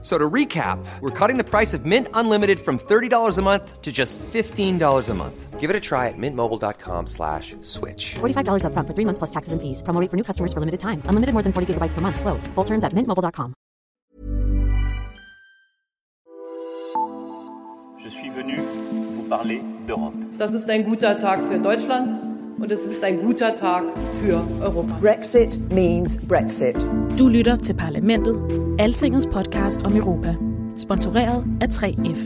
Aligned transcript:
So 0.00 0.16
to 0.16 0.30
recap, 0.30 0.78
we're 1.00 1.10
cutting 1.10 1.38
the 1.38 1.44
price 1.44 1.74
of 1.74 1.84
Mint 1.84 2.06
Unlimited 2.14 2.60
from 2.60 2.78
$30 2.78 3.36
a 3.36 3.42
month 3.42 3.82
to 3.82 3.90
just 3.90 4.16
$15 4.18 5.08
a 5.08 5.14
month. 5.14 5.58
Give 5.58 5.70
it 5.70 5.74
a 5.74 5.80
try 5.80 6.06
at 6.06 6.14
mintmobile.com 6.16 7.08
slash 7.08 7.56
switch. 7.62 8.14
$45 8.20 8.62
upfront 8.62 8.86
for 8.86 8.94
three 8.94 9.04
months 9.04 9.18
plus 9.18 9.30
taxes 9.30 9.52
and 9.52 9.60
fees. 9.60 9.82
Promo 9.82 10.00
rate 10.00 10.08
for 10.08 10.16
new 10.16 10.22
customers 10.22 10.52
for 10.52 10.60
limited 10.60 10.78
time. 10.78 11.02
Unlimited 11.06 11.32
more 11.34 11.42
than 11.42 11.52
40 11.52 11.74
gigabytes 11.74 11.94
per 11.94 12.00
month. 12.00 12.20
Slows. 12.20 12.46
Full 12.54 12.64
terms 12.64 12.84
at 12.84 12.92
mintmobile.com. 12.94 13.54
Je 18.04 18.08
suis 18.08 18.30
venu 18.30 18.56
vous 18.56 19.28
parler 19.28 19.60
d'Europe. 19.88 20.14
Das 20.38 20.52
ist 20.52 20.70
ein 20.70 20.84
guter 20.84 21.16
Tag 21.18 21.40
für 21.50 21.58
Deutschland 21.58 22.27
und 22.60 22.72
es 22.72 22.84
ist 22.84 23.02
ein 23.04 23.22
guter 23.22 23.54
Tag 23.54 23.84
für 24.20 24.44
Europa. 24.60 24.98
Brexit 25.00 25.58
means 25.72 26.18
Brexit. 26.18 26.76
Du 27.16 27.28
lytter 27.28 27.56
til 27.56 27.74
Parlamentet, 27.74 28.36
Altingets 28.78 29.26
podcast 29.26 29.84
om 29.84 29.96
Europa. 29.96 30.34
Sponsoreret 30.76 31.44
af 31.60 31.68
3F. 31.68 32.18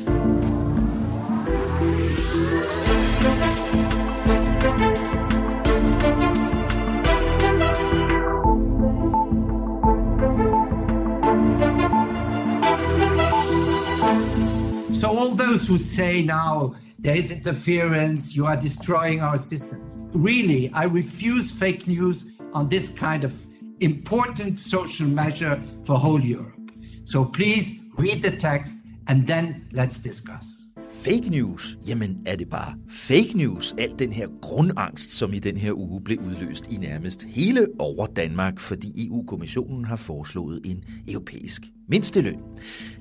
So 14.92 15.08
all 15.08 15.36
those 15.36 15.66
who 15.68 15.78
say 15.78 16.22
now 16.24 16.74
there 17.02 17.18
is 17.18 17.30
interference, 17.30 18.36
you 18.36 18.46
are 18.46 18.56
destroying 18.56 19.20
our 19.20 19.38
system. 19.38 19.91
Really, 20.14 20.68
I 20.74 20.84
refuse 20.84 21.52
fake 21.52 21.86
news 21.88 22.26
on 22.52 22.68
this 22.68 22.90
kind 22.90 23.24
of 23.24 23.32
important 23.80 24.60
social 24.60 25.08
measure 25.08 25.62
for 25.86 25.96
whole 25.98 26.20
Europe. 26.20 26.70
So 27.06 27.24
please 27.24 27.78
read 27.98 28.22
the 28.22 28.30
text 28.30 28.78
and 29.06 29.26
then 29.26 29.64
let's 29.72 29.98
discuss. 30.02 30.46
Fake 30.86 31.30
news? 31.30 31.78
Jamen 31.86 32.18
er 32.26 32.36
det 32.36 32.48
bare 32.48 32.74
fake 32.88 33.32
news? 33.34 33.74
Alt 33.78 33.98
den 33.98 34.12
her 34.12 34.28
grundangst, 34.42 35.10
som 35.10 35.32
i 35.32 35.38
den 35.38 35.56
her 35.56 35.72
uge 35.72 36.00
blev 36.04 36.18
udløst 36.18 36.72
i 36.72 36.76
nærmest 36.76 37.22
hele 37.22 37.66
over 37.78 38.06
Danmark, 38.06 38.60
fordi 38.60 39.06
EU-kommissionen 39.06 39.84
har 39.84 39.96
foreslået 39.96 40.60
en 40.64 40.84
europæisk 41.08 41.62
mindsteløn. 41.88 42.38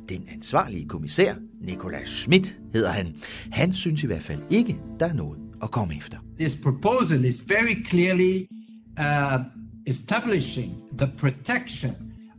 Den 0.10 0.28
ansvarlige 0.34 0.88
kommissær, 0.88 1.36
Nikolaj 1.62 2.06
Schmidt 2.06 2.60
hedder 2.74 2.92
han, 2.92 3.16
han 3.52 3.74
synes 3.74 4.04
i 4.04 4.08
hvert 4.08 4.24
fald 4.24 4.40
ikke, 4.50 4.80
der 5.00 5.06
er 5.06 5.14
noget 5.14 5.41
efter. 5.98 6.20
This 6.38 6.56
proposal 6.56 7.26
is 7.26 7.40
very 7.42 7.76
clearly 7.76 8.48
uh, 8.98 9.44
establishing 9.86 10.72
the 10.94 11.08
protection 11.08 11.96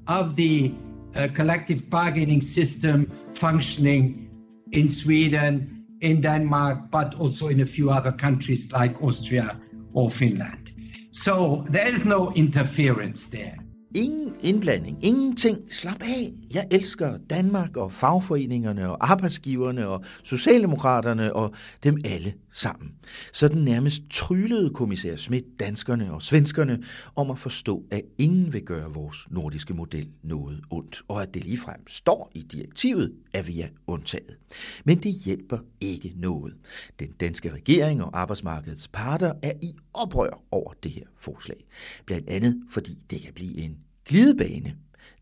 of 0.07 0.35
the 0.37 0.73
uh, 1.15 1.29
collective 1.35 1.89
bargaining 1.91 2.43
system 2.43 3.07
functioning 3.35 4.29
in 4.73 4.89
Sweden, 4.89 5.85
in 6.01 6.21
Denmark, 6.21 6.91
but 6.91 7.15
also 7.15 7.49
in 7.49 7.61
a 7.61 7.67
few 7.67 7.91
other 7.91 8.13
countries 8.13 8.73
like 8.73 9.03
Austria 9.03 9.61
or 9.93 10.11
Finland. 10.11 10.73
So 11.11 11.65
there 11.69 11.89
is 11.89 12.05
no 12.05 12.33
interference 12.33 13.29
there. 13.29 13.62
Ingen 13.95 14.35
indblanding, 14.41 15.05
ingenting. 15.05 15.73
Slap 15.73 16.03
af. 16.03 16.33
Jeg 16.55 16.69
elsker 16.71 17.19
Danmark 17.31 17.77
og 17.77 17.93
fagforeningerne 17.93 18.91
og 18.91 19.11
arbejdsgiverne 19.11 19.89
og 19.89 20.05
socialdemokraterne 20.23 21.33
og 21.33 21.55
dem 21.85 21.97
alle 22.05 22.35
sammen. 22.53 22.95
Så 23.33 23.49
den 23.49 23.65
nærmest 23.65 24.03
tryllede 24.11 24.71
kommissær 24.71 25.17
Schmidt 25.17 25.45
danskerne 25.61 26.13
og 26.13 26.23
svenskerne 26.23 26.83
om 27.17 27.31
at 27.31 27.39
forstå, 27.39 27.83
at 27.91 28.03
ingen 28.19 28.53
vil 28.53 28.63
gøre 28.65 28.95
vores 28.95 29.27
nordiske 29.31 29.75
model 29.75 30.09
noget 30.23 30.61
ondt, 30.71 31.03
og 31.09 31.23
at 31.23 31.35
det 31.35 31.45
ligefrem 31.45 31.89
står 31.89 32.31
i 32.35 32.43
direktivet, 32.43 33.13
at 33.33 33.47
vi 33.49 33.61
er 33.61 33.69
undtaget. 33.87 34.37
Men 34.85 34.99
det 34.99 35.13
hjælper 35.25 35.59
ikke 35.81 36.13
noget. 36.17 36.55
Den 37.01 37.13
danske 37.21 37.53
regering 37.53 38.03
og 38.03 38.21
arbejdsmarkedets 38.21 38.89
parter 38.89 39.33
er 39.43 39.53
i 39.63 39.77
oprør 39.95 40.43
over 40.51 40.73
det 40.83 40.91
her 40.91 41.05
forslag. 41.19 41.65
Blandt 42.07 42.31
andet 42.31 42.63
fordi 42.71 42.99
det 43.11 43.21
kan 43.21 43.33
blive 43.35 43.57
en 43.59 43.79
glidebane. 44.05 44.77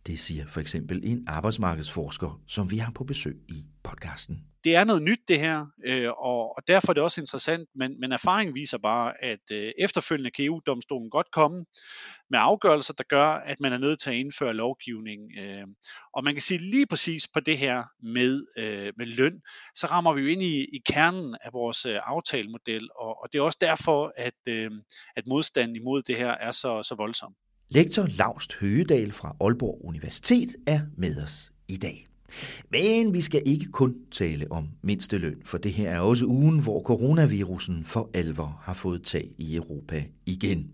Det 0.06 0.18
siger 0.18 0.46
for 0.46 0.60
eksempel 0.60 1.00
en 1.04 1.24
arbejdsmarkedsforsker, 1.26 2.41
som 2.46 2.70
vi 2.70 2.76
har 2.76 2.92
på 2.92 3.04
besøg 3.04 3.36
i 3.48 3.64
podcasten. 3.82 4.44
det 4.64 4.76
er 4.76 4.84
noget 4.84 5.02
nyt 5.02 5.20
det 5.28 5.38
her, 5.38 5.66
øh, 5.86 6.10
og, 6.10 6.56
og 6.56 6.62
derfor 6.68 6.92
er 6.92 6.94
det 6.94 7.02
også 7.02 7.20
interessant, 7.20 7.68
men, 7.74 8.00
men 8.00 8.12
erfaringen 8.12 8.54
viser 8.54 8.78
bare, 8.78 9.24
at 9.24 9.41
øh, 9.52 9.72
efterfølgende 9.78 10.30
kan 10.30 10.44
EU-domstolen 10.44 11.10
godt 11.10 11.30
komme 11.30 11.64
med 12.30 12.38
afgørelser, 12.42 12.94
der 12.94 13.04
gør, 13.08 13.26
at 13.26 13.60
man 13.60 13.72
er 13.72 13.78
nødt 13.78 14.00
til 14.00 14.10
at 14.10 14.16
indføre 14.16 14.54
lovgivning. 14.54 15.20
Øh. 15.38 15.66
Og 16.14 16.24
man 16.24 16.34
kan 16.34 16.42
sige 16.42 16.58
lige 16.58 16.86
præcis 16.86 17.28
på 17.34 17.41
det 17.41 17.58
her 17.58 17.82
med, 18.02 18.44
med 18.97 19.06
løn, 19.06 19.41
så 19.74 19.86
rammer 19.86 20.14
vi 20.14 20.20
jo 20.20 20.26
ind 20.26 20.42
i, 20.42 20.60
i 20.60 20.80
kernen 20.86 21.36
af 21.44 21.52
vores 21.52 21.86
aftalemodel, 21.86 22.88
og, 22.97 23.22
og 23.22 23.28
det 23.32 23.38
er 23.38 23.42
også 23.42 23.58
derfor, 23.60 24.12
at, 24.16 24.68
at 25.16 25.26
modstanden 25.26 25.76
imod 25.76 26.02
det 26.02 26.16
her 26.16 26.30
er 26.30 26.50
så, 26.50 26.82
så 26.82 26.94
voldsom. 26.94 27.34
Lektor 27.72 28.06
Laust 28.19 28.54
Høgedal 28.60 29.12
fra 29.12 29.36
Aalborg 29.41 29.84
Universitet 29.84 30.56
er 30.66 30.81
med 30.97 31.22
os 31.22 31.53
i 31.69 31.76
dag. 31.76 32.06
Men 32.70 33.14
vi 33.14 33.20
skal 33.20 33.42
ikke 33.47 33.66
kun 33.72 33.97
tale 34.10 34.47
om 34.50 34.69
mindsteløn, 34.82 35.42
for 35.44 35.58
det 35.58 35.72
her 35.72 35.91
er 35.91 36.00
også 36.00 36.26
ugen, 36.26 36.62
hvor 36.62 36.82
coronavirusen 36.82 37.84
for 37.84 38.10
alvor 38.14 38.60
har 38.62 38.75
fået 38.75 39.03
tag 39.03 39.28
i 39.38 39.56
Europa 39.56 40.03
igen. 40.26 40.70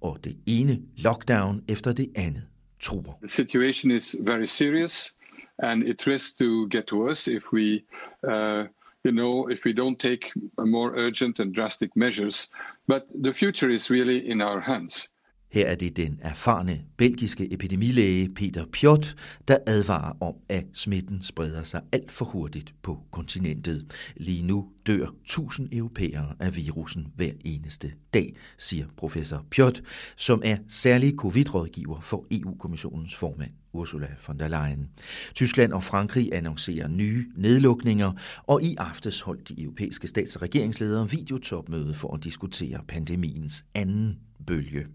Og 0.00 0.18
det 0.24 0.36
ene 0.46 0.78
lockdown 0.96 1.64
efter 1.68 1.92
det 1.92 2.12
andet 2.14 2.46
truer. 2.80 3.18
The 3.22 3.28
situation 3.28 3.90
is 3.90 4.16
very 4.20 4.46
serious, 4.46 5.14
and 5.58 5.82
it 5.82 6.06
risks 6.06 6.34
to 6.34 6.68
get 6.70 6.92
worse 6.92 7.32
if 7.32 7.42
we, 7.52 7.80
uh, 8.22 8.64
you 9.04 9.12
know, 9.12 9.48
if 9.48 9.58
we 9.66 9.72
don't 9.72 9.98
take 9.98 10.20
more 10.58 10.90
urgent 10.94 11.40
and 11.40 11.54
drastic 11.54 11.90
measures. 11.96 12.48
But 12.86 13.02
the 13.24 13.32
future 13.32 13.74
is 13.74 13.90
really 13.90 14.30
in 14.30 14.40
our 14.40 14.60
hands. 14.60 15.10
Her 15.52 15.66
er 15.66 15.74
det 15.74 15.96
den 15.96 16.18
erfarne 16.22 16.80
belgiske 16.96 17.52
epidemilæge 17.52 18.28
Peter 18.34 18.64
Piot, 18.72 19.14
der 19.48 19.58
advarer 19.66 20.16
om, 20.20 20.34
at 20.48 20.64
smitten 20.74 21.22
spreder 21.22 21.62
sig 21.62 21.80
alt 21.92 22.12
for 22.12 22.24
hurtigt 22.24 22.74
på 22.82 23.00
kontinentet. 23.10 23.94
Lige 24.16 24.42
nu 24.42 24.68
dør 24.86 25.06
1000 25.22 25.68
europæere 25.72 26.34
af 26.40 26.56
virusen 26.56 27.06
hver 27.16 27.32
eneste 27.44 27.92
dag, 28.14 28.36
siger 28.58 28.86
professor 28.96 29.46
Piot, 29.50 29.82
som 30.16 30.42
er 30.44 30.56
særlig 30.68 31.14
covid-rådgiver 31.16 32.00
for 32.00 32.26
EU-kommissionens 32.30 33.14
formand 33.16 33.50
Ursula 33.72 34.08
von 34.26 34.38
der 34.38 34.48
Leyen. 34.48 34.88
Tyskland 35.34 35.72
og 35.72 35.82
Frankrig 35.82 36.30
annoncerer 36.32 36.88
nye 36.88 37.26
nedlukninger, 37.36 38.12
og 38.42 38.62
i 38.62 38.74
aftes 38.78 39.20
holdt 39.20 39.48
de 39.48 39.62
europæiske 39.62 40.08
stats- 40.08 40.36
og 40.36 40.42
regeringsledere 40.42 41.10
videotopmøde 41.10 41.94
for 41.94 42.14
at 42.14 42.24
diskutere 42.24 42.80
pandemiens 42.88 43.64
anden 43.74 44.18
bølge. 44.46 44.86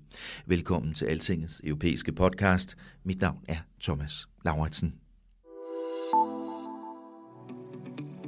Velkommen 0.46 0.94
til 0.94 1.06
Altingets 1.06 1.62
europæiske 1.64 2.12
podcast. 2.12 2.76
Mit 3.06 3.22
navn 3.22 3.38
er 3.48 3.58
Thomas 3.82 4.28
Lauritsen. 4.46 4.94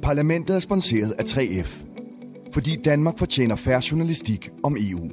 Parlamentet 0.02 0.56
er 0.56 0.60
sponsoreret 0.60 1.12
af 1.12 1.24
3F, 1.24 1.84
fordi 2.52 2.76
Danmark 2.84 3.18
fortjener 3.18 3.56
færre 3.56 3.82
journalistik 3.90 4.50
om 4.62 4.76
EU. 4.80 5.10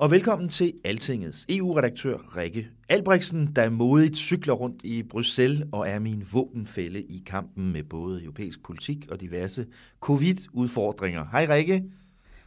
Og 0.00 0.10
velkommen 0.10 0.48
til 0.48 0.72
Altingets 0.84 1.46
EU-redaktør 1.48 2.36
Rikke 2.36 2.68
Albrechtsen, 2.88 3.52
der 3.56 3.70
modigt 3.70 4.16
cykler 4.16 4.54
rundt 4.54 4.84
i 4.84 5.02
Bruxelles 5.02 5.62
og 5.72 5.88
er 5.88 5.98
min 5.98 6.24
våbenfælde 6.32 7.02
i 7.02 7.22
kampen 7.26 7.72
med 7.72 7.82
både 7.82 8.22
europæisk 8.22 8.62
politik 8.62 9.06
og 9.10 9.20
diverse 9.20 9.66
covid-udfordringer. 10.00 11.26
Hej 11.32 11.46
Rikke. 11.50 11.84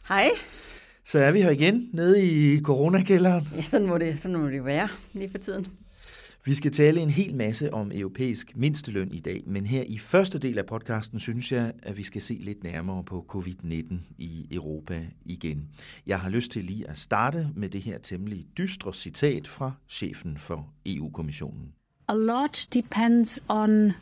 Hej. 0.08 0.30
Så 1.04 1.18
er 1.18 1.32
vi 1.32 1.40
her 1.40 1.50
igen, 1.50 1.90
nede 1.92 2.24
i 2.24 2.60
coronakælderen. 2.60 3.48
Ja, 3.56 3.62
sådan 3.62 3.86
må, 3.86 3.98
det, 3.98 4.18
sådan 4.18 4.36
må 4.36 4.46
det 4.46 4.64
være 4.64 4.88
lige 5.12 5.30
for 5.30 5.38
tiden. 5.38 5.66
Vi 6.46 6.54
skal 6.54 6.72
tale 6.72 7.00
en 7.00 7.10
hel 7.10 7.34
masse 7.34 7.74
om 7.74 7.90
europæisk 7.94 8.56
mindsteløn 8.56 9.12
i 9.12 9.20
dag, 9.20 9.42
men 9.46 9.66
her 9.66 9.82
i 9.86 9.98
første 9.98 10.38
del 10.38 10.58
af 10.58 10.66
podcasten 10.66 11.20
synes 11.20 11.52
jeg, 11.52 11.72
at 11.82 11.96
vi 11.96 12.02
skal 12.02 12.22
se 12.22 12.34
lidt 12.34 12.64
nærmere 12.64 13.04
på 13.04 13.26
covid-19 13.32 13.94
i 14.18 14.46
Europa 14.50 15.00
igen. 15.24 15.68
Jeg 16.06 16.20
har 16.20 16.30
lyst 16.30 16.50
til 16.50 16.64
lige 16.64 16.90
at 16.90 16.98
starte 16.98 17.48
med 17.56 17.68
det 17.68 17.80
her 17.80 17.98
temmelig 17.98 18.46
dystre 18.58 18.94
citat 18.94 19.48
fra 19.48 19.72
chefen 19.88 20.36
for 20.36 20.68
EU-kommissionen. 20.86 21.72
A 22.08 22.14
lot 22.14 22.66
depends 22.74 23.42
on 23.48 23.92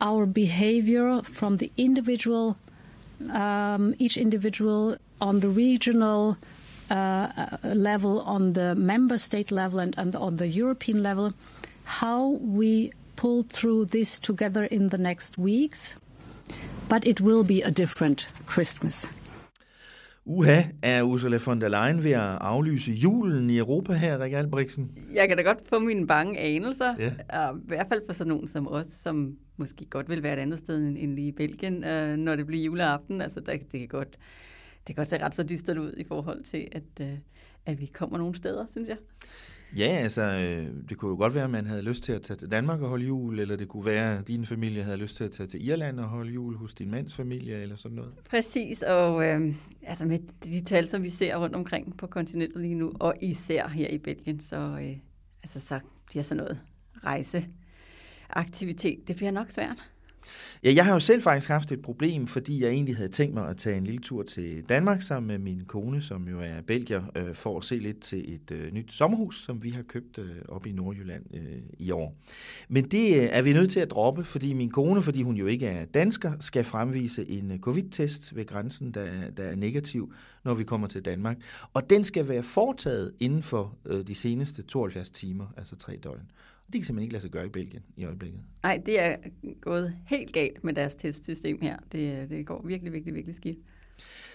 our 0.00 0.26
behavior 0.26 1.22
from 1.22 1.58
the 1.58 1.68
individual, 1.76 2.54
um, 3.20 3.94
each 4.00 4.18
individual, 4.18 4.96
on 5.20 5.40
the 5.40 5.50
regional 5.50 6.34
uh, 6.90 6.96
uh 6.96 7.74
level, 7.74 8.20
on 8.24 8.54
the 8.54 8.74
member 8.74 9.16
state 9.16 9.54
level, 9.54 9.80
and, 9.80 9.94
and 9.98 10.14
on 10.14 10.38
the 10.38 10.60
European 10.60 11.02
level, 11.02 11.32
how 12.00 12.38
we 12.58 12.90
pull 13.16 13.44
through 13.48 13.90
this 13.90 14.20
together 14.20 14.64
in 14.70 14.88
the 14.88 14.98
next 14.98 15.38
weeks. 15.38 15.96
But 16.88 17.06
it 17.06 17.20
will 17.20 17.44
be 17.44 17.62
a 17.62 17.70
different 17.70 18.30
Christmas. 18.46 19.08
Uha, 20.24 20.62
er 20.82 21.02
Ursula 21.02 21.38
von 21.46 21.60
der 21.60 21.68
Leyen 21.68 22.04
ved 22.04 22.10
at 22.10 22.38
aflyse 22.40 22.92
julen 22.92 23.50
i 23.50 23.58
Europa 23.58 23.92
her, 23.92 24.20
Rikke 24.20 24.38
Albrechtsen? 24.38 24.90
Jeg 25.14 25.28
kan 25.28 25.36
da 25.36 25.42
godt 25.42 25.68
få 25.68 25.78
mine 25.78 26.06
bange 26.06 26.38
anelser, 26.38 26.94
ja. 26.98 27.50
uh, 27.50 27.58
i 27.58 27.66
hvert 27.66 27.86
fald 27.88 28.00
for 28.06 28.12
sådan 28.12 28.28
nogen 28.28 28.48
som 28.48 28.68
os, 28.68 28.86
som 28.86 29.36
måske 29.56 29.84
godt 29.84 30.08
vil 30.08 30.22
være 30.22 30.32
et 30.32 30.38
andet 30.38 30.58
sted 30.58 30.78
end 30.78 31.14
lige 31.14 31.28
i 31.28 31.32
Belgien, 31.32 31.84
uh, 31.84 32.16
når 32.16 32.36
det 32.36 32.46
bliver 32.46 32.64
juleaften. 32.64 33.20
Altså, 33.20 33.40
der, 33.40 33.52
det 33.52 33.80
kan 33.80 33.88
godt 33.88 34.16
det 34.86 34.86
kan 34.86 34.94
godt 34.94 35.08
se 35.08 35.24
ret 35.24 35.34
så 35.34 35.42
dystert 35.42 35.78
ud 35.78 35.92
i 35.96 36.04
forhold 36.04 36.42
til, 36.42 36.68
at, 36.72 37.00
uh, 37.00 37.18
at 37.66 37.80
vi 37.80 37.86
kommer 37.86 38.18
nogle 38.18 38.34
steder, 38.34 38.66
synes 38.70 38.88
jeg. 38.88 38.96
Ja, 39.76 39.86
altså, 39.86 40.22
øh, 40.22 40.68
det 40.88 40.98
kunne 40.98 41.10
jo 41.10 41.16
godt 41.16 41.34
være, 41.34 41.44
at 41.44 41.50
man 41.50 41.66
havde 41.66 41.82
lyst 41.82 42.02
til 42.02 42.12
at 42.12 42.22
tage 42.22 42.36
til 42.36 42.50
Danmark 42.50 42.80
og 42.80 42.88
holde 42.88 43.06
jul, 43.06 43.38
eller 43.38 43.56
det 43.56 43.68
kunne 43.68 43.86
være, 43.86 44.18
at 44.18 44.28
din 44.28 44.46
familie 44.46 44.82
havde 44.82 44.96
lyst 44.96 45.16
til 45.16 45.24
at 45.24 45.30
tage 45.30 45.46
til 45.46 45.68
Irland 45.68 46.00
og 46.00 46.08
holde 46.08 46.32
jul 46.32 46.56
hos 46.56 46.74
din 46.74 46.90
mands 46.90 47.14
familie, 47.14 47.62
eller 47.62 47.76
sådan 47.76 47.96
noget. 47.96 48.12
Præcis, 48.30 48.82
og 48.82 49.28
øh, 49.28 49.54
altså 49.82 50.06
med 50.06 50.18
de 50.44 50.64
tal, 50.64 50.88
som 50.88 51.02
vi 51.02 51.08
ser 51.08 51.36
rundt 51.36 51.56
omkring 51.56 51.96
på 51.96 52.06
kontinentet 52.06 52.60
lige 52.60 52.74
nu, 52.74 52.92
og 53.00 53.14
især 53.20 53.68
her 53.68 53.88
i 53.88 53.98
Belgien, 53.98 54.40
så, 54.40 54.56
øh, 54.56 54.96
altså, 55.42 55.60
så 55.60 55.80
bliver 56.06 56.22
sådan 56.22 56.36
noget 56.36 56.60
rejseaktivitet, 57.04 59.08
det 59.08 59.16
bliver 59.16 59.30
nok 59.30 59.50
svært. 59.50 59.91
Ja, 60.64 60.72
jeg 60.74 60.84
har 60.84 60.92
jo 60.92 61.00
selv 61.00 61.22
faktisk 61.22 61.48
haft 61.48 61.72
et 61.72 61.82
problem, 61.82 62.26
fordi 62.26 62.62
jeg 62.62 62.70
egentlig 62.70 62.96
havde 62.96 63.08
tænkt 63.08 63.34
mig 63.34 63.48
at 63.48 63.56
tage 63.56 63.76
en 63.76 63.84
lille 63.84 64.00
tur 64.00 64.22
til 64.22 64.62
Danmark 64.68 65.02
sammen 65.02 65.28
med 65.28 65.38
min 65.38 65.64
kone, 65.64 66.02
som 66.02 66.28
jo 66.28 66.40
er 66.40 66.60
belgier, 66.66 67.02
øh, 67.16 67.34
for 67.34 67.58
at 67.58 67.64
se 67.64 67.78
lidt 67.78 68.00
til 68.00 68.34
et 68.34 68.50
øh, 68.50 68.72
nyt 68.72 68.92
sommerhus, 68.92 69.44
som 69.44 69.62
vi 69.62 69.70
har 69.70 69.82
købt 69.82 70.18
øh, 70.18 70.36
op 70.48 70.66
i 70.66 70.72
Nordjylland 70.72 71.24
øh, 71.34 71.58
i 71.78 71.90
år. 71.90 72.14
Men 72.68 72.84
det 72.84 73.16
øh, 73.16 73.28
er 73.32 73.42
vi 73.42 73.52
nødt 73.52 73.70
til 73.70 73.80
at 73.80 73.90
droppe, 73.90 74.24
fordi 74.24 74.52
min 74.52 74.70
kone, 74.70 75.02
fordi 75.02 75.22
hun 75.22 75.36
jo 75.36 75.46
ikke 75.46 75.66
er 75.66 75.84
dansker, 75.84 76.32
skal 76.40 76.64
fremvise 76.64 77.30
en 77.30 77.52
øh, 77.52 77.58
covid-test 77.58 78.36
ved 78.36 78.46
grænsen, 78.46 78.94
der, 78.94 79.30
der 79.36 79.44
er 79.44 79.56
negativ, 79.56 80.12
når 80.44 80.54
vi 80.54 80.64
kommer 80.64 80.86
til 80.86 81.04
Danmark. 81.04 81.36
Og 81.74 81.90
den 81.90 82.04
skal 82.04 82.28
være 82.28 82.42
foretaget 82.42 83.12
inden 83.20 83.42
for 83.42 83.76
øh, 83.86 84.06
de 84.06 84.14
seneste 84.14 84.62
72 84.62 85.10
timer, 85.10 85.46
altså 85.56 85.76
tre 85.76 85.96
døgn. 85.96 86.30
Det 86.72 86.80
kan 86.80 86.84
simpelthen 86.84 87.02
ikke 87.02 87.12
lade 87.12 87.22
sig 87.22 87.30
gøre 87.30 87.46
i 87.46 87.48
Belgien 87.48 87.82
i 87.96 88.04
øjeblikket. 88.04 88.40
Nej, 88.62 88.82
det 88.86 89.00
er 89.00 89.16
gået 89.60 89.94
helt 90.06 90.32
galt 90.32 90.64
med 90.64 90.72
deres 90.72 90.94
testsystem 90.94 91.58
her. 91.62 91.76
Det, 91.92 92.30
det 92.30 92.46
går 92.46 92.66
virkelig, 92.66 92.92
virkelig, 92.92 93.14
virkelig 93.14 93.34
skidt. 93.34 93.58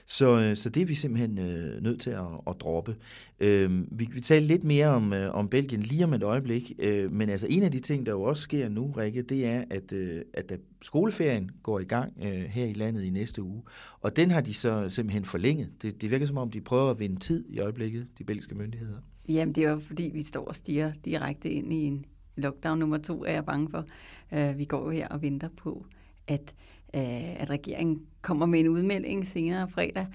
Så, 0.10 0.39
øh, 0.39 0.56
så 0.56 0.69
det 0.69 0.81
er 0.81 0.86
vi 0.86 0.94
simpelthen 0.94 1.38
øh, 1.38 1.84
nødt 1.84 2.01
til 2.01 2.10
at, 2.10 2.25
at 2.48 2.56
droppe. 2.60 2.95
Øh, 3.39 3.72
vi, 3.92 4.07
vi 4.13 4.22
taler 4.22 4.48
lidt 4.48 4.63
mere 4.63 4.88
om, 4.88 5.13
øh, 5.13 5.36
om 5.36 5.50
Belgien 5.50 5.81
lige 5.81 6.04
om 6.04 6.13
et 6.13 6.24
øjeblik, 6.24 6.72
øh, 6.80 7.12
men 7.12 7.30
altså 7.30 7.48
en 7.50 7.63
af 7.63 7.72
de 7.72 7.80
ting, 7.80 8.06
der 8.06 8.12
jo 8.12 8.22
også 8.22 8.44
sker 8.44 8.69
nu, 8.69 8.92
Rikke, 8.92 9.22
det 9.22 9.45
er, 9.45 9.63
at, 9.69 9.94
øh, 9.94 10.22
at 10.33 10.50
da 10.50 10.57
skoleferien 10.81 11.51
går 11.63 11.80
i 11.80 11.83
gang 11.83 12.13
øh, 12.24 12.44
her 12.44 12.66
i 12.66 12.74
landet 12.74 13.04
i 13.04 13.10
næste 13.10 13.44
uge, 13.44 13.62
og 14.01 14.16
den 14.16 14.31
har 14.31 14.42
de 14.42 14.54
så 14.54 14.90
simpelthen 14.90 15.25
forlænget. 15.25 15.72
Det, 15.81 16.01
det 16.01 16.12
virker 16.12 16.25
som 16.25 16.38
om, 16.38 16.51
de 16.51 16.62
prøver 16.62 16.92
at 16.92 17.00
vinde 17.00 17.19
tid 17.19 17.45
i 17.50 17.60
øjeblikket, 17.60 18.07
de 18.18 18.24
belgiske 18.24 18.56
myndigheder. 18.56 18.98
Jamen, 19.30 19.56
det 19.56 19.63
er 19.63 19.72
jo 19.72 19.80
fordi, 19.80 20.12
vi 20.13 20.24
står 20.24 20.45
og 20.45 20.56
stiger 20.56 20.92
direkte 21.06 21.50
ind 21.50 21.74
i 21.74 21.75
en 21.75 22.06
lockdown 22.38 22.80
nummer 22.80 22.98
to, 22.98 23.25
er 23.25 23.31
jeg 23.31 23.45
bange 23.45 23.69
for. 23.69 23.86
Uh, 24.31 24.57
vi 24.57 24.66
går 24.66 24.92
her 24.92 25.07
og 25.07 25.22
venter 25.22 25.50
på, 25.57 25.86
at, 26.28 26.56
uh, 26.94 27.42
at 27.42 27.50
regeringen 27.50 28.01
kommer 28.22 28.45
med 28.45 28.60
en 28.60 28.68
udmelding 28.68 29.28
senere 29.28 29.68
fredag 29.68 30.07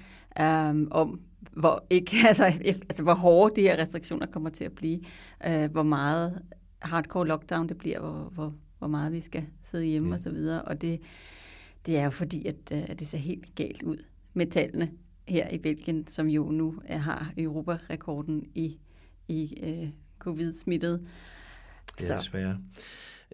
um, 0.71 0.89
om, 0.91 1.21
hvor, 1.53 1.87
ikke, 1.91 2.17
altså, 2.29 2.45
altså, 2.45 3.03
hvor 3.03 3.15
hårde 3.15 3.57
de 3.57 3.61
her 3.61 3.79
restriktioner 3.79 4.27
kommer 4.27 4.51
til 4.51 4.65
at 4.65 4.73
blive, 4.73 5.01
uh, 5.47 5.65
hvor 5.65 5.83
meget 5.83 6.43
hardcore 6.83 7.27
lockdown 7.27 7.69
det 7.69 7.79
bliver, 7.79 8.01
hvor, 8.01 8.31
hvor, 8.35 8.55
hvor 8.79 8.89
meget 8.89 9.13
vi 9.13 9.21
skal 9.21 9.45
sidde 9.63 9.85
hjemme 9.85 10.09
ja. 10.09 10.15
og 10.15 10.21
så 10.21 10.31
videre. 10.31 10.63
Og 10.63 10.81
det, 10.81 11.01
det 11.87 11.99
er 11.99 12.05
jo 12.05 12.11
fordi, 12.11 12.47
at, 12.47 12.73
at 12.73 12.99
det 12.99 13.07
ser 13.07 13.19
helt 13.19 13.55
galt 13.55 13.83
ud 13.83 13.97
med 14.35 14.47
tallene 14.47 14.91
her 15.29 15.49
i 15.49 15.59
Belgien, 15.59 16.07
som 16.07 16.27
jo 16.27 16.51
nu 16.51 16.75
har 16.89 17.33
Europarekorden 17.37 18.47
i, 18.55 18.79
i 19.29 19.59
uh, 19.63 19.89
covid-smittet. 20.19 21.07
Det 21.99 22.11
er 22.11 22.19
desværre. 22.19 22.59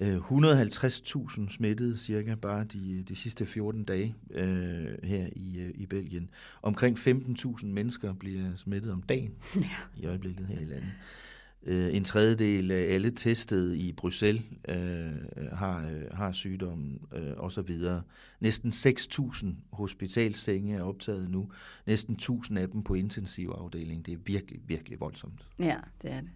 150.000 0.00 1.50
smittede 1.50 1.98
cirka 1.98 2.34
bare 2.34 2.64
de, 2.64 3.04
de 3.08 3.16
sidste 3.16 3.46
14 3.46 3.84
dage 3.84 4.16
øh, 4.30 4.86
her 5.02 5.28
i, 5.36 5.60
øh, 5.60 5.70
i 5.74 5.86
Belgien. 5.86 6.30
Omkring 6.62 6.98
15.000 6.98 7.66
mennesker 7.66 8.14
bliver 8.14 8.56
smittet 8.56 8.92
om 8.92 9.02
dagen 9.02 9.34
ja. 9.56 9.68
i 9.96 10.06
øjeblikket 10.06 10.46
her 10.46 10.60
i 10.60 10.64
landet. 10.64 10.92
Øh, 11.62 11.96
en 11.96 12.04
tredjedel 12.04 12.70
af 12.70 12.94
alle 12.94 13.10
testet 13.10 13.74
i 13.74 13.92
Bruxelles 13.92 14.42
øh, 14.68 15.12
har, 15.52 15.88
øh, 15.88 16.02
har 16.12 16.32
sygdommen 16.32 16.98
øh, 17.14 17.32
osv. 17.36 17.70
Næsten 18.40 18.70
6.000 18.70 19.46
hospitalsenge 19.72 20.76
er 20.76 20.82
optaget 20.82 21.30
nu. 21.30 21.50
Næsten 21.86 22.18
1.000 22.22 22.58
af 22.58 22.68
dem 22.68 22.82
på 22.82 22.94
intensivafdeling. 22.94 24.06
Det 24.06 24.14
er 24.14 24.18
virkelig, 24.24 24.60
virkelig 24.66 25.00
voldsomt. 25.00 25.46
Ja, 25.58 25.76
det 26.02 26.12
er 26.12 26.20
det. 26.20 26.30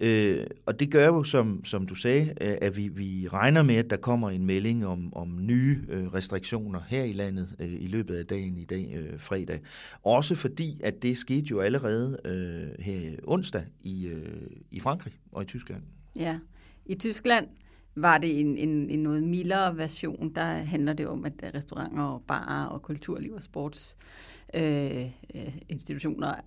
Øh, 0.00 0.46
og 0.66 0.80
det 0.80 0.90
gør 0.90 1.06
jo, 1.06 1.24
som, 1.24 1.64
som 1.64 1.86
du 1.86 1.94
sagde, 1.94 2.34
øh, 2.40 2.56
at 2.62 2.76
vi, 2.76 2.88
vi 2.88 3.28
regner 3.32 3.62
med, 3.62 3.74
at 3.74 3.90
der 3.90 3.96
kommer 3.96 4.30
en 4.30 4.46
melding 4.46 4.86
om, 4.86 5.16
om 5.16 5.46
nye 5.46 5.80
øh, 5.88 6.06
restriktioner 6.06 6.80
her 6.88 7.04
i 7.04 7.12
landet 7.12 7.56
øh, 7.58 7.72
i 7.80 7.86
løbet 7.86 8.16
af 8.16 8.26
dagen 8.26 8.56
i 8.56 8.64
dag, 8.64 8.94
øh, 8.96 9.20
fredag. 9.20 9.60
Også 10.02 10.34
fordi, 10.34 10.80
at 10.84 11.02
det 11.02 11.18
skete 11.18 11.46
jo 11.46 11.60
allerede 11.60 12.18
øh, 12.24 12.68
her 12.84 13.10
onsdag 13.24 13.64
i, 13.82 14.06
øh, 14.06 14.50
i 14.70 14.80
Frankrig 14.80 15.12
og 15.32 15.42
i 15.42 15.46
Tyskland. 15.46 15.82
Ja, 16.16 16.38
i 16.86 16.94
Tyskland 16.94 17.46
var 17.94 18.18
det 18.18 18.40
en, 18.40 18.56
en, 18.56 18.90
en 18.90 18.98
noget 18.98 19.22
mildere 19.22 19.76
version. 19.76 20.32
Der 20.34 20.44
handler 20.44 20.92
det 20.92 21.06
om, 21.06 21.24
at 21.24 21.32
restauranter 21.54 22.02
og 22.02 22.22
barer 22.26 22.66
og 22.66 22.82
kulturliv 22.82 23.32
og 23.32 23.42
sportsinstitutioner 23.42 26.28
øh, 26.28 26.36
øh, 26.36 26.42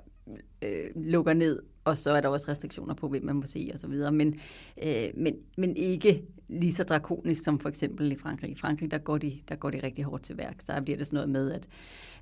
lukker 0.95 1.33
ned, 1.33 1.59
og 1.83 1.97
så 1.97 2.11
er 2.11 2.21
der 2.21 2.29
også 2.29 2.51
restriktioner 2.51 2.93
på, 2.93 3.07
hvem 3.07 3.25
man 3.25 3.35
må 3.35 3.43
se 3.45 3.71
osv., 3.73 4.13
men, 4.13 4.39
øh, 4.83 5.09
men, 5.13 5.35
men 5.57 5.77
ikke 5.77 6.23
lige 6.49 6.73
så 6.73 6.83
drakonisk 6.83 7.43
som 7.43 7.59
for 7.59 7.69
eksempel 7.69 8.11
i 8.11 8.15
Frankrig. 8.15 8.51
I 8.51 8.55
Frankrig, 8.55 8.91
der 8.91 8.97
går 8.97 9.17
de, 9.17 9.31
der 9.49 9.55
går 9.55 9.69
de 9.69 9.83
rigtig 9.83 10.05
hårdt 10.05 10.23
til 10.23 10.37
værk. 10.37 10.67
Der 10.67 10.81
bliver 10.81 10.97
det 10.97 11.07
sådan 11.07 11.15
noget 11.15 11.29
med, 11.29 11.51
at, 11.51 11.67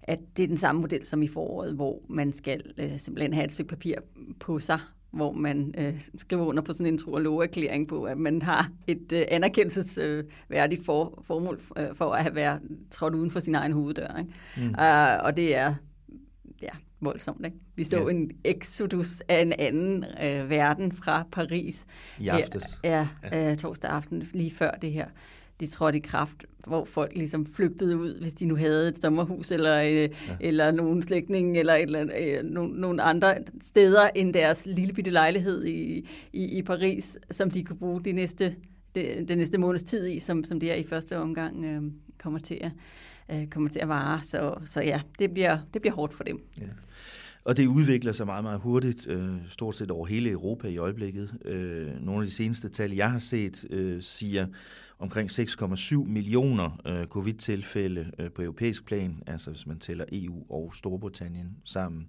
at 0.04 0.20
det 0.38 0.44
er 0.44 0.48
den 0.48 0.58
samme 0.58 0.82
model 0.82 1.06
som 1.06 1.22
i 1.22 1.28
foråret, 1.28 1.76
hvor 1.76 2.02
man 2.10 2.34
skal 2.34 2.62
øh, 2.78 3.00
simpelthen 3.00 3.34
have 3.34 3.46
et 3.46 3.52
stykke 3.52 3.70
papir 3.70 3.96
på 4.40 4.60
sig, 4.60 4.80
hvor 5.12 5.32
man 5.32 5.74
øh, 5.78 6.02
skriver 6.16 6.46
under 6.46 6.62
på 6.62 6.74
sådan 6.74 6.94
en 6.94 6.98
tro- 6.98 7.12
og 7.12 7.22
love-erklæring 7.22 7.88
på, 7.88 8.04
at 8.04 8.18
man 8.18 8.42
har 8.42 8.72
et 8.88 9.12
øh, 9.14 9.26
anerkendelsesværdigt 9.28 10.82
øh, 10.82 10.86
for, 10.86 11.24
formål 11.24 11.62
øh, 11.78 11.96
for 11.96 12.12
at 12.12 12.24
have 12.24 12.36
været 12.36 12.62
trådt 12.92 13.16
uden 13.16 13.32
for 13.32 13.40
sin 13.40 13.56
egen 13.56 13.72
hoveddør. 13.72 14.18
Ikke? 14.20 14.32
Mm. 14.58 14.64
Uh, 14.64 15.26
og 15.26 15.36
det 15.36 15.56
er 15.56 15.76
ja, 16.62 16.70
voldsomt. 17.02 17.46
Ikke? 17.46 17.58
Vi 17.76 17.84
så 17.84 17.98
ja. 17.98 18.10
en 18.10 18.32
exodus 18.44 19.22
af 19.28 19.42
en 19.42 19.54
anden 19.60 20.06
øh, 20.24 20.50
verden 20.50 20.92
fra 20.92 21.24
Paris. 21.32 21.86
I 22.20 22.28
aftes. 22.28 22.80
Ja, 22.84 23.08
ja. 23.32 23.52
Øh, 23.52 23.58
torsdag 23.58 23.92
aften, 23.92 24.30
lige 24.34 24.52
før 24.52 24.72
det 24.72 24.92
her. 24.92 25.06
De 25.60 25.68
trådte 25.68 25.98
i 25.98 26.02
kraft, 26.02 26.46
hvor 26.68 26.86
folk 26.86 27.12
ligesom 27.16 27.46
flygtede 27.46 27.98
ud, 27.98 28.22
hvis 28.22 28.34
de 28.34 28.46
nu 28.46 28.56
havde 28.56 28.90
et 28.90 29.02
sommerhus, 29.02 29.52
eller, 29.52 29.82
øh, 29.82 29.92
ja. 29.92 30.10
eller 30.40 30.72
nogen 30.72 31.02
slægtning, 31.02 31.58
eller, 31.58 31.74
eller 31.74 32.08
øh, 32.20 32.44
nogle, 32.44 32.82
nogle 32.82 33.02
andre 33.02 33.36
steder 33.62 34.10
end 34.16 34.34
deres 34.34 34.66
lille 34.66 34.94
bitte 34.94 35.12
lejlighed 35.12 35.66
i, 35.66 36.10
i, 36.34 36.58
i 36.58 36.62
Paris, 36.62 37.18
som 37.32 37.52
de 37.52 37.64
kunne 37.64 37.78
bruge 37.78 38.04
de 38.04 38.12
næste, 38.12 38.56
de, 38.96 39.26
den 39.28 39.38
næste 39.38 39.58
måneds 39.58 39.84
tid 39.84 40.08
i, 40.08 40.20
som, 40.20 40.44
som 40.44 40.60
det 40.60 40.72
er 40.72 40.76
i 40.76 40.84
første 40.84 41.18
omgang 41.18 41.66
øh, 41.66 41.82
kommer 42.18 42.40
til 42.40 42.58
at 42.62 42.72
øh, 43.32 43.48
kommer 43.48 43.70
til 43.70 43.80
at 43.80 43.88
vare. 43.88 44.22
Så, 44.24 44.56
så 44.66 44.82
ja, 44.82 45.02
det 45.20 45.34
bliver, 45.34 45.58
det 45.74 45.82
bliver 45.82 45.96
hårdt 45.96 46.14
for 46.14 46.24
dem. 46.24 46.42
Ja. 46.62 46.66
Og 47.48 47.58
det 47.58 47.68
udvikler 47.68 48.12
sig 48.12 48.26
meget, 48.26 48.44
meget 48.44 48.60
hurtigt, 48.60 49.08
øh, 49.08 49.30
stort 49.50 49.76
set 49.76 49.92
over 49.92 50.06
hele 50.06 50.30
Europa 50.30 50.68
i 50.68 50.78
øjeblikket. 50.78 51.38
Øh, 51.46 52.06
nogle 52.06 52.22
af 52.22 52.28
de 52.28 52.34
seneste 52.34 52.70
tal, 52.70 52.92
jeg 52.92 53.12
har 53.12 53.20
set, 53.20 53.66
øh, 53.70 54.02
siger 54.02 54.48
omkring 55.00 55.30
6,7 55.32 55.96
millioner 55.96 56.82
øh, 56.86 57.06
covid-tilfælde 57.06 58.12
øh, 58.20 58.32
på 58.32 58.42
europæisk 58.42 58.86
plan, 58.86 59.24
altså 59.28 59.52
hvis 59.52 59.68
man 59.68 59.80
tæller 59.80 60.06
EU 60.12 60.46
og 60.50 60.76
Storbritannien 60.76 61.58
sammen, 61.64 62.08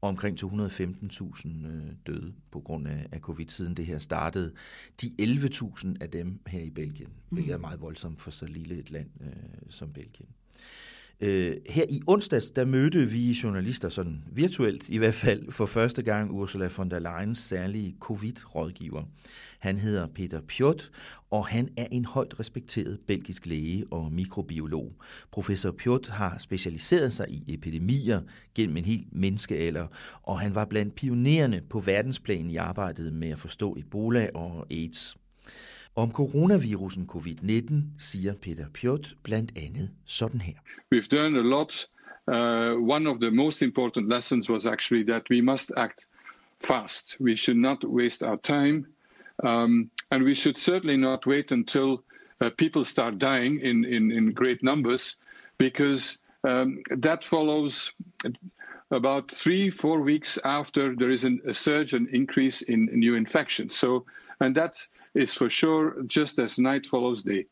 og 0.00 0.08
omkring 0.08 0.42
215.000 0.42 1.66
øh, 1.66 1.82
døde 2.06 2.32
på 2.50 2.60
grund 2.60 2.88
af, 2.88 3.06
af 3.12 3.20
covid, 3.20 3.48
siden 3.48 3.74
det 3.74 3.86
her 3.86 3.98
startede. 3.98 4.52
De 5.02 5.10
11.000 5.22 5.94
af 6.00 6.10
dem 6.10 6.40
her 6.46 6.60
i 6.60 6.70
Belgien, 6.70 7.08
mm. 7.08 7.34
hvilket 7.34 7.52
er 7.52 7.58
meget 7.58 7.80
voldsomt 7.80 8.20
for 8.20 8.30
så 8.30 8.46
lille 8.46 8.78
et 8.78 8.90
land 8.90 9.08
øh, 9.20 9.32
som 9.68 9.92
Belgien. 9.92 10.28
Øh, 11.20 11.56
her 11.68 11.84
i 11.90 12.00
onsdags, 12.06 12.50
der 12.50 12.64
mødte 12.64 13.06
vi 13.06 13.38
journalister, 13.42 13.88
sådan 13.88 14.24
virtuelt 14.32 14.88
i 14.88 14.96
hvert 14.96 15.14
fald, 15.14 15.52
for 15.52 15.66
første 15.66 16.02
gang 16.02 16.30
Ursula 16.30 16.68
von 16.76 16.90
der 16.90 16.98
Leyens 16.98 17.38
særlige 17.38 17.96
covid-rådgiver. 18.00 19.02
Han 19.58 19.78
hedder 19.78 20.06
Peter 20.06 20.40
Pjot, 20.40 20.90
og 21.30 21.46
han 21.46 21.68
er 21.76 21.86
en 21.92 22.04
højt 22.04 22.40
respekteret 22.40 22.98
belgisk 23.06 23.46
læge 23.46 23.84
og 23.90 24.12
mikrobiolog. 24.12 24.92
Professor 25.32 25.70
Pjot 25.70 26.08
har 26.08 26.38
specialiseret 26.38 27.12
sig 27.12 27.26
i 27.30 27.44
epidemier 27.54 28.20
gennem 28.54 28.76
en 28.76 28.84
hel 28.84 29.06
menneskealder, 29.12 29.86
og 30.22 30.40
han 30.40 30.54
var 30.54 30.64
blandt 30.64 30.94
pionererne 30.94 31.62
på 31.70 31.78
verdensplan 31.78 32.50
i 32.50 32.56
arbejdet 32.56 33.12
med 33.12 33.28
at 33.28 33.38
forstå 33.38 33.76
Ebola 33.78 34.28
og 34.34 34.66
AIDS. 34.70 35.16
Om 35.98 36.10
coronavirusen 36.10 37.06
covid-19 37.06 37.74
siger 37.98 38.34
Peter 38.42 38.64
Pjot 38.74 39.14
blandt 39.22 39.52
andet 39.56 39.90
sådan 40.04 40.40
her. 40.40 40.52
We've 40.94 41.08
done 41.10 41.38
a 41.38 41.42
lot. 41.42 41.88
Uh, 42.28 42.90
one 42.90 43.10
of 43.10 43.20
the 43.20 43.30
most 43.30 43.62
important 43.62 44.08
lessons 44.08 44.48
was 44.48 44.66
actually 44.66 45.04
that 45.12 45.22
we 45.30 45.40
must 45.40 45.72
act 45.76 46.00
fast. 46.64 47.16
We 47.20 47.36
should 47.36 47.60
not 47.60 47.78
waste 47.84 48.26
our 48.26 48.36
time. 48.36 48.86
Um, 49.44 49.90
and 50.10 50.24
we 50.24 50.34
should 50.34 50.58
certainly 50.58 50.96
not 50.96 51.26
wait 51.26 51.52
until 51.52 52.02
uh, 52.40 52.50
people 52.56 52.84
start 52.84 53.18
dying 53.18 53.60
in, 53.60 53.84
in, 53.84 54.12
in 54.12 54.32
great 54.32 54.62
numbers 54.62 55.16
because 55.58 56.18
um, 56.44 56.82
that 56.90 57.24
follows 57.24 57.92
about 58.90 59.30
three, 59.30 59.70
four 59.70 60.00
weeks 60.00 60.38
after 60.44 60.96
there 60.96 61.10
is 61.10 61.24
an, 61.24 61.40
a 61.48 61.54
surge 61.54 61.92
and 61.96 62.08
increase 62.08 62.62
in 62.62 62.86
new 62.92 63.16
infections. 63.16 63.76
So, 63.76 64.04
and 64.40 64.54
that 64.54 64.86
is 65.22 65.36
for 65.36 65.48
sure 65.48 65.92
just 66.16 66.38
as 66.38 66.58
night 66.58 66.86
follows 66.90 67.22
day. 67.22 67.46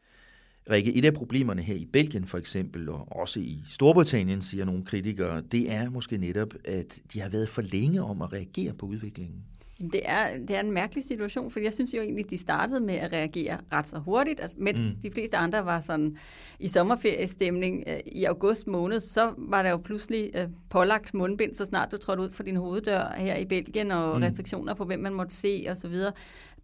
Rikke, 0.71 0.95
et 0.95 1.05
af 1.05 1.15
problemerne 1.15 1.63
her 1.63 1.75
i 1.75 1.89
Belgien 1.93 2.27
for 2.27 2.39
eksempel, 2.39 2.89
og 2.89 3.09
også 3.11 3.41
i 3.41 3.61
Storbritannien, 3.69 4.43
siger 4.43 4.65
nogle 4.65 4.85
kritikere, 4.85 5.41
det 5.53 5.73
er 5.73 5.91
måske 5.91 6.17
netop, 6.17 6.55
at 6.65 7.01
de 7.13 7.21
har 7.21 7.29
været 7.29 7.49
for 7.49 7.63
længe 7.63 8.03
om 8.03 8.23
at 8.23 8.33
reagere 8.33 8.73
på 8.75 8.87
udviklingen. 8.87 9.45
Det 9.81 10.01
er, 10.05 10.39
det 10.39 10.57
er 10.57 10.61
en 10.61 10.73
mærkelig 10.73 11.05
situation, 11.05 11.51
for 11.51 11.61
jeg 11.61 11.73
synes 11.73 11.95
jo 11.95 12.01
egentlig, 12.01 12.31
de 12.31 12.39
startede 12.39 12.81
med 12.81 12.95
at 12.95 13.13
reagere 13.13 13.59
ret 13.73 13.89
så 13.89 13.99
hurtigt, 13.99 14.41
altså, 14.41 14.57
mens 14.61 14.79
mm. 14.95 15.01
de 15.01 15.11
fleste 15.11 15.37
andre 15.37 15.65
var 15.65 15.81
sådan 15.81 16.17
i 16.61 16.69
sommerferiestemning 16.69 17.85
øh, 17.87 18.01
i 18.07 18.25
august 18.25 18.67
måned, 18.67 19.01
så 19.01 19.35
var 19.39 19.63
der 19.63 19.71
jo 19.71 19.77
pludselig 19.77 20.31
øh, 20.35 20.49
pålagt 20.71 21.15
mundbind, 21.15 21.55
så 21.55 21.65
snart 21.65 21.93
du 21.93 21.97
trådte 21.97 22.23
ud 22.23 22.31
for 22.31 22.43
din 22.43 22.57
hoveddør 22.57 23.15
her 23.17 23.37
i 23.37 23.45
Belgien, 23.45 23.91
og 23.91 24.17
mm. 24.17 24.23
restriktioner 24.23 24.75
på, 24.75 24.85
hvem 24.85 25.01
man 25.01 25.15
måtte 25.15 25.35
se 25.35 25.67
osv. 25.71 25.95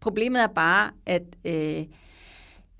Problemet 0.03 0.43
er 0.43 0.47
bare, 0.47 0.91
at 1.07 1.23
øh, 1.45 1.85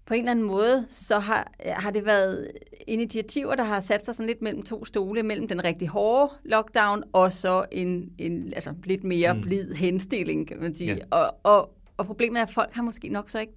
på 0.07 0.15
en 0.15 0.21
eller 0.21 0.31
anden 0.31 0.47
måde, 0.47 0.87
så 0.89 1.19
har, 1.19 1.53
har 1.67 1.91
det 1.91 2.07
været 2.07 2.49
initiativer, 2.87 3.55
der 3.55 3.65
har 3.65 3.81
sat 3.81 4.05
sig 4.05 4.15
sådan 4.15 4.27
lidt 4.27 4.43
mellem 4.43 4.63
to 4.63 4.85
stole, 4.85 5.23
mellem 5.23 5.49
den 5.49 5.65
rigtig 5.65 5.89
hårde 5.89 6.33
lockdown, 6.45 7.03
og 7.13 7.33
så 7.33 7.65
en, 7.73 8.13
en 8.19 8.53
altså 8.55 8.75
lidt 8.85 9.05
mere 9.05 9.35
mm. 9.35 9.41
blid 9.41 9.75
henstilling, 9.75 10.49
kan 10.49 10.61
man 10.61 10.75
sige. 10.75 10.95
Ja. 10.95 11.05
Og, 11.11 11.35
og, 11.43 11.71
og 11.97 12.07
problemet 12.07 12.39
er, 12.39 12.43
at 12.43 12.51
folk 12.51 12.73
har 12.73 12.83
måske 12.83 13.09
nok 13.09 13.31
så 13.31 13.41
ikke 13.41 13.53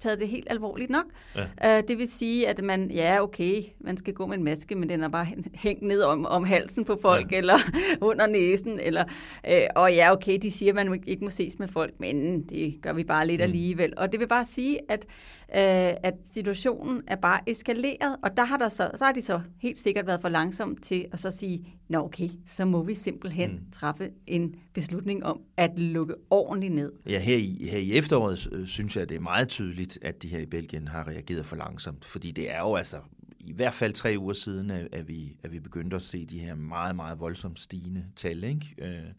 taget 0.00 0.20
det 0.20 0.28
helt 0.28 0.46
alvorligt 0.50 0.90
nok. 0.90 1.04
Ja. 1.36 1.78
Uh, 1.78 1.88
det 1.88 1.98
vil 1.98 2.08
sige, 2.08 2.48
at 2.48 2.64
man, 2.64 2.90
ja 2.90 3.22
okay, 3.22 3.62
man 3.80 3.96
skal 3.96 4.14
gå 4.14 4.26
med 4.26 4.36
en 4.38 4.44
maske, 4.44 4.74
men 4.74 4.88
den 4.88 5.02
er 5.02 5.08
bare 5.08 5.26
hængt 5.54 5.82
ned 5.82 6.02
om, 6.02 6.26
om 6.26 6.44
halsen 6.44 6.84
på 6.84 6.98
folk, 7.02 7.32
ja. 7.32 7.38
eller 7.38 7.58
under 8.00 8.26
næsen, 8.26 8.80
eller, 8.80 9.04
uh, 9.48 9.82
og 9.82 9.94
ja 9.94 10.12
okay, 10.12 10.38
de 10.42 10.50
siger, 10.50 10.72
at 10.72 10.86
man 10.86 11.02
ikke 11.06 11.24
må 11.24 11.30
ses 11.30 11.58
med 11.58 11.68
folk, 11.68 11.92
men 12.00 12.42
det 12.42 12.78
gør 12.82 12.92
vi 12.92 13.04
bare 13.04 13.26
lidt 13.26 13.38
mm. 13.38 13.42
alligevel. 13.42 13.92
Og 13.96 14.12
det 14.12 14.20
vil 14.20 14.28
bare 14.28 14.46
sige, 14.46 14.78
at, 14.88 15.04
uh, 15.48 16.08
at 16.08 16.14
situationen 16.32 17.02
er 17.06 17.16
bare 17.16 17.40
eskaleret, 17.46 18.16
og 18.22 18.36
der 18.36 18.44
har, 18.44 18.56
der 18.56 18.68
så, 18.68 18.90
så 18.94 19.04
har 19.04 19.12
de 19.12 19.22
så 19.22 19.40
helt 19.60 19.78
sikkert 19.78 20.06
været 20.06 20.20
for 20.20 20.28
langsom 20.28 20.76
til 20.76 21.04
at 21.12 21.20
så 21.20 21.30
sige, 21.30 21.74
nå 21.88 22.04
okay, 22.04 22.28
så 22.46 22.64
må 22.64 22.82
vi 22.82 22.94
simpelthen 22.94 23.50
mm. 23.50 23.70
træffe 23.72 24.10
en 24.26 24.54
beslutning 24.74 25.24
om 25.24 25.40
at 25.56 25.78
lukke 25.78 26.14
ordentligt 26.30 26.74
ned. 26.74 26.92
Ja, 27.08 27.18
her 27.18 27.36
i, 27.36 27.68
her 27.70 27.78
i 27.78 27.92
efteråret 27.92 28.48
øh, 28.52 28.66
synes 28.66 28.96
jeg, 28.96 29.08
det 29.08 29.16
er 29.16 29.20
meget 29.20 29.48
tydeligt, 29.48 29.87
at 30.02 30.22
de 30.22 30.28
her 30.28 30.38
i 30.38 30.46
Belgien 30.46 30.88
har 30.88 31.08
reageret 31.08 31.46
for 31.46 31.56
langsomt, 31.56 32.04
fordi 32.04 32.30
det 32.30 32.50
er 32.50 32.60
jo 32.60 32.74
altså 32.74 32.98
i 33.40 33.52
hvert 33.52 33.74
fald 33.74 33.92
tre 33.92 34.16
uger 34.18 34.32
siden, 34.32 34.70
at 34.70 35.08
vi, 35.08 35.36
at 35.42 35.52
vi 35.52 35.60
begyndte 35.60 35.96
at 35.96 36.02
se 36.02 36.26
de 36.26 36.38
her 36.38 36.54
meget, 36.54 36.96
meget 36.96 37.20
voldsomt 37.20 37.60
stigende 37.60 38.04
tal, 38.16 38.44
ikke? 38.44 38.74
Øh, 38.78 39.12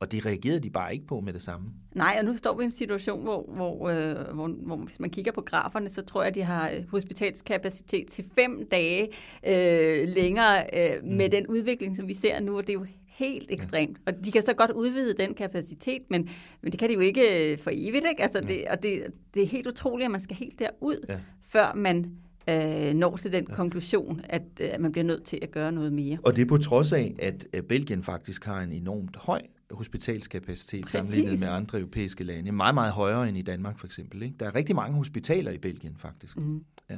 og 0.00 0.12
det 0.12 0.26
reagerede 0.26 0.60
de 0.60 0.70
bare 0.70 0.94
ikke 0.94 1.06
på 1.06 1.20
med 1.20 1.32
det 1.32 1.42
samme. 1.42 1.70
Nej, 1.94 2.16
og 2.18 2.24
nu 2.24 2.34
står 2.34 2.56
vi 2.56 2.62
i 2.62 2.64
en 2.64 2.70
situation, 2.70 3.22
hvor, 3.22 3.50
hvor, 3.54 3.88
øh, 3.88 4.34
hvor, 4.34 4.48
hvor 4.48 4.76
hvis 4.76 5.00
man 5.00 5.10
kigger 5.10 5.32
på 5.32 5.40
graferne, 5.40 5.88
så 5.88 6.02
tror 6.02 6.22
jeg, 6.22 6.28
at 6.28 6.34
de 6.34 6.42
har 6.42 6.72
hospitalskapacitet 6.88 8.06
til 8.06 8.24
fem 8.34 8.68
dage 8.70 9.08
øh, 9.46 10.08
længere 10.08 10.64
øh, 10.74 11.02
mm. 11.02 11.08
med 11.08 11.28
den 11.28 11.46
udvikling, 11.46 11.96
som 11.96 12.08
vi 12.08 12.14
ser 12.14 12.40
nu, 12.40 12.56
og 12.56 12.66
det 12.66 12.70
er 12.70 12.74
jo 12.74 12.86
helt 13.18 13.46
ekstremt. 13.50 13.98
Og 14.06 14.12
de 14.24 14.32
kan 14.32 14.42
så 14.42 14.54
godt 14.54 14.70
udvide 14.70 15.14
den 15.18 15.34
kapacitet, 15.34 16.02
men, 16.10 16.28
men 16.62 16.72
det 16.72 16.80
kan 16.80 16.88
de 16.88 16.94
jo 16.94 17.00
ikke 17.00 17.52
øh, 17.52 17.58
for 17.58 17.70
evigt. 17.74 18.06
Ikke? 18.10 18.22
Altså, 18.22 18.40
det, 18.40 18.64
og 18.70 18.82
det, 18.82 19.02
det 19.34 19.42
er 19.42 19.46
helt 19.46 19.66
utroligt, 19.66 20.04
at 20.04 20.10
man 20.10 20.20
skal 20.20 20.36
helt 20.36 20.58
derud, 20.58 21.06
ja. 21.08 21.18
før 21.42 21.72
man 21.74 22.12
øh, 22.48 22.94
når 22.94 23.16
til 23.16 23.32
den 23.32 23.46
ja. 23.48 23.54
konklusion, 23.54 24.20
at 24.24 24.42
øh, 24.60 24.68
man 24.80 24.92
bliver 24.92 25.04
nødt 25.04 25.24
til 25.24 25.38
at 25.42 25.50
gøre 25.50 25.72
noget 25.72 25.92
mere. 25.92 26.18
Og 26.22 26.36
det 26.36 26.42
er 26.42 26.46
på 26.46 26.58
trods 26.58 26.92
af, 26.92 27.14
at 27.18 27.64
Belgien 27.68 28.02
faktisk 28.02 28.44
har 28.44 28.60
en 28.60 28.72
enormt 28.72 29.16
høj 29.16 29.40
hospitalskapacitet 29.70 30.82
Præcis. 30.82 30.92
sammenlignet 30.92 31.40
med 31.40 31.48
andre 31.48 31.78
europæiske 31.78 32.24
lande. 32.24 32.52
Meget, 32.52 32.74
meget 32.74 32.92
højere 32.92 33.28
end 33.28 33.38
i 33.38 33.42
Danmark 33.42 33.78
for 33.78 33.86
eksempel. 33.86 34.22
Ikke? 34.22 34.36
Der 34.40 34.46
er 34.46 34.54
rigtig 34.54 34.76
mange 34.76 34.96
hospitaler 34.96 35.50
i 35.50 35.58
Belgien 35.58 35.96
faktisk. 35.98 36.36
Mm. 36.36 36.64
Ja. 36.90 36.96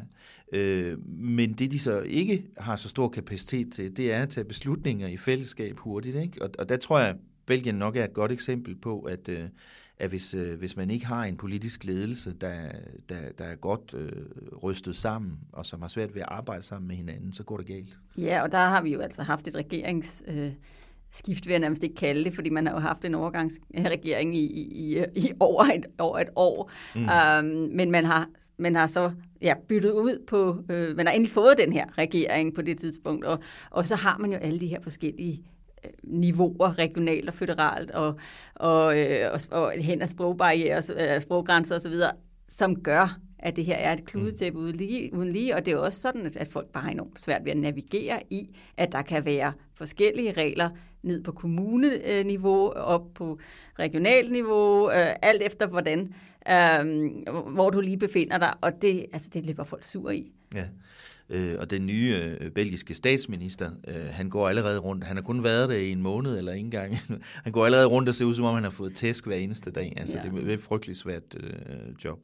Øh, 0.53 0.99
men 1.09 1.53
det 1.53 1.73
de 1.73 1.79
så 1.79 2.01
ikke 2.01 2.47
har 2.59 2.77
så 2.77 2.89
stor 2.89 3.09
kapacitet 3.09 3.73
til, 3.73 3.97
det 3.97 4.13
er 4.13 4.23
at 4.23 4.29
tage 4.29 4.45
beslutninger 4.45 5.09
i 5.09 5.17
fællesskab 5.17 5.79
hurtigt. 5.79 6.17
Ikke? 6.17 6.43
Og, 6.43 6.51
og 6.59 6.69
der 6.69 6.77
tror 6.77 6.99
jeg, 6.99 7.17
Belgien 7.47 7.75
nok 7.75 7.97
er 7.97 8.05
et 8.05 8.13
godt 8.13 8.33
eksempel 8.33 8.77
på, 8.77 9.01
at, 9.01 9.29
øh, 9.29 9.49
at 9.99 10.09
hvis, 10.09 10.35
øh, 10.35 10.59
hvis 10.59 10.77
man 10.77 10.91
ikke 10.91 11.07
har 11.07 11.25
en 11.25 11.37
politisk 11.37 11.85
ledelse, 11.85 12.33
der, 12.33 12.73
der, 13.09 13.33
der 13.39 13.45
er 13.45 13.57
godt 13.57 13.95
øh, 13.95 14.13
rystet 14.63 14.97
sammen, 14.97 15.39
og 15.53 15.67
som 15.67 15.81
har 15.81 15.89
svært 15.89 16.15
ved 16.15 16.23
at 16.23 16.29
arbejde 16.31 16.63
sammen 16.63 16.89
med 16.89 16.97
hinanden, 16.97 17.33
så 17.33 17.43
går 17.43 17.57
det 17.57 17.67
galt. 17.67 17.99
Ja, 18.19 18.43
og 18.43 18.53
der 18.53 18.59
har 18.59 18.83
vi 18.83 18.93
jo 18.93 19.01
altså 19.01 19.23
haft 19.23 19.49
et 19.49 19.55
regerings... 19.55 20.23
Øh 20.27 20.53
skift 21.11 21.47
vil 21.47 21.53
jeg 21.53 21.61
nærmest 21.61 21.83
ikke 21.83 21.95
kalde 21.95 22.25
det, 22.25 22.35
fordi 22.35 22.51
man 22.51 22.67
har 22.67 22.75
jo 22.75 22.81
haft 22.81 23.05
en 23.05 23.15
overgangsregering 23.15 24.37
i, 24.37 24.45
i, 24.45 25.05
i 25.15 25.31
over, 25.41 25.65
et, 25.65 25.87
over 25.99 26.19
et 26.19 26.29
år. 26.37 26.71
Mm. 26.95 27.01
Um, 27.01 27.45
men 27.77 27.91
man 27.91 28.05
har, 28.05 28.29
man 28.59 28.77
har 28.77 28.87
så 28.87 29.13
ja, 29.43 29.55
byttet 29.69 29.93
ud 29.93 30.25
på, 30.27 30.65
øh, 30.71 30.97
man 30.97 31.07
har 31.07 31.13
endelig 31.13 31.35
fået 31.35 31.55
den 31.59 31.73
her 31.73 31.99
regering 31.99 32.55
på 32.55 32.63
det 32.63 32.79
tidspunkt, 32.79 33.25
og, 33.25 33.39
og 33.71 33.87
så 33.87 33.97
har 33.97 34.19
man 34.19 34.33
jo 34.33 34.39
alle 34.39 34.61
de 34.61 34.67
her 34.67 34.81
forskellige 34.83 35.43
øh, 35.85 35.91
niveauer, 36.05 36.79
regionalt 36.79 37.29
og 37.29 37.35
føderalt, 37.35 37.91
og, 37.91 38.19
og, 38.55 38.99
øh, 38.99 39.33
og, 39.33 39.63
og 39.63 39.73
hen 39.79 40.03
af 40.03 40.09
sprogbarriere, 40.09 40.83
øh, 41.15 41.21
sproggrænser 41.21 41.77
osv., 41.77 41.95
som 42.49 42.83
gør, 42.83 43.19
at 43.39 43.57
det 43.57 43.65
her 43.65 43.77
er 43.77 43.93
et 43.93 44.05
kludetæppe 44.05 44.59
uden 44.59 44.77
lige, 44.77 45.15
uden 45.15 45.33
lige, 45.33 45.57
og 45.57 45.65
det 45.65 45.73
er 45.73 45.77
jo 45.77 45.85
også 45.85 46.01
sådan, 46.01 46.27
at, 46.27 46.37
at 46.37 46.49
folk 46.49 46.69
bare 46.73 46.83
har 46.83 46.91
enormt 46.91 47.21
svært 47.21 47.45
ved 47.45 47.53
at 47.53 47.59
navigere 47.59 48.23
i, 48.31 48.57
at 48.77 48.93
der 48.93 49.03
kan 49.03 49.25
være 49.25 49.53
forskellige 49.75 50.33
regler 50.33 50.71
ned 51.03 51.23
på 51.23 51.33
kommuneniveau, 51.33 52.69
op 52.69 53.15
på 53.15 53.39
regionalt 53.79 54.33
niveau, 54.33 54.91
øh, 54.91 55.15
alt 55.23 55.43
efter 55.43 55.67
hvordan, 55.67 56.15
øh, 56.49 57.53
hvor 57.53 57.71
du 57.71 57.81
lige 57.81 57.99
befinder 57.99 58.39
dig, 58.39 58.53
og 58.61 58.83
det, 58.83 59.07
altså, 59.13 59.31
det 59.33 59.47
løber 59.47 59.65
folk 59.65 59.85
sur 59.85 60.11
i. 60.11 60.33
Ja. 60.55 60.65
Øh, 61.31 61.57
og 61.59 61.71
den 61.71 61.87
nye 61.87 62.37
øh, 62.41 62.51
belgiske 62.51 62.95
statsminister, 62.95 63.71
øh, 63.89 64.07
han 64.11 64.31
går 64.31 64.49
allerede 64.49 64.79
rundt, 64.79 65.05
han 65.05 65.17
har 65.17 65.23
kun 65.23 65.45
været 65.45 65.69
der 65.69 65.77
i 65.77 65.91
en 65.91 66.03
måned 66.03 66.39
eller 66.39 66.53
en 66.53 66.71
gang, 66.71 66.97
han 67.45 67.53
går 67.53 67.65
allerede 67.67 67.87
rundt 67.87 68.09
og 68.09 68.15
ser 68.15 68.25
ud 68.25 68.35
som 68.35 68.45
om, 68.45 68.55
han 68.55 68.63
har 68.63 68.71
fået 68.71 68.95
tæsk 68.95 69.27
hver 69.27 69.37
eneste 69.37 69.71
dag. 69.71 69.93
Altså, 69.97 70.19
ja. 70.25 70.31
det 70.31 70.51
er 70.51 70.55
et 70.55 70.63
frygteligt 70.63 70.99
svært 70.99 71.37
øh, 71.37 72.05
job. 72.05 72.19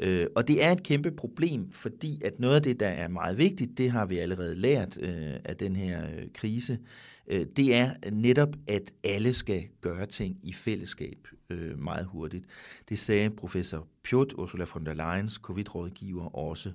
Øh, 0.00 0.26
og 0.36 0.48
det 0.48 0.64
er 0.64 0.72
et 0.72 0.82
kæmpe 0.82 1.10
problem, 1.10 1.72
fordi 1.72 2.20
at 2.24 2.40
noget 2.40 2.56
af 2.56 2.62
det, 2.62 2.80
der 2.80 2.88
er 2.88 3.08
meget 3.08 3.38
vigtigt, 3.38 3.78
det 3.78 3.90
har 3.90 4.06
vi 4.06 4.18
allerede 4.18 4.54
lært 4.54 4.98
øh, 5.00 5.32
af 5.44 5.56
den 5.56 5.76
her 5.76 6.04
øh, 6.04 6.22
krise, 6.34 6.78
øh, 7.26 7.46
det 7.56 7.74
er 7.74 8.10
netop, 8.10 8.56
at 8.68 8.92
alle 9.04 9.34
skal 9.34 9.62
gøre 9.80 10.06
ting 10.06 10.36
i 10.42 10.52
fællesskab 10.52 11.28
øh, 11.50 11.78
meget 11.78 12.06
hurtigt. 12.06 12.44
Det 12.88 12.98
sagde 12.98 13.30
professor 13.30 13.86
Pjot, 14.04 14.32
Ursula 14.32 14.66
von 14.74 14.86
der 14.86 14.94
Leyens 14.94 15.32
covid-rådgiver 15.34 16.36
også. 16.36 16.72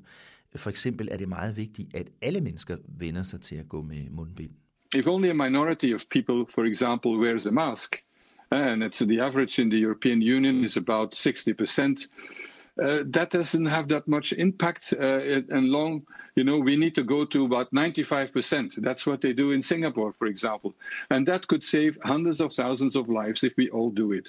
For 0.56 0.70
eksempel 0.70 1.08
er 1.12 1.18
det 1.18 1.30
meget 1.30 1.58
vigtigt, 1.58 1.96
at 1.96 2.10
alle 2.22 2.42
mennesker 2.42 2.78
vender 3.00 3.24
sig 3.24 3.42
til 3.42 3.56
at 3.56 3.70
gå 3.70 3.82
med 3.82 4.10
mundbind. 4.10 4.52
If 4.96 5.08
only 5.08 5.30
a 5.30 5.34
minority 5.34 5.94
of 5.94 6.02
people, 6.12 6.46
for 6.56 6.64
example, 6.64 7.12
wears 7.12 7.46
a 7.46 7.52
mask, 7.52 7.96
and 8.52 8.84
it's 8.84 9.06
the 9.06 9.22
average 9.22 9.62
in 9.62 9.70
the 9.70 9.80
European 9.80 10.22
Union 10.22 10.64
is 10.64 10.78
about 10.78 11.16
60 11.16 11.54
percent, 11.58 12.00
uh, 12.80 13.04
that 13.12 13.30
doesn't 13.32 13.66
have 13.66 13.88
that 13.88 14.08
much 14.08 14.34
impact 14.34 14.94
uh, 14.94 15.56
and 15.56 15.70
long 15.70 16.02
you 16.36 16.44
know 16.44 16.60
we 16.60 16.76
need 16.76 16.96
to 16.96 17.04
go 17.04 17.26
to 17.26 17.46
about 17.46 17.68
95% 17.74 18.82
that's 18.82 19.08
what 19.08 19.22
they 19.22 19.34
do 19.34 19.52
in 19.52 19.62
singapore 19.64 20.14
for 20.20 20.28
example 20.28 20.74
and 21.10 21.28
that 21.28 21.48
could 21.48 21.64
save 21.64 21.98
hundreds 22.04 22.40
of 22.42 22.54
thousands 22.54 22.96
of 22.96 23.10
lives 23.10 23.44
if 23.44 23.54
we 23.58 23.70
all 23.70 23.92
do 23.92 24.12
it 24.12 24.28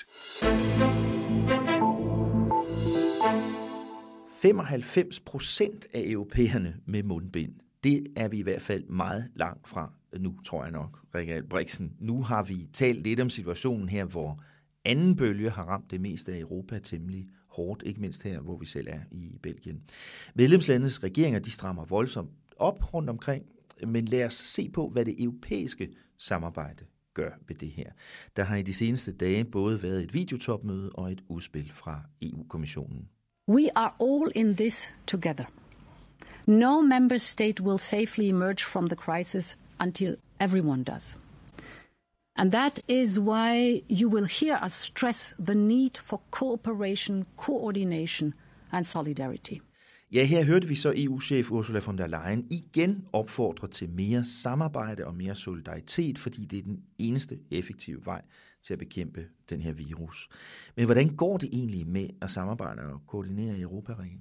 95 4.43 5.21
procent 5.21 5.87
af 5.95 6.03
europæerne 6.07 6.77
med 6.87 7.03
mundbind. 7.03 7.53
Det 7.85 8.07
er 8.17 8.29
vi 8.29 8.39
i 8.39 8.43
hvert 8.43 8.63
fald 8.63 8.85
meget 8.85 9.31
langt 9.35 9.69
fra 9.69 9.93
nu, 10.19 10.35
tror 10.47 10.63
jeg 10.63 10.73
nok, 10.73 10.99
Rikke 11.15 11.43
Brixen. 11.51 11.93
Nu 12.01 12.23
har 12.23 12.43
vi 12.43 12.55
talt 12.73 13.03
lidt 13.03 13.21
om 13.21 13.31
situationen 13.31 13.89
her, 13.89 14.05
hvor 14.05 14.43
anden 14.85 15.17
bølge 15.17 15.51
har 15.51 15.65
ramt 15.65 15.91
det 15.91 16.01
meste 16.01 16.33
af 16.33 16.39
Europa 16.39 16.79
temmelig 16.79 17.27
hårdt, 17.59 17.83
ikke 17.87 18.01
mindst 18.01 18.23
her, 18.23 18.41
hvor 18.41 18.57
vi 18.57 18.67
selv 18.67 18.89
er 18.91 19.01
i 19.11 19.39
Belgien. 19.43 19.83
Medlemslandets 20.35 21.03
regeringer 21.03 21.41
de 21.41 21.51
strammer 21.51 21.85
voldsomt 21.85 22.31
op 22.57 22.95
rundt 22.95 23.11
omkring, 23.11 23.45
men 23.87 24.05
lad 24.05 24.25
os 24.25 24.35
se 24.35 24.69
på, 24.69 24.89
hvad 24.89 25.05
det 25.05 25.23
europæiske 25.23 25.89
samarbejde 26.19 26.85
gør 27.15 27.31
ved 27.49 27.57
det 27.57 27.69
her. 27.69 27.91
Der 28.37 28.43
har 28.43 28.57
i 28.57 28.63
de 28.63 28.75
seneste 28.75 29.13
dage 29.13 29.45
både 29.45 29.83
været 29.83 30.03
et 30.03 30.15
videotopmøde 30.15 30.91
og 30.95 31.13
et 31.13 31.23
udspil 31.29 31.71
fra 31.75 32.01
EU-kommissionen. 32.23 33.09
We 33.49 33.69
are 33.77 33.93
all 34.01 34.33
in 34.35 34.57
this 34.57 34.89
together. 35.07 35.45
No 36.47 36.81
member 36.81 37.19
state 37.19 37.63
will 37.63 37.79
safely 37.79 38.25
emerge 38.25 38.65
from 38.73 38.89
the 38.89 38.97
crisis 38.97 39.59
until 39.81 40.17
everyone 40.41 40.85
does. 40.85 41.17
And 42.39 42.53
that 42.53 42.81
is 42.89 43.19
why 43.19 43.83
you 43.91 44.09
will 44.09 44.27
hear 44.41 44.65
us 44.65 44.73
stress 44.73 45.35
the 45.47 45.55
need 45.55 45.99
for 46.05 46.21
cooperation, 46.31 47.27
coordination 47.37 48.35
and 48.73 48.85
solidarity. 48.85 49.59
Ja, 50.13 50.25
her 50.25 50.45
hørte 50.45 50.69
vi 50.69 50.75
så 50.75 50.93
EU-chef 50.97 51.51
Ursula 51.51 51.81
von 51.87 51.99
der 51.99 52.07
Leyen 52.07 52.47
igen 52.51 53.05
opfordre 53.13 53.69
til 53.69 53.91
mere 53.91 54.25
samarbejde 54.25 55.07
og 55.07 55.15
mere 55.15 55.35
solidaritet, 55.35 56.19
fordi 56.19 56.45
det 56.45 56.59
er 56.59 56.63
den 56.63 56.81
eneste 56.99 57.39
effektive 57.51 58.01
vej 58.05 58.23
til 58.67 58.73
at 58.73 58.79
bekæmpe 58.79 59.27
den 59.51 59.61
her 59.61 59.73
virus. 59.73 60.29
Men 60.77 60.85
hvordan 60.85 61.09
går 61.17 61.37
det 61.37 61.49
egentlig 61.53 61.87
med 61.87 62.09
at 62.23 62.31
samarbejde 62.31 62.83
og 62.83 63.01
koordinere 63.07 63.59
i 63.59 63.61
Europa, 63.61 63.93
Rikke? 63.93 64.19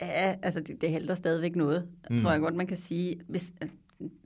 Ja, 0.00 0.36
altså 0.42 0.60
det, 0.60 0.80
det 0.80 0.90
helder 0.90 1.14
stadigvæk 1.14 1.56
noget, 1.56 1.88
mm. 2.10 2.20
tror 2.20 2.30
jeg 2.30 2.40
godt, 2.40 2.54
man 2.54 2.66
kan 2.66 2.76
sige. 2.76 3.20
Hvis, 3.28 3.54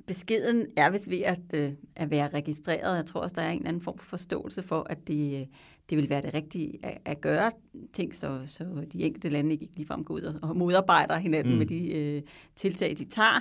beskeden 0.06 0.66
er 0.76 0.90
vist 0.90 1.11
ved 1.11 1.21
at, 1.21 1.40
øh, 1.54 1.73
at 1.97 2.11
være 2.11 2.28
registreret. 2.28 2.97
Jeg 2.97 3.06
tror 3.06 3.21
også, 3.21 3.35
der 3.35 3.42
er 3.42 3.50
en 3.50 3.56
eller 3.56 3.68
anden 3.68 3.83
form 3.83 3.99
for 3.99 4.06
forståelse 4.06 4.62
for, 4.62 4.87
at 4.90 5.09
det, 5.09 5.49
det 5.90 5.99
vil 5.99 6.11
være 6.11 6.23
det 6.23 6.35
rigtige 6.35 6.78
at, 6.83 6.99
at 7.04 7.21
gøre 7.21 7.50
ting, 7.92 8.14
så, 8.14 8.42
så 8.47 8.64
de 8.92 9.02
enkelte 9.02 9.28
lande 9.28 9.52
ikke 9.52 9.68
ligefrem 9.76 10.04
går 10.04 10.14
ud 10.14 10.38
og 10.42 10.56
modarbejder 10.56 11.16
hinanden 11.16 11.52
mm. 11.52 11.59
med 11.59 11.66
de 11.66 11.92
øh, 11.92 12.23
tiltag, 12.56 12.97
de 12.99 13.04
tager. 13.04 13.40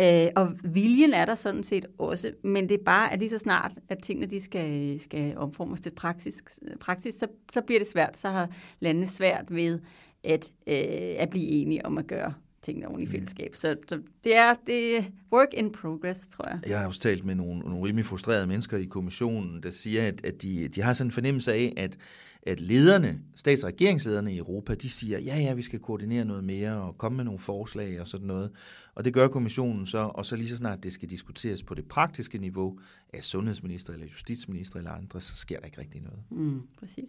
Øh, 0.00 0.30
og 0.36 0.52
viljen 0.64 1.12
er 1.12 1.24
der 1.24 1.34
sådan 1.34 1.62
set 1.62 1.86
også, 1.98 2.32
men 2.44 2.68
det 2.68 2.80
er 2.80 2.84
bare, 2.84 3.12
at 3.12 3.18
lige 3.18 3.30
så 3.30 3.38
snart, 3.38 3.78
at 3.88 4.02
tingene 4.02 4.26
de 4.26 4.40
skal, 4.40 5.00
skal 5.00 5.36
omformes 5.38 5.80
til 5.80 5.90
praksis, 5.90 6.42
praksis 6.80 7.14
så, 7.14 7.26
så 7.52 7.60
bliver 7.60 7.80
det 7.80 7.88
svært. 7.88 8.18
Så 8.18 8.28
har 8.28 8.48
landene 8.80 9.06
svært 9.06 9.54
ved 9.54 9.80
at, 10.24 10.52
øh, 10.66 11.14
at 11.18 11.30
blive 11.30 11.46
enige 11.46 11.86
om 11.86 11.98
at 11.98 12.06
gøre 12.06 12.34
tingene 12.64 12.86
ordentligt 12.86 13.10
i 13.10 13.12
fællesskab. 13.12 13.54
Så, 13.54 13.76
så 13.88 14.00
det 14.24 14.36
er 14.36 14.54
det 14.66 14.96
er 14.96 15.02
work 15.32 15.48
in 15.54 15.72
progress, 15.72 16.20
tror 16.26 16.48
jeg. 16.48 16.60
Jeg 16.66 16.80
har 16.80 16.86
også 16.86 17.00
talt 17.00 17.24
med 17.24 17.34
nogle, 17.34 17.60
nogle 17.60 17.86
rimelig 17.86 18.04
frustrerede 18.04 18.46
mennesker 18.46 18.76
i 18.76 18.84
kommissionen, 18.84 19.62
der 19.62 19.70
siger, 19.70 20.06
at, 20.06 20.24
at 20.24 20.42
de, 20.42 20.68
de 20.68 20.82
har 20.82 20.92
sådan 20.92 21.08
en 21.08 21.12
fornemmelse 21.12 21.52
af, 21.52 21.72
at, 21.76 21.96
at 22.42 22.60
lederne, 22.60 23.20
stats- 23.34 23.64
og 23.64 23.68
regeringslederne 23.68 24.34
i 24.34 24.38
Europa, 24.38 24.74
de 24.74 24.90
siger, 24.90 25.18
ja, 25.18 25.36
ja, 25.36 25.54
vi 25.54 25.62
skal 25.62 25.78
koordinere 25.78 26.24
noget 26.24 26.44
mere 26.44 26.82
og 26.82 26.98
komme 26.98 27.16
med 27.16 27.24
nogle 27.24 27.38
forslag 27.38 28.00
og 28.00 28.06
sådan 28.06 28.26
noget. 28.26 28.50
Og 28.94 29.04
det 29.04 29.14
gør 29.14 29.28
kommissionen 29.28 29.86
så, 29.86 29.98
og 29.98 30.26
så 30.26 30.36
lige 30.36 30.48
så 30.48 30.56
snart 30.56 30.84
det 30.84 30.92
skal 30.92 31.10
diskuteres 31.10 31.62
på 31.62 31.74
det 31.74 31.88
praktiske 31.88 32.38
niveau 32.38 32.78
af 33.12 33.24
sundhedsminister 33.24 33.92
eller 33.92 34.06
justitsminister 34.06 34.78
eller 34.78 34.90
andre, 34.90 35.20
så 35.20 35.36
sker 35.36 35.58
der 35.58 35.66
ikke 35.66 35.80
rigtig 35.80 36.02
noget. 36.02 36.20
Mm, 36.30 36.62
præcis. 36.78 37.08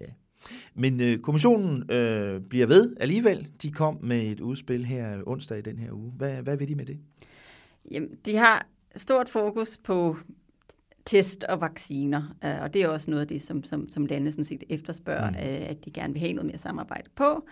Ja. 0.00 0.06
Men 0.74 1.00
øh, 1.00 1.18
kommissionen 1.18 1.90
øh, 1.90 2.40
bliver 2.40 2.66
ved 2.66 2.96
alligevel. 3.00 3.48
De 3.62 3.70
kom 3.70 3.98
med 4.02 4.22
et 4.22 4.40
udspil 4.40 4.84
her 4.84 5.18
onsdag 5.26 5.58
i 5.58 5.62
den 5.62 5.78
her 5.78 5.92
uge. 5.92 6.12
Hvad, 6.16 6.42
hvad 6.42 6.56
vil 6.56 6.68
de 6.68 6.74
med 6.74 6.86
det? 6.86 6.98
Jamen, 7.90 8.10
de 8.26 8.36
har 8.36 8.66
stort 8.96 9.28
fokus 9.28 9.78
på 9.84 10.16
test 11.04 11.44
og 11.44 11.60
vacciner, 11.60 12.22
øh, 12.44 12.62
og 12.62 12.74
det 12.74 12.82
er 12.82 12.88
også 12.88 13.10
noget 13.10 13.20
af 13.20 13.28
det, 13.28 13.42
som, 13.42 13.64
som, 13.64 13.90
som 13.90 14.06
lande 14.06 14.32
sådan 14.32 14.44
set 14.44 14.64
efterspørger, 14.68 15.30
mm. 15.30 15.36
øh, 15.36 15.70
at 15.70 15.84
de 15.84 15.90
gerne 15.90 16.12
vil 16.12 16.20
have 16.20 16.32
noget 16.32 16.46
mere 16.46 16.58
samarbejde 16.58 17.10
på. 17.14 17.46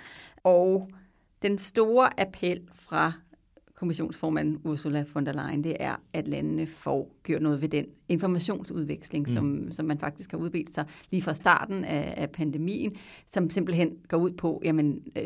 Og 0.45 0.88
den 1.42 1.59
store 1.59 2.21
appel 2.21 2.61
fra 2.75 3.12
kommissionsformand 3.78 4.58
Ursula 4.64 5.04
von 5.14 5.26
der 5.26 5.32
Leyen, 5.32 5.64
det 5.64 5.76
er, 5.80 6.02
at 6.12 6.28
landene 6.28 6.66
får 6.66 7.14
gjort 7.23 7.42
noget 7.42 7.62
ved 7.62 7.68
den 7.68 7.87
informationsudveksling, 8.08 9.23
mm. 9.23 9.32
som, 9.35 9.73
som 9.73 9.87
man 9.87 9.99
faktisk 9.99 10.30
har 10.30 10.38
udbedt 10.38 10.75
sig 10.75 10.85
lige 11.11 11.23
fra 11.23 11.35
starten 11.35 11.85
af, 11.85 12.14
af 12.16 12.30
pandemien, 12.30 12.92
som 13.32 13.50
simpelthen 13.50 13.90
går 14.08 14.16
ud 14.16 14.30
på, 14.30 14.61
jamen, 14.64 15.03
øh, 15.16 15.22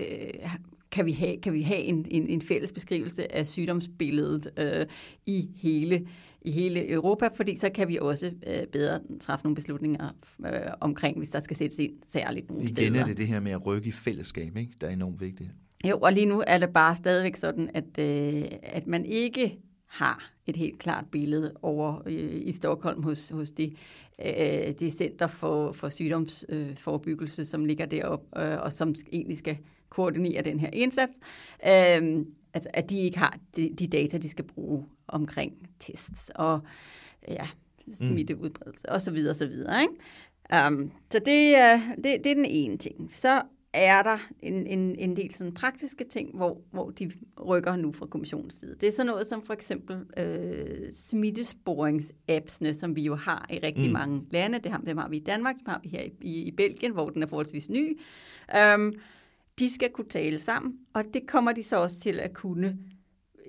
kan 0.91 1.07
vi 1.07 1.13
have, 1.13 1.37
kan 1.37 1.53
vi 1.53 1.63
have 1.63 1.81
en, 1.81 2.07
en, 2.11 2.27
en 2.27 2.43
fælles 2.43 2.73
beskrivelse 2.73 3.35
af 3.35 3.47
sygdomsbilledet 3.47 4.51
øh, 4.59 4.87
i 5.27 5.49
hele 5.57 6.07
i 6.45 6.51
hele 6.51 6.91
Europa, 6.91 7.29
fordi 7.35 7.57
så 7.57 7.71
kan 7.75 7.89
vi 7.89 7.99
også 8.01 8.33
øh, 8.47 8.67
bedre 8.73 9.01
træffe 9.21 9.45
nogle 9.45 9.55
beslutninger 9.55 10.09
øh, 10.47 10.61
omkring, 10.81 11.19
hvis 11.19 11.31
der 11.31 11.41
skal 11.41 11.57
sættes 11.57 11.79
ind 11.79 11.93
særligt 12.09 12.49
nogle 12.51 12.63
Igen 12.63 12.77
steder. 12.77 12.91
Igen 12.91 13.01
er 13.01 13.07
det 13.07 13.19
det 13.19 13.27
her 13.27 13.41
med 13.41 13.53
at 13.53 13.67
rykke 13.67 13.89
i 13.89 13.93
fællesskab, 13.93 14.57
ikke? 14.57 14.73
der 14.81 14.87
er 14.87 14.91
enormt 14.91 15.21
vigtigt. 15.21 15.51
Jo, 15.85 15.99
og 15.99 16.13
lige 16.13 16.27
nu 16.27 16.43
er 16.47 16.59
det 16.59 16.73
bare 16.73 16.97
stadigvæk 16.97 17.37
sådan, 17.37 17.71
at, 17.75 17.99
øh, 17.99 18.45
at 18.63 18.87
man 18.87 19.05
ikke 19.05 19.59
har 19.87 20.33
et 20.47 20.57
helt 20.57 20.79
klart 20.79 21.05
billede 21.13 21.53
over 21.63 22.03
øh, 22.07 22.43
i 22.45 22.53
Stockholm 22.53 23.03
hos, 23.03 23.29
hos 23.29 23.51
de, 23.51 23.75
øh, 24.25 24.73
de 24.79 24.91
center 24.91 25.27
for, 25.27 25.73
for 25.73 25.89
sygdomsforebyggelse, 25.89 27.43
øh, 27.43 27.47
som 27.47 27.65
ligger 27.65 27.87
deroppe, 27.87 28.41
øh, 28.43 28.61
og 28.61 28.73
som 28.73 28.95
egentlig 29.13 29.39
skal 29.39 29.59
koordinere 29.89 30.43
den 30.43 30.61
her 30.61 30.71
indsats, 30.73 31.19
øh, 31.67 32.25
altså, 32.55 32.71
at 32.75 32.91
de 32.91 32.99
ikke 32.99 33.19
har 33.19 33.39
de, 33.57 33.75
de 33.79 33.87
data, 33.87 34.19
de 34.19 34.29
skal 34.29 34.45
bruge 34.45 34.87
omkring 35.09 35.53
tests 35.81 36.31
og 36.35 36.61
ja, 37.29 37.47
smitteudbredelse 37.93 38.85
mm. 38.89 38.95
osv. 38.95 39.19
osv. 39.31 39.53
Ikke? 39.53 40.69
Um, 40.69 40.93
så 41.11 41.19
det, 41.19 41.57
det, 41.97 42.25
det 42.25 42.27
er 42.27 42.35
den 42.35 42.45
ene 42.45 42.77
ting. 42.77 43.11
Så 43.13 43.43
er 43.75 44.03
der 44.03 44.19
en, 44.41 44.67
en, 44.67 44.97
en 44.99 45.17
del 45.17 45.35
sådan 45.35 45.55
praktiske 45.55 46.05
ting, 46.05 46.37
hvor, 46.37 46.61
hvor 46.71 46.91
de 46.91 47.11
rykker 47.47 47.77
nu 47.77 47.93
fra 47.93 48.07
kommissionens 48.07 48.55
side. 48.55 48.77
Det 48.81 48.87
er 48.87 48.93
sådan 48.93 49.07
noget 49.07 49.27
som 49.27 49.43
for 49.43 49.53
eksempel 49.53 49.97
øh, 50.17 50.93
smittesporings-appsene, 50.93 52.75
som 52.75 52.97
vi 52.97 53.03
jo 53.03 53.15
har 53.15 53.47
i 53.51 53.59
rigtig 53.59 53.87
mm. 53.87 53.93
mange 53.93 54.27
lande. 54.31 54.59
Det 54.59 54.73
har, 54.73 54.79
dem 54.79 54.99
har 54.99 55.09
vi 55.09 55.17
i 55.17 55.25
Danmark, 55.25 55.55
dem 55.55 55.67
har 55.67 55.81
vi 55.83 55.89
her 55.89 56.03
i, 56.21 56.43
i 56.43 56.51
Belgien, 56.51 56.93
hvor 56.93 57.11
den 57.11 57.23
er 57.23 57.27
forholdsvis 57.27 57.71
ny. 57.71 58.01
Um, 58.75 58.93
de 59.59 59.75
skal 59.75 59.91
kunne 59.91 60.09
tale 60.09 60.39
sammen, 60.39 60.79
og 60.93 61.05
det 61.15 61.27
kommer 61.27 61.53
de 61.53 61.63
så 61.63 61.77
også 61.77 62.01
til 62.01 62.21
at 62.21 62.33
kunne 62.35 62.79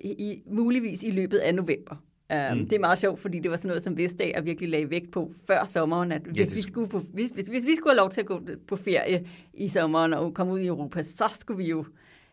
i, 0.04 0.10
i, 0.10 0.44
muligvis 0.52 1.04
i 1.04 1.12
løbet 1.12 1.38
af 1.38 1.56
november. 1.56 1.96
Um, 2.34 2.58
mm. 2.58 2.68
Det 2.68 2.76
er 2.76 2.80
meget 2.80 3.00
sjovt, 3.00 3.20
fordi 3.20 3.40
det 3.40 3.52
var 3.52 3.58
sådan 3.58 3.68
noget, 3.68 3.84
som 3.84 3.98
Vestager 3.98 4.42
virkelig 4.42 4.70
lagde 4.70 4.90
vægt 4.90 5.12
på 5.12 5.34
før 5.48 5.66
sommeren, 5.66 6.12
at 6.12 6.22
hvis, 6.22 6.38
ja, 6.38 6.56
vi 6.56 6.62
skulle 6.62 6.90
på, 6.90 7.00
hvis, 7.14 7.32
hvis, 7.32 7.48
hvis 7.48 7.66
vi 7.66 7.76
skulle 7.76 7.92
have 7.92 7.98
lov 7.98 8.10
til 8.10 8.22
at 8.22 8.28
gå 8.28 8.42
på 8.68 8.76
ferie 8.76 9.26
i 9.54 9.68
sommeren 9.68 10.14
og 10.14 10.34
komme 10.34 10.54
ud 10.54 10.60
i 10.60 10.68
Europa, 10.68 11.04
så 11.04 11.38
skulle 11.40 11.58
vi 11.58 11.70
jo 11.70 11.86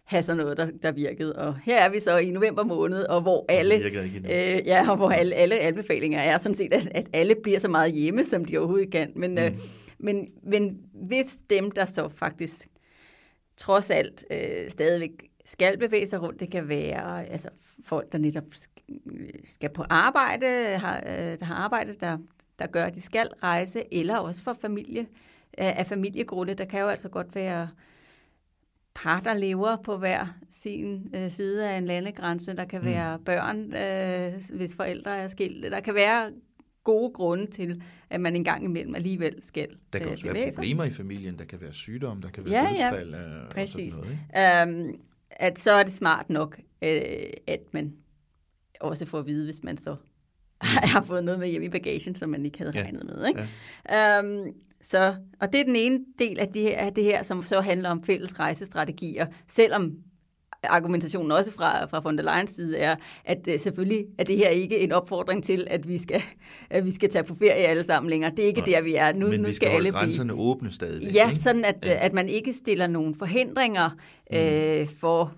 have 0.05 0.23
sådan 0.23 0.37
noget, 0.37 0.57
der, 0.57 0.71
der 0.83 0.93
virkede. 0.93 1.37
Og 1.37 1.57
her 1.65 1.77
er 1.77 1.89
vi 1.89 2.01
så 2.01 2.17
i 2.19 2.31
november 2.31 2.65
måned, 2.65 3.05
og 3.05 3.21
hvor 3.21 3.45
alle, 3.49 3.75
øh, 4.31 4.67
ja, 4.67 4.91
og 4.91 4.97
hvor 4.97 5.11
alle, 5.11 5.35
alle 5.35 5.59
anbefalinger 5.59 6.19
er 6.19 6.39
sådan 6.39 6.57
set, 6.57 6.75
at, 6.75 6.89
at 6.95 7.07
alle 7.13 7.35
bliver 7.43 7.59
så 7.59 7.69
meget 7.69 7.93
hjemme, 7.93 8.25
som 8.25 8.45
de 8.45 8.59
overhovedet 8.59 8.93
kan. 8.93 9.13
Men, 9.17 9.39
øh, 9.39 9.45
mm. 9.45 9.55
øh, 9.55 9.59
men, 9.99 10.29
men 10.43 10.79
hvis 10.95 11.39
dem, 11.51 11.71
der 11.71 11.85
så 11.85 12.09
faktisk 12.09 12.69
trods 13.57 13.91
alt 13.91 14.25
øh, 14.31 14.71
stadigvæk 14.71 15.30
skal 15.51 15.79
bevæge 15.79 16.07
sig 16.07 16.23
rundt, 16.23 16.41
det 16.41 16.51
kan 16.51 16.69
være 16.69 17.27
altså, 17.27 17.49
folk, 17.85 18.13
der 18.13 18.19
netop 18.19 18.45
skal 19.45 19.71
på 19.71 19.85
arbejde, 19.91 20.47
har, 20.79 21.03
øh, 21.07 21.39
der 21.39 21.45
har 21.45 21.55
arbejde, 21.55 21.93
der, 21.93 22.19
der 22.59 22.67
gør, 22.67 22.85
at 22.85 22.95
de 22.95 23.01
skal 23.01 23.29
rejse, 23.43 23.95
eller 23.95 24.17
også 24.17 24.43
for 24.43 24.57
familie, 24.61 25.07
af 25.59 25.87
familiegrunde. 25.87 26.55
Der 26.55 26.65
kan 26.65 26.81
jo 26.81 26.87
altså 26.87 27.09
godt 27.09 27.35
være 27.35 27.69
par, 28.95 29.21
der 29.21 29.35
lever 29.35 29.77
på 29.77 29.97
hver 29.97 30.39
sin 30.51 31.15
øh, 31.15 31.31
side 31.31 31.71
af 31.71 31.79
en 31.79 31.85
landegrænse. 31.85 32.57
Der 32.57 32.65
kan 32.65 32.81
mm. 32.81 32.87
være 32.87 33.19
børn, 33.19 33.75
øh, 33.75 34.57
hvis 34.57 34.77
forældre 34.77 35.19
er 35.19 35.29
skilt. 35.29 35.63
Der 35.63 35.81
kan 35.81 35.95
være 35.95 36.31
gode 36.85 37.13
grunde 37.13 37.47
til, 37.47 37.83
at 38.11 38.21
man 38.21 38.37
en 38.37 38.45
gang 38.45 38.65
imellem 38.65 38.95
alligevel 38.95 39.39
skal 39.43 39.69
Der 39.93 39.99
kan 39.99 40.09
øh, 40.09 40.13
også 40.13 40.33
være 40.33 40.53
problemer 40.55 40.85
i 40.85 40.91
familien, 40.91 41.39
der 41.39 41.45
kan 41.45 41.61
være 41.61 41.73
sygdom, 41.73 42.23
der 42.23 42.31
kan 42.31 42.45
være 42.47 42.63
ja, 42.63 42.91
dødsfald. 42.91 43.15
Ja, 43.15 43.21
øh, 43.21 43.51
præcis. 43.51 43.95
Og 43.95 44.05
sådan 44.05 44.19
noget, 44.65 44.87
ikke? 44.87 44.95
Um, 44.95 45.01
at 45.31 45.59
så 45.59 45.71
er 45.71 45.83
det 45.83 45.93
smart 45.93 46.31
nok, 46.31 46.61
øh, 46.83 47.01
at 47.47 47.61
man 47.73 47.93
også 48.81 49.07
får 49.07 49.19
at 49.19 49.27
vide, 49.27 49.45
hvis 49.45 49.63
man 49.63 49.79
så 49.79 49.97
har 50.93 51.03
fået 51.03 51.25
noget 51.25 51.41
med 51.41 51.49
hjem 51.49 51.63
i 51.63 51.69
bagagen, 51.69 52.15
som 52.15 52.31
man 52.31 52.45
ikke 52.45 52.59
havde 52.59 52.73
ja. 52.75 52.83
regnet 52.83 53.05
med. 53.05 53.27
Ikke? 53.27 53.49
Ja. 53.89 54.21
Um, 54.21 54.55
så, 54.83 55.17
og 55.41 55.53
det 55.53 55.61
er 55.61 55.65
den 55.65 55.77
ene 55.77 56.05
del 56.19 56.39
af 56.39 56.49
det, 56.49 56.63
her, 56.63 56.79
af 56.79 56.95
det 56.95 57.05
her, 57.05 57.23
som 57.23 57.43
så 57.43 57.61
handler 57.61 57.91
om 57.91 58.05
fælles 58.05 58.39
rejsestrategier, 58.39 59.27
selvom 59.49 59.97
argumentationen 60.63 61.33
også 61.33 61.53
fra, 61.53 61.85
fra 61.85 62.01
von 62.05 62.19
der 62.19 62.25
Leyens 62.25 62.51
side 62.51 62.79
er, 62.79 62.97
at 63.25 63.49
uh, 63.49 63.55
selvfølgelig 63.59 64.07
er 64.19 64.25
det 64.25 64.37
her 64.37 64.49
ikke 64.49 64.79
en 64.79 64.93
opfordring 64.93 65.45
til, 65.45 65.67
at 65.71 65.89
vi 65.89 65.99
skal, 65.99 66.23
at 66.71 66.85
vi 66.85 66.91
skal 66.91 67.11
tage 67.11 67.25
på 67.25 67.35
ferie 67.35 67.53
alle 67.53 67.85
sammen 67.85 68.11
længere. 68.11 68.31
Det 68.31 68.43
er 68.43 68.47
ikke 68.47 68.61
Nej. 68.61 68.67
der, 68.67 68.81
vi 68.81 68.95
er. 68.95 69.13
Nu, 69.13 69.29
Men 69.29 69.41
nu 69.41 69.47
vi 69.47 69.53
skal, 69.53 69.67
skal 69.69 69.77
alle 69.77 69.91
grænserne 69.91 70.33
blive... 70.33 70.47
åbne 70.47 70.73
stadig. 70.73 71.15
Ja, 71.15 71.31
ikke? 71.31 71.43
sådan 71.43 71.65
at, 71.65 71.77
ja. 71.85 72.07
at 72.07 72.13
man 72.13 72.29
ikke 72.29 72.53
stiller 72.53 72.87
nogen 72.87 73.15
forhindringer 73.15 73.91
mm. 74.31 74.37
øh, 74.37 74.87
for 75.01 75.33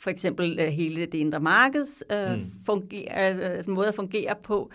for 0.00 0.10
eksempel 0.10 0.58
øh, 0.60 0.66
hele 0.66 1.06
det 1.06 1.14
indre 1.14 1.40
markeds 1.40 2.02
øh, 2.12 2.32
Mm. 2.32 2.52
fungerer, 2.66 3.36
øh, 3.36 3.50
altså 3.56 3.70
måde 3.70 3.88
at 3.88 3.94
fungere 3.94 4.34
på, 4.42 4.70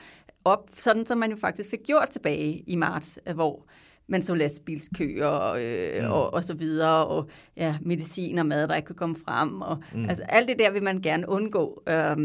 op, 0.45 0.69
sådan 0.77 1.05
som 1.05 1.17
man 1.17 1.31
jo 1.31 1.38
faktisk 1.38 1.69
fik 1.69 1.79
gjort 1.86 2.10
tilbage 2.10 2.63
i 2.67 2.75
marts, 2.75 3.19
øh, 3.27 3.36
hvor 3.36 3.65
man 4.08 4.22
så 4.22 4.36
lastbilskøer 4.36 5.54
øh, 5.58 6.04
Mm. 6.06 6.12
og, 6.12 6.34
og 6.34 6.43
så 6.43 6.54
videre, 6.54 7.08
og 7.08 7.30
ja, 7.58 7.78
medicin 7.82 8.38
og 8.38 8.46
mad, 8.46 8.67
der 8.67 8.76
ikke 8.76 8.86
kunne 8.88 8.96
komme 8.96 9.15
frem. 9.26 9.62
Og, 9.62 9.78
Mm. 9.93 10.10
Altså 10.10 10.24
alt 10.24 10.50
det 10.50 10.60
der 10.60 10.72
vil 10.72 10.84
man 10.84 11.02
gerne 11.02 11.30
undgå. 11.30 11.84
Øh, 11.89 12.17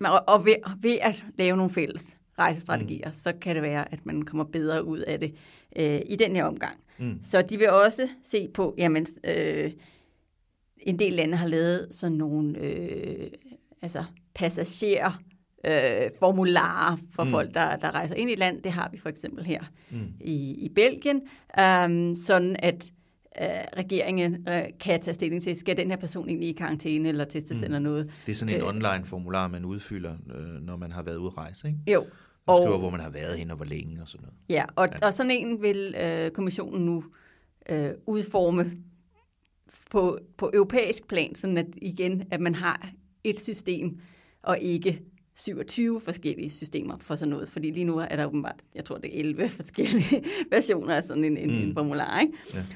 og, 0.00 0.22
og 0.26 0.44
ved, 0.44 0.54
ved 0.82 0.98
at 1.02 1.24
lave 1.38 1.56
nogle 1.56 1.72
fælles 1.72 2.16
rejsestrategier, 2.38 3.06
mm. 3.08 3.12
så 3.12 3.32
kan 3.40 3.54
det 3.54 3.62
være, 3.62 3.92
at 3.92 4.06
man 4.06 4.22
kommer 4.22 4.44
bedre 4.44 4.84
ud 4.84 4.98
af 4.98 5.20
det 5.20 5.34
øh, 5.78 6.00
i 6.06 6.16
den 6.16 6.36
her 6.36 6.44
omgang. 6.44 6.78
Mm. 6.98 7.18
Så 7.22 7.42
de 7.42 7.58
vil 7.58 7.70
også 7.70 8.08
se 8.22 8.48
på, 8.54 8.74
jamen, 8.78 9.06
øh, 9.24 9.70
en 10.78 10.98
del 10.98 11.12
lande 11.12 11.36
har 11.36 11.46
lavet 11.46 11.88
sådan 11.90 12.16
nogle 12.16 12.58
øh, 12.58 13.30
altså 13.82 14.04
passager 14.34 15.20
øh, 15.66 16.10
formularer 16.18 16.96
for 17.14 17.24
Mm. 17.24 17.30
folk, 17.30 17.54
der, 17.54 17.76
der 17.76 17.90
rejser 17.94 18.14
ind 18.14 18.30
i 18.30 18.34
land. 18.34 18.62
Det 18.62 18.72
har 18.72 18.88
vi 18.92 18.98
for 18.98 19.08
eksempel 19.08 19.44
her 19.44 19.62
Mm. 19.90 19.98
i, 20.20 20.54
i 20.64 20.68
Belgien, 20.74 21.16
um, 21.86 22.14
sådan 22.14 22.56
at 22.58 22.90
øh, 23.42 23.46
regeringen 23.78 24.48
øh, 24.48 24.62
kan 24.80 25.00
tage 25.00 25.14
stilling 25.14 25.42
til, 25.42 25.56
skal 25.58 25.76
den 25.76 25.90
her 25.90 25.96
person 25.96 26.28
egentlig 26.28 26.48
i 26.48 26.52
karantæne 26.52 27.08
eller 27.08 27.24
testes 27.24 27.58
Mm. 27.58 27.64
eller 27.64 27.78
noget. 27.78 28.10
Det 28.26 28.32
er 28.32 28.36
sådan 28.36 28.54
en 28.54 28.60
Øh, 28.60 28.68
online-formular, 28.68 29.48
man 29.48 29.64
udfylder, 29.64 30.16
øh, 30.34 30.62
når 30.62 30.76
man 30.76 30.92
har 30.92 31.02
været 31.02 31.16
ude 31.16 31.26
at 31.26 31.36
rejse, 31.38 31.68
ikke? 31.68 31.78
Jo. 31.92 32.00
Man 32.00 32.08
Og- 32.56 32.62
skriver, 32.62 32.78
hvor 32.78 32.90
man 32.90 33.00
har 33.00 33.10
været 33.10 33.38
hen 33.38 33.50
og 33.50 33.56
hvor 33.56 33.66
længe 33.66 34.02
og 34.02 34.08
sådan 34.08 34.22
noget. 34.24 34.34
Ja, 34.48 34.64
og, 34.76 34.88
ja. 35.00 35.06
og 35.06 35.14
sådan 35.14 35.30
en 35.30 35.62
vil 35.62 35.94
øh, 36.02 36.30
kommissionen 36.30 36.86
nu 36.86 37.04
øh, 37.68 37.90
udforme 38.06 38.72
på, 39.90 40.18
på 40.36 40.50
europæisk 40.54 41.08
plan, 41.08 41.34
sådan 41.34 41.56
at 41.58 41.66
igen, 41.82 42.22
at 42.30 42.40
man 42.40 42.54
har 42.54 42.90
et 43.24 43.40
system, 43.40 43.98
og 44.42 44.58
ikke 44.58 45.00
27 45.36 46.00
forskellige 46.00 46.50
systemer 46.50 46.96
for 47.00 47.16
sådan 47.16 47.30
noget. 47.30 47.48
Fordi 47.48 47.70
lige 47.70 47.84
nu 47.84 47.96
er 47.98 48.16
der 48.16 48.26
åbenbart, 48.26 48.60
jeg 48.74 48.84
tror 48.84 48.98
det 48.98 49.16
er 49.16 49.20
11 49.20 49.48
forskellige 49.60 50.22
versioner 50.50 50.94
af 50.94 51.04
sådan 51.04 51.24
en, 51.24 51.36
en, 51.36 51.50
Mm. 51.50 51.68
en 51.68 51.74
formular. 51.74 52.20
Ikke? 52.20 52.32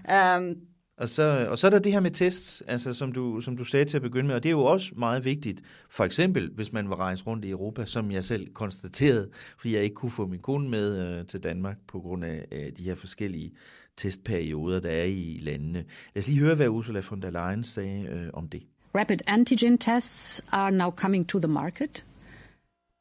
Ja. 0.08 0.38
Um, 0.38 0.54
Og 0.98 1.08
så, 1.08 1.46
og 1.50 1.58
så 1.58 1.66
er 1.66 1.70
der 1.70 1.78
det 1.78 1.92
her 1.92 2.00
med 2.00 2.10
tests, 2.10 2.62
altså 2.66 2.94
som 2.94 3.12
du, 3.12 3.40
som 3.40 3.56
du 3.56 3.64
sagde 3.64 3.84
til 3.84 3.96
at 3.96 4.02
begynde 4.02 4.26
med, 4.26 4.34
og 4.34 4.42
det 4.42 4.48
er 4.48 4.52
jo 4.52 4.64
også 4.64 4.92
meget 4.96 5.24
vigtigt. 5.24 5.60
For 5.90 6.04
eksempel, 6.04 6.50
hvis 6.54 6.72
man 6.72 6.88
vil 6.88 6.94
rejse 6.94 7.24
rundt 7.24 7.44
i 7.44 7.50
Europa, 7.50 7.84
som 7.84 8.10
jeg 8.12 8.24
selv 8.24 8.52
konstaterede, 8.54 9.30
fordi 9.58 9.74
jeg 9.74 9.82
ikke 9.82 9.94
kunne 9.94 10.10
få 10.10 10.26
min 10.26 10.40
kone 10.40 10.68
med 10.68 11.18
øh, 11.18 11.26
til 11.26 11.42
Danmark 11.42 11.76
på 11.88 12.00
grund 12.00 12.24
af 12.24 12.44
øh, 12.52 12.66
de 12.76 12.82
her 12.82 12.94
forskellige 12.94 13.50
testperioder, 13.96 14.80
der 14.80 14.90
er 14.90 15.04
i 15.04 15.38
landene. 15.42 15.84
Lad 16.14 16.22
os 16.22 16.28
lige 16.28 16.40
høre, 16.40 16.54
hvad 16.54 16.68
Ursula 16.68 17.02
von 17.10 17.22
der 17.22 17.30
Leyen 17.30 17.64
sagde 17.64 18.02
øh, 18.06 18.26
om 18.34 18.48
det. 18.48 18.62
Rapid 18.94 19.16
antigen 19.26 19.78
tests 19.78 20.42
are 20.52 20.70
now 20.72 20.90
coming 20.90 21.28
to 21.28 21.38
the 21.38 21.48
market. 21.48 22.04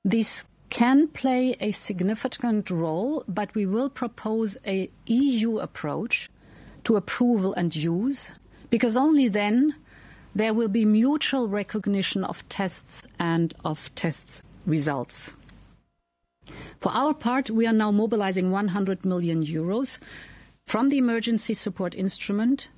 These 0.05 0.45
can 0.69 1.07
play 1.07 1.55
a 1.59 1.71
significant 1.71 2.69
role, 2.69 3.23
but 3.27 3.53
we 3.53 3.65
will 3.65 3.89
propose 3.89 4.57
a 4.65 4.89
EU 5.07 5.59
approach 5.59 6.29
to 6.85 6.95
approval 6.95 7.53
and 7.53 7.75
use, 7.75 8.31
because 8.69 8.95
only 8.95 9.27
then 9.27 9.75
there 10.33 10.53
will 10.53 10.69
be 10.69 10.85
mutual 10.85 11.49
recognition 11.49 12.23
of 12.23 12.47
tests 12.49 13.03
and 13.19 13.53
of 13.65 13.93
test 13.95 14.41
results. 14.65 15.33
For 16.79 16.91
our 16.91 17.13
part, 17.13 17.49
we 17.49 17.67
are 17.67 17.73
now 17.73 17.91
mobilizing 17.91 18.51
100 18.51 19.03
million 19.05 19.43
euros 19.43 19.97
from 20.65 20.89
the 20.89 20.97
emergency 20.97 21.53
support 21.53 21.93
instrument 21.95 22.69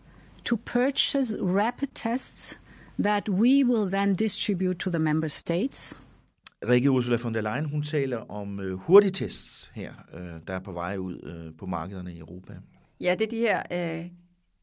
to 0.46 0.58
purchase 0.58 1.36
rapid 1.40 1.94
tests 1.94 2.56
that 2.98 3.30
we 3.30 3.64
will 3.64 3.86
then 3.86 4.16
distribute 4.16 4.80
to 4.80 4.90
the 4.90 5.00
member 5.00 5.30
states. 5.30 5.94
Rikke 6.70 6.92
Ursula 6.92 7.18
von 7.24 7.34
der 7.34 7.42
Leyen, 7.42 7.66
hun 7.66 7.84
taler 7.84 8.18
om 8.32 8.60
øh, 8.60 8.74
hurtigtests 8.78 9.72
her, 9.76 9.92
øh, 10.14 10.30
der 10.48 10.54
er 10.54 10.60
på 10.60 10.72
vej 10.72 10.98
ud 10.98 11.20
øh, 11.24 11.58
på 11.58 11.66
markederne 11.66 12.14
i 12.14 12.20
Europa. 12.20 12.54
ja, 13.00 13.16
det 13.20 13.26
er 13.26 13.30
de 13.30 13.38
her 13.38 14.00
øh, 14.00 14.06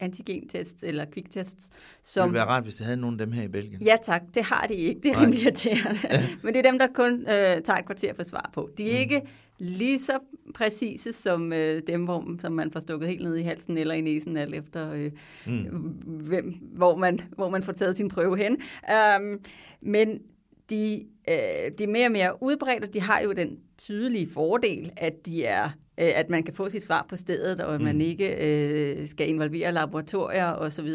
antigentests 0.00 0.82
eller 0.82 1.04
kviktest, 1.04 1.56
Det 1.58 1.68
som... 2.02 2.28
ville 2.28 2.34
være 2.38 2.46
rart, 2.46 2.62
hvis 2.62 2.74
det 2.76 2.84
havde 2.86 2.96
nogen 3.00 3.20
af 3.20 3.26
dem 3.26 3.32
her 3.34 3.42
i 3.42 3.48
Belgien. 3.48 3.82
Ja 3.82 3.96
tak, 4.02 4.22
det 4.34 4.44
har 4.44 4.66
de 4.68 4.74
ikke. 4.74 5.00
Det 5.02 5.10
er 5.10 5.20
rimelig 5.22 5.42
irriterende. 5.42 5.98
Men 6.42 6.54
det 6.54 6.66
er 6.66 6.70
dem, 6.70 6.78
der 6.78 6.86
kun 6.94 7.20
øh, 7.20 7.26
tager 7.26 7.76
et 7.78 7.86
kvarter 7.86 8.14
for 8.14 8.22
svar 8.22 8.50
på. 8.54 8.70
De 8.78 8.90
er 8.90 8.94
mm. 8.94 9.00
ikke 9.00 9.22
lige 9.58 9.98
så 9.98 10.18
præcise 10.54 11.12
som 11.12 11.52
øh, 11.52 11.82
dem, 11.86 12.04
hvor, 12.04 12.36
som 12.38 12.52
man 12.52 12.70
får 12.70 12.80
stukket 12.80 13.08
helt 13.08 13.22
ned 13.22 13.36
i 13.36 13.42
halsen 13.42 13.76
eller 13.76 13.94
i 13.94 14.00
næsen, 14.00 14.36
alt 14.36 14.54
efter 14.54 14.92
øh, 14.92 15.10
Mm. 15.46 15.62
hvem, 16.04 16.54
hvor, 16.74 16.96
man, 16.96 17.20
hvor 17.36 17.50
man 17.50 17.62
får 17.62 17.72
taget 17.72 17.96
sin 17.96 18.08
prøve 18.08 18.36
hen. 18.38 18.56
Um, 19.20 19.40
men 19.80 20.18
de, 20.70 21.04
øh, 21.28 21.72
de 21.78 21.84
er 21.84 21.88
mere 21.88 22.06
og 22.06 22.12
mere 22.12 22.42
udbredt, 22.42 22.84
og 22.84 22.94
de 22.94 23.00
har 23.00 23.20
jo 23.20 23.32
den 23.32 23.58
tydelige 23.78 24.30
fordel, 24.30 24.92
at 24.96 25.26
de 25.26 25.44
er 25.44 25.64
øh, 26.00 26.10
at 26.14 26.30
man 26.30 26.42
kan 26.42 26.54
få 26.54 26.68
sit 26.68 26.82
svar 26.82 27.06
på 27.08 27.16
stedet, 27.16 27.60
og 27.60 27.74
at 27.74 27.80
man 27.80 27.94
Mm. 27.94 28.00
ikke 28.00 28.36
øh, 28.46 29.06
skal 29.08 29.28
involvere 29.28 29.72
laboratorier 29.72 30.52
osv. 30.52 30.88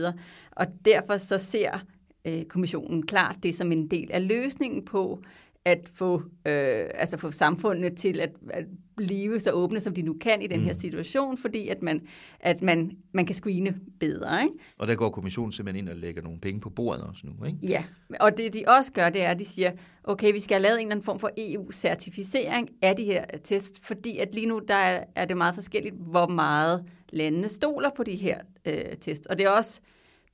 Og 0.52 0.66
derfor 0.86 1.18
så 1.18 1.38
ser 1.38 1.86
øh, 2.28 2.44
kommissionen 2.44 3.06
klart 3.06 3.36
det 3.44 3.56
som 3.56 3.72
en 3.72 3.88
del 3.88 4.12
af 4.12 4.28
løsningen 4.28 4.86
på 4.86 5.22
at 5.66 5.92
få, 5.94 6.16
øh, 6.48 6.86
altså 6.94 7.18
få 7.18 7.32
samfundene 7.32 7.90
til 7.90 8.20
at, 8.20 8.30
at 8.50 8.66
blive 8.96 9.40
så 9.40 9.52
åbne, 9.52 9.80
som 9.80 9.94
de 9.94 10.02
nu 10.02 10.14
kan 10.22 10.42
i 10.42 10.48
den 10.48 10.60
Mm. 10.60 10.66
her 10.66 10.74
situation, 10.74 11.38
fordi 11.38 11.68
at 11.68 11.84
man, 11.84 12.02
at 12.40 12.62
man, 12.62 12.92
man 13.14 13.26
kan 13.26 13.36
screene 13.36 13.76
bedre. 14.00 14.42
Ikke? 14.44 14.54
Og 14.78 14.88
der 14.88 14.96
går 14.96 15.10
kommissionen 15.10 15.52
simpelthen 15.52 15.86
ind 15.86 15.90
og 15.94 15.98
lægger 16.00 16.22
nogle 16.22 16.40
penge 16.40 16.62
på 16.62 16.70
bordet 16.70 17.04
også 17.04 17.28
nu, 17.28 17.46
ikke? 17.46 17.58
Ja, 17.64 17.84
og 18.20 18.38
det 18.38 18.54
de 18.54 18.64
også 18.68 18.92
gør, 18.94 19.10
det 19.10 19.22
er, 19.24 19.30
at 19.30 19.40
de 19.40 19.46
siger, 19.46 19.72
okay, 20.04 20.32
vi 20.34 20.40
skal 20.40 20.56
have 20.56 20.62
lavet 20.64 20.76
en 20.76 20.82
eller 20.88 20.92
anden 20.92 21.06
form 21.06 21.20
for 21.20 21.30
EU-certificering 21.38 22.70
af 22.82 22.96
de 22.96 23.04
her 23.04 23.26
tests, 23.44 23.80
fordi 23.84 24.18
at 24.18 24.36
lige 24.36 24.46
nu 24.48 24.62
der 24.68 24.76
er, 24.76 25.04
er 25.16 25.26
det 25.26 25.38
meget 25.38 25.56
forskelligt, 25.56 25.96
hvor 25.96 26.28
meget 26.28 26.86
landene 27.10 27.50
stoler 27.50 27.90
på 27.96 28.04
de 28.04 28.16
her 28.16 28.38
øh, 28.68 28.98
tests. 29.02 29.26
Og 29.28 29.38
det 29.38 29.46
er 29.46 29.50
også, 29.50 29.82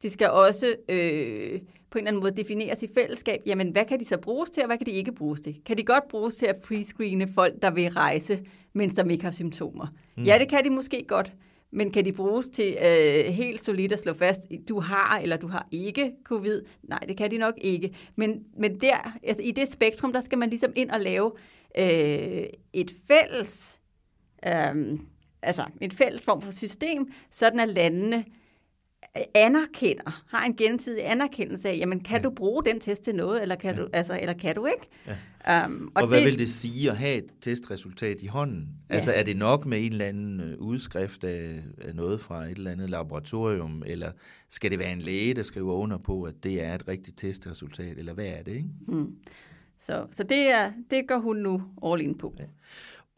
de 0.02 0.10
skal 0.10 0.30
også 0.30 0.76
øh, 0.89 1.60
på 1.91 1.97
en 1.97 1.99
eller 1.99 2.08
anden 2.10 2.21
måde 2.21 2.36
defineres 2.36 2.84
i 2.84 2.88
fællesskab, 2.93 3.41
jamen 3.45 3.69
hvad 3.69 3.86
kan 3.86 3.99
de 3.99 4.06
så 4.06 4.17
bruges 4.17 4.49
til, 4.49 4.63
og 4.63 4.67
hvad 4.67 4.78
kan 4.78 4.86
de 4.86 4.91
ikke 4.91 5.12
bruges 5.12 5.39
til? 5.39 5.62
Kan 5.65 5.78
de 5.78 5.84
godt 5.84 6.08
bruges 6.10 6.36
til 6.36 6.45
at 6.45 6.56
prescreene 6.56 7.28
folk, 7.28 7.62
der 7.62 7.71
vil 7.71 7.89
rejse, 7.89 8.45
mens 8.73 8.93
de 8.93 9.12
ikke 9.12 9.23
har 9.23 9.32
symptomer? 9.32 9.88
Mm. 10.17 10.23
Ja, 10.23 10.38
det 10.39 10.49
kan 10.49 10.63
de 10.63 10.69
måske 10.69 11.06
godt, 11.08 11.34
men 11.71 11.91
kan 11.91 12.06
de 12.06 12.12
bruges 12.12 12.49
til 12.49 12.78
øh, 12.82 13.25
helt 13.25 13.65
solidt 13.65 13.91
at 13.91 13.99
slå 13.99 14.13
fast, 14.13 14.41
du 14.69 14.80
har 14.80 15.19
eller 15.19 15.38
du 15.38 15.47
har 15.47 15.67
ikke 15.71 16.12
covid? 16.23 16.62
Nej, 16.84 16.99
det 16.99 17.17
kan 17.17 17.32
de 17.32 17.38
nok 17.38 17.54
ikke. 17.62 17.95
Men, 18.15 18.43
men 18.58 18.80
der, 18.80 19.17
altså 19.23 19.43
i 19.43 19.52
det 19.52 19.71
spektrum, 19.71 20.13
der 20.13 20.21
skal 20.21 20.38
man 20.38 20.49
ligesom 20.49 20.71
ind 20.75 20.89
og 20.89 20.99
lave 20.99 21.32
øh, 21.78 22.45
et 22.73 22.91
fælles, 23.08 23.80
øh, 24.47 24.99
altså 25.41 25.63
et 25.82 25.93
fælles 25.93 26.25
form 26.25 26.41
for 26.41 26.52
system, 26.52 27.12
sådan 27.32 27.60
at 27.60 27.69
landene 27.69 28.25
anerkender, 29.34 30.24
har 30.28 30.45
en 30.45 30.56
gensidig 30.56 31.12
anerkendelse 31.12 31.69
af, 31.69 31.78
jamen 31.78 32.00
kan 32.00 32.17
ja. 32.17 32.22
du 32.22 32.30
bruge 32.30 32.63
den 32.63 32.80
test 32.80 33.04
til 33.04 33.15
noget, 33.15 33.41
eller 33.41 33.56
kan, 33.56 33.76
ja. 33.76 33.82
du, 33.82 33.88
altså, 33.93 34.19
eller 34.22 34.34
kan 34.34 34.56
du 34.56 34.65
ikke? 34.65 34.88
Ja. 35.08 35.65
Um, 35.65 35.91
Og, 35.95 36.02
og 36.02 36.08
hvad 36.08 36.17
det, 36.17 36.26
vil 36.28 36.39
det 36.39 36.50
sige 36.50 36.91
at 36.91 36.98
have 36.98 37.17
et 37.17 37.26
testresultat 37.41 38.22
i 38.22 38.28
hånden? 38.28 38.67
Ja. 38.89 38.95
Altså 38.95 39.13
er 39.13 39.24
det 39.24 39.38
nok 39.38 39.65
med 39.65 39.86
en 39.86 39.91
eller 39.91 40.06
anden 40.06 40.41
øh, 40.41 40.58
udskrift 40.58 41.24
af, 41.24 41.63
af 41.82 41.95
noget 41.95 42.22
fra 42.22 42.45
et 42.45 42.58
eller 42.58 42.72
andet 42.72 42.89
laboratorium, 42.89 43.84
eller 43.86 44.12
skal 44.50 44.72
det 44.72 44.80
være 44.80 44.91
en 44.91 45.02
læge, 45.02 45.34
der 45.34 45.43
skriver 45.43 45.74
under 45.74 45.98
på, 45.98 46.24
at 46.24 46.34
det 46.43 46.63
er 46.63 46.76
et 46.76 46.88
rigtigt 46.88 47.17
testresultat, 47.17 47.98
eller 47.98 48.13
hvad 48.13 48.26
er 48.26 48.43
det? 48.43 48.52
Ikke? 48.52 48.69
Hmm. 48.88 49.15
Så, 49.80 50.08
så 50.12 50.24
det, 50.24 50.52
er, 50.52 50.72
det 50.91 51.08
gør 51.08 51.17
hun 51.17 51.38
nu 51.38 51.62
all 51.86 52.02
in 52.02 52.17
på. 52.17 52.36
Ja. 52.39 52.43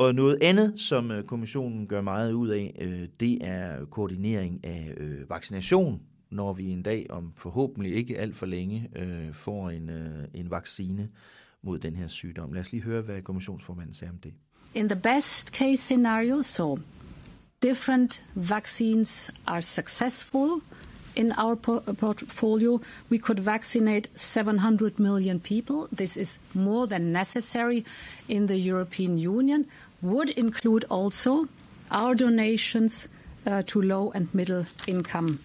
Og 0.01 0.15
noget 0.15 0.37
andet, 0.41 0.73
som 0.79 1.11
øh, 1.11 1.23
kommissionen 1.23 1.87
gør 1.87 2.01
meget 2.01 2.33
ud 2.33 2.49
af, 2.49 2.75
øh, 2.81 3.07
det 3.19 3.37
er 3.41 3.85
koordinering 3.85 4.65
af 4.65 4.93
øh, 4.97 5.29
vaccination, 5.29 6.01
når 6.29 6.53
vi 6.53 6.71
en 6.71 6.83
dag 6.83 7.05
om 7.09 7.33
forhåbentlig 7.37 7.95
ikke 7.95 8.17
alt 8.17 8.35
for 8.35 8.45
længe 8.45 8.89
får 9.33 9.69
en, 9.69 9.89
en 10.33 10.51
vaccine 10.51 11.09
mod 11.61 11.79
den 11.79 11.95
her 11.95 12.07
sygdom. 12.07 12.53
Lad 12.53 12.61
os 12.61 12.71
lige 12.71 12.83
høre, 12.83 13.01
hvad 13.01 13.21
kommissionsformanden 13.21 13.93
siger 13.93 14.09
om 14.09 14.17
det. 14.17 14.33
In 14.73 14.89
the 14.89 14.99
best 14.99 15.47
case 15.47 15.77
scenario, 15.77 16.41
so 16.41 16.79
different 17.61 18.23
vaccines 18.35 19.31
are 19.47 19.61
successful 19.61 20.61
in 21.15 21.31
our 21.37 21.57
uh, 21.67 21.93
portfolio, 21.93 22.81
we 23.09 23.17
could 23.17 23.39
vaccinate 23.39 24.07
700 24.15 24.99
million 24.99 25.39
people. 25.39 25.87
This 25.91 26.17
is 26.17 26.39
more 26.53 26.87
than 26.87 27.11
necessary 27.11 27.83
in 28.27 28.47
the 28.47 28.57
European 28.57 29.17
Union. 29.17 29.65
Would 30.03 30.29
include 30.37 30.85
also 30.91 31.47
our 31.91 32.13
donations 32.13 33.09
uh, 33.45 33.61
to 33.61 33.81
low 33.81 34.11
and 34.15 34.27
middle 34.33 34.65
income 34.87 35.39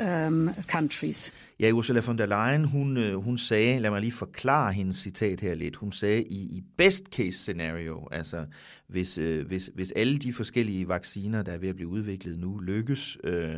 um, 0.00 0.50
countries. 0.68 1.32
Ja, 1.60 1.72
Ursula 1.72 2.00
von 2.00 2.18
der 2.18 2.26
Leyen, 2.26 2.64
hun, 2.64 2.96
øh, 2.96 3.14
hun 3.14 3.38
sagde, 3.38 3.80
lad 3.80 3.90
mig 3.90 4.00
lige 4.00 4.12
forklare 4.12 4.72
hendes 4.72 4.96
citat 4.96 5.40
her 5.40 5.54
lidt, 5.54 5.76
hun 5.76 5.92
sagde, 5.92 6.22
i, 6.22 6.56
i 6.56 6.62
best 6.78 7.04
case 7.04 7.38
scenario, 7.38 8.08
altså 8.10 8.46
hvis, 8.88 9.18
øh, 9.18 9.46
hvis, 9.46 9.70
hvis 9.74 9.92
alle 9.92 10.18
de 10.18 10.32
forskellige 10.32 10.88
vacciner, 10.88 11.42
der 11.42 11.52
er 11.52 11.58
ved 11.58 11.68
at 11.68 11.74
blive 11.74 11.88
udviklet 11.88 12.38
nu, 12.38 12.58
lykkes, 12.58 13.18
øh, 13.24 13.56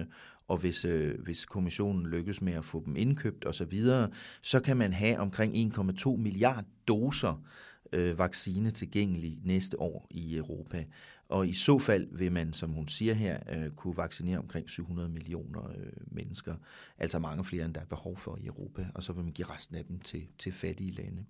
og 0.49 0.57
hvis, 0.57 0.85
øh, 0.85 1.15
hvis 1.25 1.45
kommissionen 1.45 2.07
lykkes 2.07 2.43
med 2.43 2.53
at 2.53 2.65
få 2.65 2.83
dem 2.87 2.97
indkøbt 2.97 3.47
osv., 3.47 3.53
så, 3.53 3.65
videre, 3.65 4.09
så 4.43 4.61
kan 4.61 4.77
man 4.77 4.93
have 4.93 5.19
omkring 5.19 5.55
1,2 5.55 6.17
milliard 6.17 6.65
doser 6.89 7.43
øh, 7.92 8.18
vaccine 8.18 8.70
tilgængelig 8.70 9.38
næste 9.44 9.81
år 9.81 10.07
i 10.11 10.37
Europa. 10.37 10.85
Og 11.29 11.49
i 11.49 11.53
så 11.53 11.79
fald 11.79 12.09
vil 12.11 12.33
man, 12.33 12.53
som 12.53 12.70
hun 12.70 12.88
siger 12.88 13.14
her, 13.14 13.38
øh, 13.53 13.70
kunne 13.70 13.96
vaccinere 13.96 14.38
omkring 14.38 14.70
700 14.70 15.09
millioner 15.09 15.70
øh, 15.70 15.92
mennesker, 16.07 16.55
altså 16.99 17.18
mange 17.18 17.44
flere, 17.44 17.64
end 17.64 17.75
der 17.75 17.81
er 17.81 17.85
behov 17.85 18.16
for 18.16 18.38
i 18.42 18.46
Europa, 18.46 18.87
og 18.94 19.03
så 19.03 19.12
vil 19.12 19.25
man 19.25 19.33
give 19.33 19.51
resten 19.51 19.77
af 19.77 19.85
dem 19.85 19.99
til, 19.99 20.27
til 20.38 20.53
fattige 20.53 20.90
lande. 20.90 21.25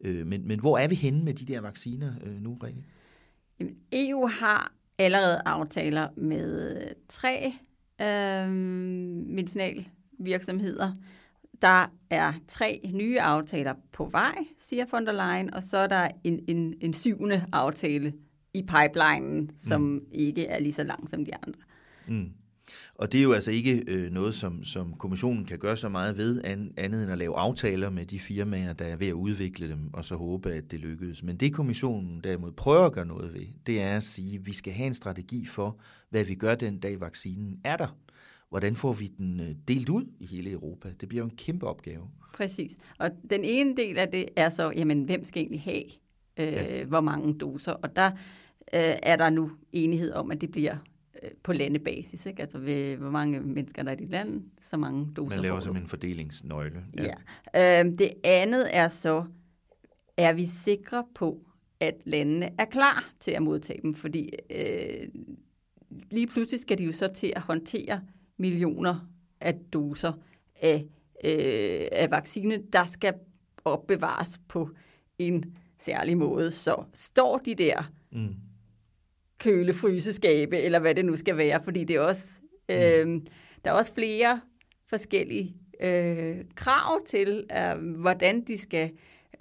Øh, 0.00 0.26
men, 0.26 0.48
men 0.48 0.60
hvor 0.60 0.78
er 0.78 0.88
vi 0.88 0.94
henne 0.94 1.24
med 1.24 1.34
de 1.34 1.52
der 1.52 1.60
vacciner 1.60 2.12
øh, 2.24 2.42
nu, 2.42 2.54
Rikke? 2.54 2.84
EU 3.92 4.26
har 4.26 4.72
allerede 4.98 5.42
aftaler 5.44 6.08
med 6.16 6.76
øh, 6.76 6.90
tre 7.08 7.52
øh, 8.00 8.50
medicinalvirksomheder. 9.26 10.94
Der 11.62 11.86
er 12.10 12.32
tre 12.48 12.90
nye 12.94 13.20
aftaler 13.20 13.74
på 13.92 14.04
vej, 14.04 14.38
siger 14.58 14.84
von 14.90 15.06
der 15.06 15.12
Leyen, 15.12 15.54
og 15.54 15.62
så 15.62 15.78
er 15.78 15.86
der 15.86 16.08
en, 16.24 16.40
en, 16.48 16.74
en 16.80 16.92
syvende 16.92 17.46
aftale 17.52 18.12
i 18.54 18.62
pipelinen, 18.62 19.50
som 19.56 19.80
mm. 19.80 20.06
ikke 20.12 20.46
er 20.46 20.60
lige 20.60 20.72
så 20.72 20.82
lang 20.82 21.10
som 21.10 21.24
de 21.24 21.34
andre. 21.34 21.60
Mm. 22.08 22.30
Og 22.94 23.12
det 23.12 23.18
er 23.18 23.22
jo 23.22 23.32
altså 23.32 23.50
ikke 23.50 23.84
øh, 23.86 24.12
noget, 24.12 24.34
som, 24.34 24.64
som 24.64 24.94
kommissionen 24.94 25.44
kan 25.44 25.58
gøre 25.58 25.76
så 25.76 25.88
meget 25.88 26.16
ved, 26.16 26.40
an, 26.44 26.74
andet 26.76 27.02
end 27.02 27.12
at 27.12 27.18
lave 27.18 27.36
aftaler 27.36 27.90
med 27.90 28.06
de 28.06 28.18
firmaer, 28.18 28.72
der 28.72 28.84
er 28.84 28.96
ved 28.96 29.06
at 29.06 29.12
udvikle 29.12 29.68
dem, 29.68 29.94
og 29.94 30.04
så 30.04 30.16
håbe, 30.16 30.52
at 30.52 30.70
det 30.70 30.80
lykkes. 30.80 31.22
Men 31.22 31.36
det 31.36 31.54
kommissionen 31.54 32.20
derimod 32.24 32.52
prøver 32.52 32.86
at 32.86 32.92
gøre 32.92 33.06
noget 33.06 33.34
ved, 33.34 33.46
det 33.66 33.82
er 33.82 33.96
at 33.96 34.02
sige, 34.02 34.38
at 34.38 34.46
vi 34.46 34.52
skal 34.52 34.72
have 34.72 34.86
en 34.86 34.94
strategi 34.94 35.46
for, 35.46 35.80
hvad 36.10 36.24
vi 36.24 36.34
gør 36.34 36.54
den 36.54 36.78
dag 36.78 37.00
vaccinen 37.00 37.60
er 37.64 37.76
der. 37.76 37.96
Hvordan 38.50 38.76
får 38.76 38.92
vi 38.92 39.06
den 39.06 39.40
øh, 39.40 39.54
delt 39.68 39.88
ud 39.88 40.04
i 40.20 40.26
hele 40.26 40.50
Europa? 40.50 40.88
Det 41.00 41.08
bliver 41.08 41.22
jo 41.22 41.30
en 41.30 41.36
kæmpe 41.36 41.66
opgave. 41.66 42.10
Præcis. 42.34 42.76
Og 42.98 43.10
den 43.30 43.44
ene 43.44 43.76
del 43.76 43.98
af 43.98 44.08
det 44.08 44.28
er 44.36 44.48
så, 44.48 44.70
jamen, 44.76 45.04
hvem 45.04 45.24
skal 45.24 45.42
egentlig 45.42 45.60
have 45.60 45.84
øh, 46.36 46.52
ja. 46.52 46.84
hvor 46.84 47.00
mange 47.00 47.38
doser? 47.38 47.72
Og 47.72 47.96
der 47.96 48.10
øh, 48.74 48.94
er 49.02 49.16
der 49.16 49.30
nu 49.30 49.50
enighed 49.72 50.12
om, 50.12 50.30
at 50.30 50.40
det 50.40 50.50
bliver 50.50 50.76
øh, 51.22 51.30
på 51.42 51.52
landebasis. 51.52 52.26
Ikke? 52.26 52.42
Altså 52.42 52.58
ved, 52.58 52.96
hvor 52.96 53.10
mange 53.10 53.40
mennesker 53.40 53.82
der 53.82 53.90
er 53.90 53.96
i 54.00 54.06
land, 54.06 54.42
så 54.60 54.76
mange 54.76 55.14
doser 55.16 55.36
Man 55.36 55.42
laver 55.42 55.60
som 55.60 55.76
en 55.76 55.86
fordelingsnøgle. 55.86 56.84
Ja. 56.96 57.06
ja. 57.54 57.84
Øh, 57.84 57.98
det 57.98 58.12
andet 58.24 58.76
er 58.76 58.88
så, 58.88 59.24
er 60.16 60.32
vi 60.32 60.46
sikre 60.46 61.04
på, 61.14 61.40
at 61.80 61.94
landene 62.04 62.50
er 62.58 62.64
klar 62.64 63.10
til 63.20 63.30
at 63.30 63.42
modtage 63.42 63.82
dem? 63.82 63.94
Fordi 63.94 64.30
øh, 64.50 65.08
lige 66.10 66.26
pludselig 66.26 66.60
skal 66.60 66.78
de 66.78 66.84
jo 66.84 66.92
så 66.92 67.08
til 67.14 67.32
at 67.36 67.42
håndtere 67.42 68.00
millioner 68.40 69.10
af 69.40 69.54
doser 69.72 70.12
af, 70.62 70.86
øh, 71.24 71.88
af 71.92 72.10
vaccine, 72.10 72.62
der 72.72 72.84
skal 72.84 73.14
opbevares 73.64 74.40
på 74.48 74.70
en 75.18 75.56
særlig 75.78 76.18
måde. 76.18 76.50
Så 76.50 76.84
står 76.94 77.38
de 77.38 77.54
der 77.54 77.92
mm. 78.12 78.34
kølefryseskabe, 79.38 80.58
eller 80.58 80.78
hvad 80.78 80.94
det 80.94 81.04
nu 81.04 81.16
skal 81.16 81.36
være, 81.36 81.60
fordi 81.64 81.84
det 81.84 81.96
er 81.96 82.00
også, 82.00 82.26
mm. 82.68 82.74
øh, 82.74 83.20
der 83.64 83.70
er 83.70 83.74
også 83.74 83.94
flere 83.94 84.40
forskellige 84.86 85.56
øh, 85.82 86.44
krav 86.54 87.04
til, 87.06 87.46
øh, 87.56 88.00
hvordan 88.00 88.44
de 88.44 88.58
skal 88.58 88.90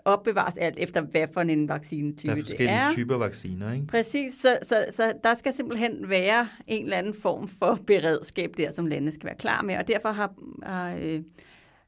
opbevares 0.10 0.58
alt 0.58 0.76
efter, 0.78 1.02
hvad 1.02 1.28
for 1.34 1.42
en 1.42 1.70
vaccinetype 1.70 2.32
det 2.32 2.32
er. 2.32 2.36
Der 2.36 2.42
er 2.42 2.46
forskellige 2.46 2.76
er. 2.76 2.92
typer 2.92 3.16
vacciner, 3.16 3.74
ikke? 3.74 3.88
Præcis, 3.88 4.34
så, 4.34 4.58
så, 4.64 4.86
så 4.92 5.14
der 5.24 5.36
skal 5.36 5.54
simpelthen 5.54 6.10
være 6.10 6.48
en 6.68 6.84
eller 6.84 6.98
anden 6.98 7.14
form 7.14 7.48
for 7.48 7.80
beredskab 7.88 8.54
der, 8.58 8.72
som 8.72 8.86
landene 8.86 9.12
skal 9.12 9.26
være 9.26 9.36
klar 9.36 9.62
med, 9.62 9.78
og 9.78 9.88
derfor 9.88 10.10
har, 10.10 10.34
har 10.64 10.98
øh, 11.02 11.22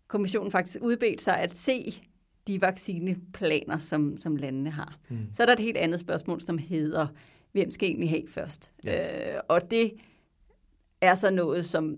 kommissionen 0.08 0.52
faktisk 0.52 0.78
udbedt 0.82 1.22
sig 1.22 1.38
at 1.38 1.56
se 1.56 2.04
de 2.48 2.62
vaccineplaner, 2.62 3.78
som, 3.78 4.18
som 4.18 4.36
landene 4.36 4.70
har. 4.70 4.98
Mm. 5.10 5.18
Så 5.34 5.44
er 5.44 5.46
der 5.46 5.54
et 5.54 5.60
helt 5.60 5.78
andet 5.78 6.00
spørgsmål, 6.00 6.42
som 6.42 6.58
hedder, 6.58 7.08
hvem 7.52 7.72
skal 7.72 7.88
egentlig 7.90 8.10
have 8.10 8.24
først? 8.30 8.72
Ja. 8.86 9.34
Øh, 9.36 9.42
og 9.48 9.72
det 9.72 9.92
er 11.02 11.16
så 11.16 11.30
noget, 11.30 11.66
som 11.66 11.96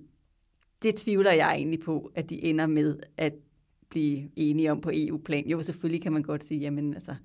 det 0.84 0.96
tvivler 0.96 1.32
jeg 1.32 1.56
egentlig 1.56 1.80
på, 1.80 2.12
at 2.16 2.30
de 2.30 2.44
ender 2.44 2.68
med 2.68 3.00
at 3.18 3.34
blive 3.94 4.30
enige 4.36 4.72
om 4.72 4.82
på 4.82 4.92
EU-plan. 4.94 5.50
Jo, 5.50 5.62
selvfølgelig 5.62 6.02
kan 6.02 6.14
man 6.14 6.22
godt 6.22 6.44
sige, 6.44 6.60
jamen 6.60 6.94
altså, 6.94 7.16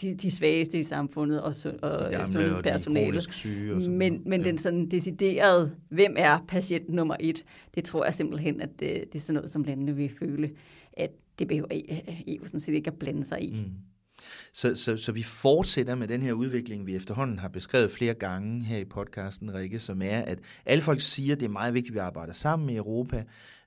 de, 0.00 0.14
de 0.14 0.30
svageste 0.30 0.78
i 0.78 0.84
samfundet 0.84 1.42
og, 1.42 1.54
og 1.82 2.28
sundhedspersonalet. 2.32 3.90
Men, 3.90 4.22
men 4.26 4.40
ja. 4.40 4.48
den 4.48 4.58
sådan 4.58 4.88
deciderede, 4.88 5.76
hvem 5.88 6.14
er 6.16 6.38
patient 6.48 6.88
nummer 6.88 7.16
et, 7.20 7.44
det 7.74 7.84
tror 7.84 8.04
jeg 8.04 8.14
simpelthen, 8.14 8.60
at 8.60 8.70
det, 8.80 9.04
det 9.12 9.14
er 9.14 9.20
sådan 9.20 9.34
noget, 9.34 9.50
som 9.50 9.62
landene 9.62 9.96
vil 9.96 10.10
føle, 10.18 10.50
at 10.92 11.10
det 11.38 11.48
behøver 11.48 11.68
EU 12.26 12.44
sådan 12.44 12.60
set 12.60 12.74
ikke 12.74 12.90
at 12.90 12.98
blande 12.98 13.24
sig 13.24 13.42
i. 13.42 13.50
Mm. 13.50 13.72
Så, 14.52 14.74
så, 14.74 14.96
så 14.96 15.12
vi 15.12 15.22
fortsætter 15.22 15.94
med 15.94 16.08
den 16.08 16.22
her 16.22 16.32
udvikling, 16.32 16.86
vi 16.86 16.96
efterhånden 16.96 17.38
har 17.38 17.48
beskrevet 17.48 17.92
flere 17.92 18.14
gange 18.14 18.64
her 18.64 18.78
i 18.78 18.84
podcasten, 18.84 19.54
Rikke, 19.54 19.78
som 19.78 20.02
er, 20.02 20.20
at 20.20 20.38
alle 20.66 20.82
folk 20.82 21.00
siger, 21.00 21.34
at 21.34 21.40
det 21.40 21.46
er 21.46 21.50
meget 21.50 21.74
vigtigt, 21.74 21.90
at 21.90 21.94
vi 21.94 21.98
arbejder 21.98 22.32
sammen 22.32 22.70
i 22.70 22.76
Europa. 22.76 23.24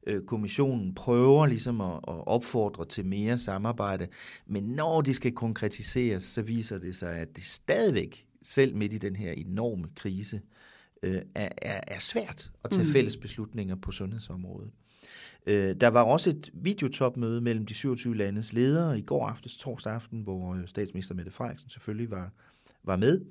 Øh, 0.08 0.22
kommissionen 0.22 0.96
prøver 0.96 1.46
ligesom 1.46 1.82
at, 1.82 1.94
at 1.94 2.28
opfordre 2.28 2.86
til 2.86 3.06
mere 3.06 3.38
samarbejde, 3.38 4.08
men 4.48 4.64
når 4.64 5.02
det 5.02 5.16
skal 5.16 5.32
konkretiseres, 5.32 6.24
så 6.24 6.42
viser 6.42 6.78
det 6.78 6.96
sig, 6.96 7.18
at 7.18 7.36
det 7.36 7.44
stadigvæk, 7.44 8.26
selv 8.44 8.76
midt 8.76 8.94
i 8.94 8.98
den 8.98 9.16
her 9.16 9.32
enorme 9.32 9.88
krise, 9.96 10.42
øh, 11.04 11.22
er, 11.36 11.50
er, 11.88 12.00
svært 12.00 12.52
at 12.64 12.72
tage 12.72 12.84
mm. 12.84 12.90
fælles 12.90 13.18
beslutninger 13.18 13.76
på 13.76 13.92
sundhedsområdet. 13.92 14.72
Øh, 15.46 15.76
der 15.82 15.88
var 15.88 16.04
også 16.04 16.30
et 16.30 16.52
videotopmøde 16.54 17.42
mellem 17.42 17.66
de 17.66 17.74
27 17.74 18.18
landes 18.18 18.54
ledere 18.54 19.00
i 19.00 19.02
går 19.02 19.28
aftes, 19.28 19.58
torsdag 19.58 19.94
aften, 19.94 20.22
hvor 20.22 20.56
øh, 20.56 20.68
statsminister 20.68 21.16
Mette 21.16 21.32
Frederiksen 21.32 21.70
selvfølgelig 21.70 22.12
var, 22.12 22.32
var 22.84 22.96
med. 22.96 23.22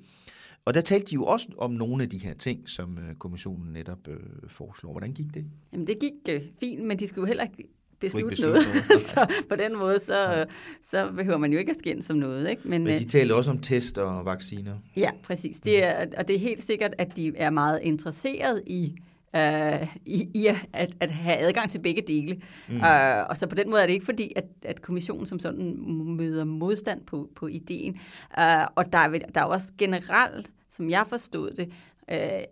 Og 0.65 0.73
der 0.73 0.81
talte 0.81 1.05
de 1.05 1.15
jo 1.15 1.25
også 1.25 1.47
om 1.57 1.71
nogle 1.71 2.03
af 2.03 2.09
de 2.09 2.17
her 2.17 2.33
ting, 2.33 2.69
som 2.69 2.97
øh, 2.97 3.15
kommissionen 3.15 3.73
netop 3.73 4.07
øh, 4.07 4.17
foreslår. 4.47 4.91
Hvordan 4.91 5.13
gik 5.13 5.33
det? 5.33 5.45
Jamen 5.73 5.87
det 5.87 5.99
gik 5.99 6.13
øh, 6.29 6.41
fint, 6.59 6.83
men 6.83 6.99
de 6.99 7.07
skulle 7.07 7.27
heller 7.27 7.43
ikke 7.43 7.69
beslutte, 7.99 8.29
beslutte 8.29 8.59
noget. 8.61 8.83
noget. 8.89 9.01
så 9.01 9.43
på 9.49 9.55
den 9.55 9.77
måde, 9.77 9.99
så, 9.99 10.31
ja. 10.31 10.45
så 10.91 11.11
behøver 11.17 11.37
man 11.37 11.53
jo 11.53 11.59
ikke 11.59 11.71
at 11.71 11.77
skændes 11.77 12.05
som 12.05 12.15
noget. 12.15 12.49
Ikke? 12.49 12.61
Men, 12.65 12.83
men 12.83 12.97
de 12.97 13.03
øh, 13.03 13.09
taler 13.09 13.35
også 13.35 13.51
om 13.51 13.59
test 13.59 13.97
og 13.97 14.25
vacciner. 14.25 14.77
Ja, 14.95 15.11
præcis. 15.23 15.59
Det 15.59 15.83
er, 15.83 16.05
og 16.17 16.27
det 16.27 16.35
er 16.35 16.39
helt 16.39 16.63
sikkert, 16.63 16.93
at 16.97 17.15
de 17.15 17.37
er 17.37 17.49
meget 17.49 17.79
interesseret 17.83 18.61
i 18.67 18.95
øh, 19.35 19.95
i, 20.05 20.29
i 20.35 20.47
at, 20.73 20.95
at 20.99 21.11
have 21.11 21.37
adgang 21.37 21.69
til 21.69 21.79
begge 21.79 22.01
dele. 22.07 22.41
Mm. 22.69 22.75
Øh, 22.75 23.25
og 23.29 23.37
så 23.37 23.47
på 23.47 23.55
den 23.55 23.69
måde 23.69 23.81
er 23.81 23.85
det 23.85 23.93
ikke 23.93 24.05
fordi, 24.05 24.33
at, 24.35 24.45
at 24.63 24.81
kommissionen 24.81 25.25
som 25.25 25.39
sådan 25.39 25.75
møder 26.17 26.43
modstand 26.43 27.05
på, 27.05 27.29
på 27.35 27.47
ideen. 27.47 27.99
Øh, 28.39 28.65
og 28.75 28.93
der 28.93 28.97
er, 28.97 29.09
der 29.09 29.41
er 29.41 29.45
også 29.45 29.71
generelt, 29.77 30.51
som 30.69 30.89
jeg 30.89 31.05
forstod 31.09 31.51
det, 31.51 31.73
øh, 32.11 32.43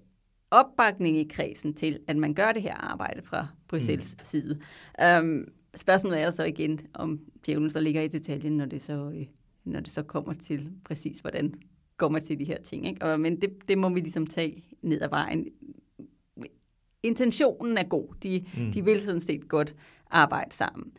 opbakning 0.52 1.18
i 1.18 1.28
kredsen 1.32 1.74
til, 1.74 2.00
at 2.08 2.18
man 2.18 2.34
gør 2.34 2.52
det 2.52 2.62
her 2.62 2.76
arbejde 2.76 3.22
fra 3.22 3.48
Bruxelles 3.68 4.16
mm. 4.20 4.26
side. 4.26 4.60
Um, 5.20 5.48
spørgsmålet 5.76 6.22
er 6.22 6.32
så 6.32 6.44
igen, 6.44 6.80
om 6.94 7.20
djævlen 7.46 7.70
så 7.70 7.80
ligger 7.80 8.02
i 8.02 8.08
detaljen, 8.08 8.58
når 8.58 8.66
det 8.66 8.82
så, 8.82 9.12
øh, 9.16 9.26
når 9.66 9.80
det 9.80 9.92
så 9.92 10.04
kommer 10.04 10.34
til 10.34 10.70
præcis, 10.86 11.20
hvordan 11.20 11.54
går 11.98 12.10
man 12.10 12.22
til 12.22 12.40
de 12.40 12.46
her 12.46 12.62
ting. 12.62 12.88
Ikke? 12.88 13.06
Og, 13.06 13.20
men 13.20 13.42
det, 13.42 13.50
det 13.68 13.78
må 13.78 13.90
vi 13.90 14.00
ligesom 14.00 14.28
tage 14.28 14.64
ned 14.82 15.02
ad 15.02 15.10
vejen 15.10 15.46
intentionen 17.04 17.78
er 17.78 17.84
god. 17.84 18.08
De, 18.24 18.46
mm. 18.58 18.72
de 18.72 18.86
vil 18.86 19.06
sådan 19.06 19.22
set 19.22 19.48
godt 19.48 19.76
arbejde 20.12 20.56
sammen. 20.56 20.92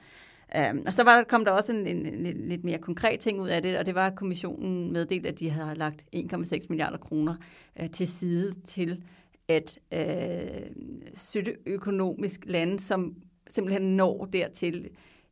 Um, 0.71 0.83
og 0.87 0.95
så 0.95 1.05
var, 1.05 1.25
kom 1.29 1.45
der 1.45 1.51
også 1.51 1.73
en, 1.73 1.87
en, 1.87 2.07
en, 2.07 2.27
en 2.27 2.49
lidt 2.49 2.65
mere 2.65 2.79
konkret 2.79 3.21
ting 3.21 3.41
ud 3.41 3.49
af 3.49 3.63
det, 3.63 3.79
og 3.79 3.87
det 3.87 3.95
var, 3.95 4.07
at 4.07 4.17
kommissionen 4.17 4.93
meddelte, 4.93 5.29
at 5.29 5.39
de 5.39 5.51
havde 5.51 5.75
lagt 5.75 6.05
1,6 6.17 6.67
milliarder 6.69 6.99
kroner 6.99 7.35
uh, 7.81 7.91
til 7.91 8.09
side 8.09 8.55
til 8.65 9.03
at 9.49 9.79
uh, 9.95 10.67
støtte 11.15 11.57
økonomisk 11.67 12.41
lande, 12.47 12.81
som 12.81 13.15
simpelthen 13.51 13.97
når 13.97 14.29
dertil 14.33 14.89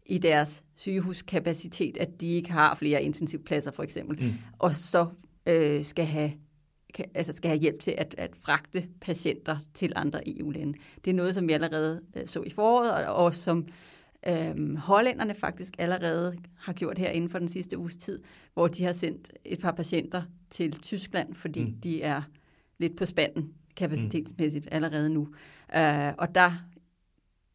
i 0.07 0.19
deres 0.19 0.65
sygehuskapacitet, 0.77 1.97
at 1.97 2.21
de 2.21 2.27
ikke 2.27 2.53
har 2.53 2.75
flere 2.75 3.03
intensivpladser 3.03 3.71
for 3.71 3.83
eksempel, 3.83 4.19
mm. 4.21 4.33
og 4.59 4.75
så 4.75 5.07
uh, 5.51 5.85
skal 5.85 6.05
have 6.05 6.33
kan, 6.95 7.05
altså 7.15 7.33
skal 7.33 7.49
have 7.49 7.61
hjælp 7.61 7.81
til 7.81 7.95
at, 7.99 8.15
at 8.19 8.37
fragte 8.37 8.89
patienter 9.01 9.57
til 9.75 9.93
andre 9.97 10.21
EU-lande. 10.27 10.79
Det 11.05 11.11
er 11.11 11.15
noget, 11.15 11.35
som 11.35 11.49
vi 11.49 11.53
allerede 11.53 12.01
øh, 12.17 12.27
så 12.27 12.43
i 12.43 12.51
foråret, 12.51 13.07
og, 13.07 13.25
og 13.25 13.35
som 13.35 13.69
øh, 14.27 14.77
hollænderne 14.77 15.35
faktisk 15.35 15.75
allerede 15.79 16.37
har 16.59 16.73
gjort 16.73 16.99
her 16.99 17.11
inden 17.11 17.31
for 17.31 17.39
den 17.39 17.49
sidste 17.49 17.79
uges 17.79 17.97
tid, 17.97 18.19
hvor 18.55 18.67
de 18.67 18.85
har 18.85 18.93
sendt 18.93 19.33
et 19.45 19.61
par 19.61 19.73
patienter 19.73 20.23
til 20.51 20.73
Tyskland, 20.73 21.35
fordi 21.35 21.65
mm. 21.65 21.81
de 21.81 22.03
er 22.03 22.23
lidt 22.79 22.97
på 22.97 23.07
spanden 23.07 23.55
kapacitetsmæssigt 23.77 24.69
allerede 24.71 25.11
nu. 25.11 25.29
Øh, 25.77 26.13
og 26.19 26.35
der 26.35 26.51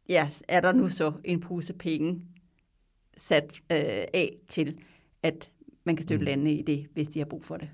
ja, 0.08 0.28
er 0.48 0.60
der 0.60 0.72
nu 0.72 0.88
så 0.88 1.12
en 1.24 1.40
pose 1.40 1.72
penge 1.72 2.20
sat 3.16 3.52
øh, 3.70 4.04
af 4.14 4.36
til, 4.48 4.78
at 5.22 5.50
man 5.84 5.96
kan 5.96 6.02
støtte 6.02 6.22
mm. 6.22 6.26
landene 6.26 6.52
i 6.52 6.62
det, 6.62 6.86
hvis 6.92 7.08
de 7.08 7.18
har 7.18 7.26
brug 7.26 7.44
for 7.44 7.56
det. 7.56 7.70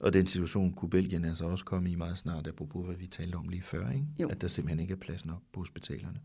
Og 0.00 0.12
den 0.12 0.26
situation 0.26 0.72
kunne 0.72 0.90
Belgien 0.90 1.24
altså 1.24 1.44
også 1.44 1.64
komme 1.64 1.90
i 1.90 1.94
meget 1.94 2.18
snart, 2.18 2.46
apropos 2.46 2.86
hvad 2.86 2.96
vi 2.96 3.06
talte 3.06 3.36
om 3.36 3.48
lige 3.48 3.62
før, 3.62 3.90
ikke? 3.90 4.06
Jo. 4.20 4.28
at 4.28 4.40
der 4.40 4.48
simpelthen 4.48 4.80
ikke 4.80 4.92
er 4.92 4.98
plads 4.98 5.26
nok 5.26 5.42
på 5.52 5.60
hospitalerne. 5.60 6.18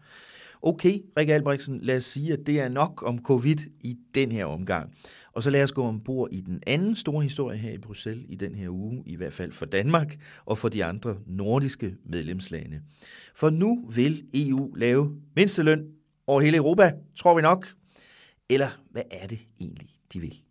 Okay, 0.62 1.00
Rikke 1.18 1.34
Albrechtsen, 1.34 1.80
lad 1.82 1.96
os 1.96 2.04
sige, 2.04 2.34
at 2.34 2.40
det 2.46 2.60
er 2.60 2.70
nok 2.70 3.04
om 3.06 3.24
covid 3.24 3.58
i 3.82 3.98
den 4.16 4.32
her 4.32 4.46
omgang. 4.46 4.94
Og 5.34 5.44
så 5.44 5.50
lad 5.50 5.64
os 5.64 5.72
gå 5.72 5.84
ombord 5.84 6.28
i 6.32 6.42
den 6.42 6.64
anden 6.68 6.96
store 6.96 7.24
historie 7.24 7.58
her 7.58 7.72
i 7.72 7.78
Bruxelles 7.78 8.26
i 8.30 8.36
den 8.36 8.56
her 8.56 8.70
uge, 8.70 9.04
i 9.06 9.16
hvert 9.16 9.34
fald 9.34 9.52
for 9.52 9.66
Danmark 9.66 10.16
og 10.46 10.58
for 10.58 10.70
de 10.70 10.86
andre 10.86 11.18
nordiske 11.26 11.96
medlemslande. 12.06 12.82
For 13.36 13.50
nu 13.50 13.90
vil 13.96 14.24
EU 14.34 14.74
lave 14.74 15.16
mindsteløn 15.36 15.88
over 16.28 16.42
hele 16.42 16.58
Europa, 16.58 16.92
tror 17.16 17.36
vi 17.36 17.42
nok. 17.42 17.68
Eller 18.50 18.68
hvad 18.92 19.04
er 19.12 19.28
det 19.28 19.40
egentlig, 19.60 19.90
de 20.14 20.20
vil? 20.20 20.42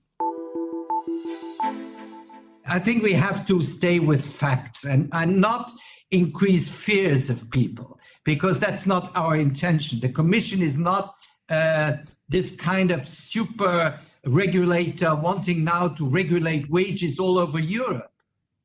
I 2.70 2.78
think 2.78 3.02
we 3.02 3.14
have 3.14 3.48
to 3.48 3.64
stay 3.64 3.98
with 3.98 4.24
facts 4.24 4.84
and, 4.84 5.08
and 5.12 5.40
not 5.40 5.72
increase 6.12 6.68
fears 6.68 7.28
of 7.28 7.50
people 7.50 7.98
because 8.24 8.60
that's 8.60 8.86
not 8.86 9.10
our 9.16 9.34
intention. 9.36 9.98
The 9.98 10.12
Commission 10.12 10.62
is 10.62 10.78
not 10.78 11.14
uh, 11.48 11.94
this 12.28 12.54
kind 12.54 12.92
of 12.92 13.04
super 13.04 13.98
regulator 14.24 15.16
wanting 15.16 15.64
now 15.64 15.88
to 15.88 16.08
regulate 16.08 16.70
wages 16.70 17.18
all 17.18 17.38
over 17.38 17.58
Europe. 17.58 18.12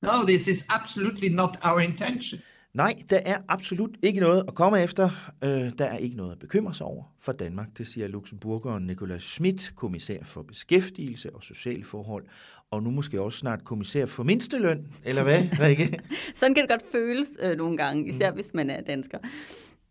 No, 0.04 0.24
this 0.24 0.48
is 0.48 0.66
absolutely 0.70 1.30
not 1.30 1.58
our 1.66 1.82
intention. 1.82 2.44
Nej, 2.76 2.94
der 3.10 3.20
er 3.26 3.38
absolut 3.48 3.98
ikke 4.04 4.20
noget 4.20 4.44
at 4.48 4.56
komme 4.56 4.84
efter. 4.84 5.10
Øh, 5.44 5.72
der 5.78 5.86
er 5.86 5.98
ikke 5.98 6.18
noget 6.18 6.32
at 6.32 6.40
bekymre 6.40 6.74
sig 6.74 6.86
over 6.86 7.04
for 7.22 7.32
Danmark. 7.32 7.68
Det 7.78 7.88
siger 7.88 8.08
Luxemburgeren 8.08 8.84
Nicolas 8.84 9.24
Schmidt, 9.24 9.74
kommissær 9.76 10.24
for 10.24 10.42
beskæftigelse 10.42 11.36
og 11.36 11.44
sociale 11.44 11.84
forhold, 11.84 12.26
og 12.72 12.84
nu 12.84 12.92
måske 12.92 13.22
også 13.22 13.40
snart 13.40 13.64
kommissær 13.64 14.06
for 14.06 14.24
mindsteløn, 14.24 14.88
eller 15.04 15.24
hvad, 15.24 15.44
Rikke? 15.66 16.00
Sådan 16.36 16.56
kan 16.56 16.62
det 16.62 16.70
godt 16.70 16.92
føles 16.92 17.38
øh, 17.40 17.58
nogle 17.58 17.78
gange, 17.78 18.10
især 18.10 18.30
mm. 18.32 18.36
hvis 18.36 18.54
man 18.54 18.70
er 18.70 18.82
dansker. 18.82 19.18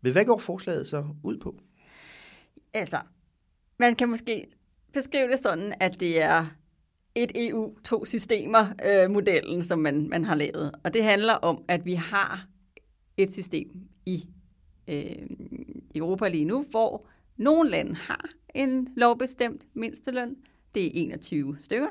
Men 0.01 0.11
hvad 0.11 0.25
går 0.25 0.37
forslaget 0.37 0.87
så 0.87 1.05
ud 1.23 1.37
på? 1.37 1.55
Altså, 2.73 2.97
man 3.79 3.95
kan 3.95 4.09
måske 4.09 4.45
beskrive 4.93 5.31
det 5.31 5.39
sådan, 5.39 5.73
at 5.79 5.99
det 5.99 6.21
er 6.21 6.45
et 7.15 7.31
EU, 7.35 7.73
to 7.83 8.05
systemer-modellen, 8.05 9.57
øh, 9.57 9.63
som 9.63 9.79
man, 9.79 10.09
man 10.09 10.25
har 10.25 10.35
lavet. 10.35 10.71
Og 10.83 10.93
det 10.93 11.03
handler 11.03 11.33
om, 11.33 11.63
at 11.67 11.85
vi 11.85 11.93
har 11.93 12.47
et 13.17 13.33
system 13.33 13.69
i 14.05 14.25
øh, 14.87 15.27
Europa 15.95 16.27
lige 16.27 16.45
nu, 16.45 16.65
hvor 16.69 17.07
nogle 17.37 17.69
lande 17.69 17.95
har 17.95 18.29
en 18.55 18.87
lovbestemt 18.95 19.67
mindsteløn. 19.73 20.35
Det 20.73 20.85
er 20.85 20.91
21 20.93 21.57
stykker. 21.59 21.87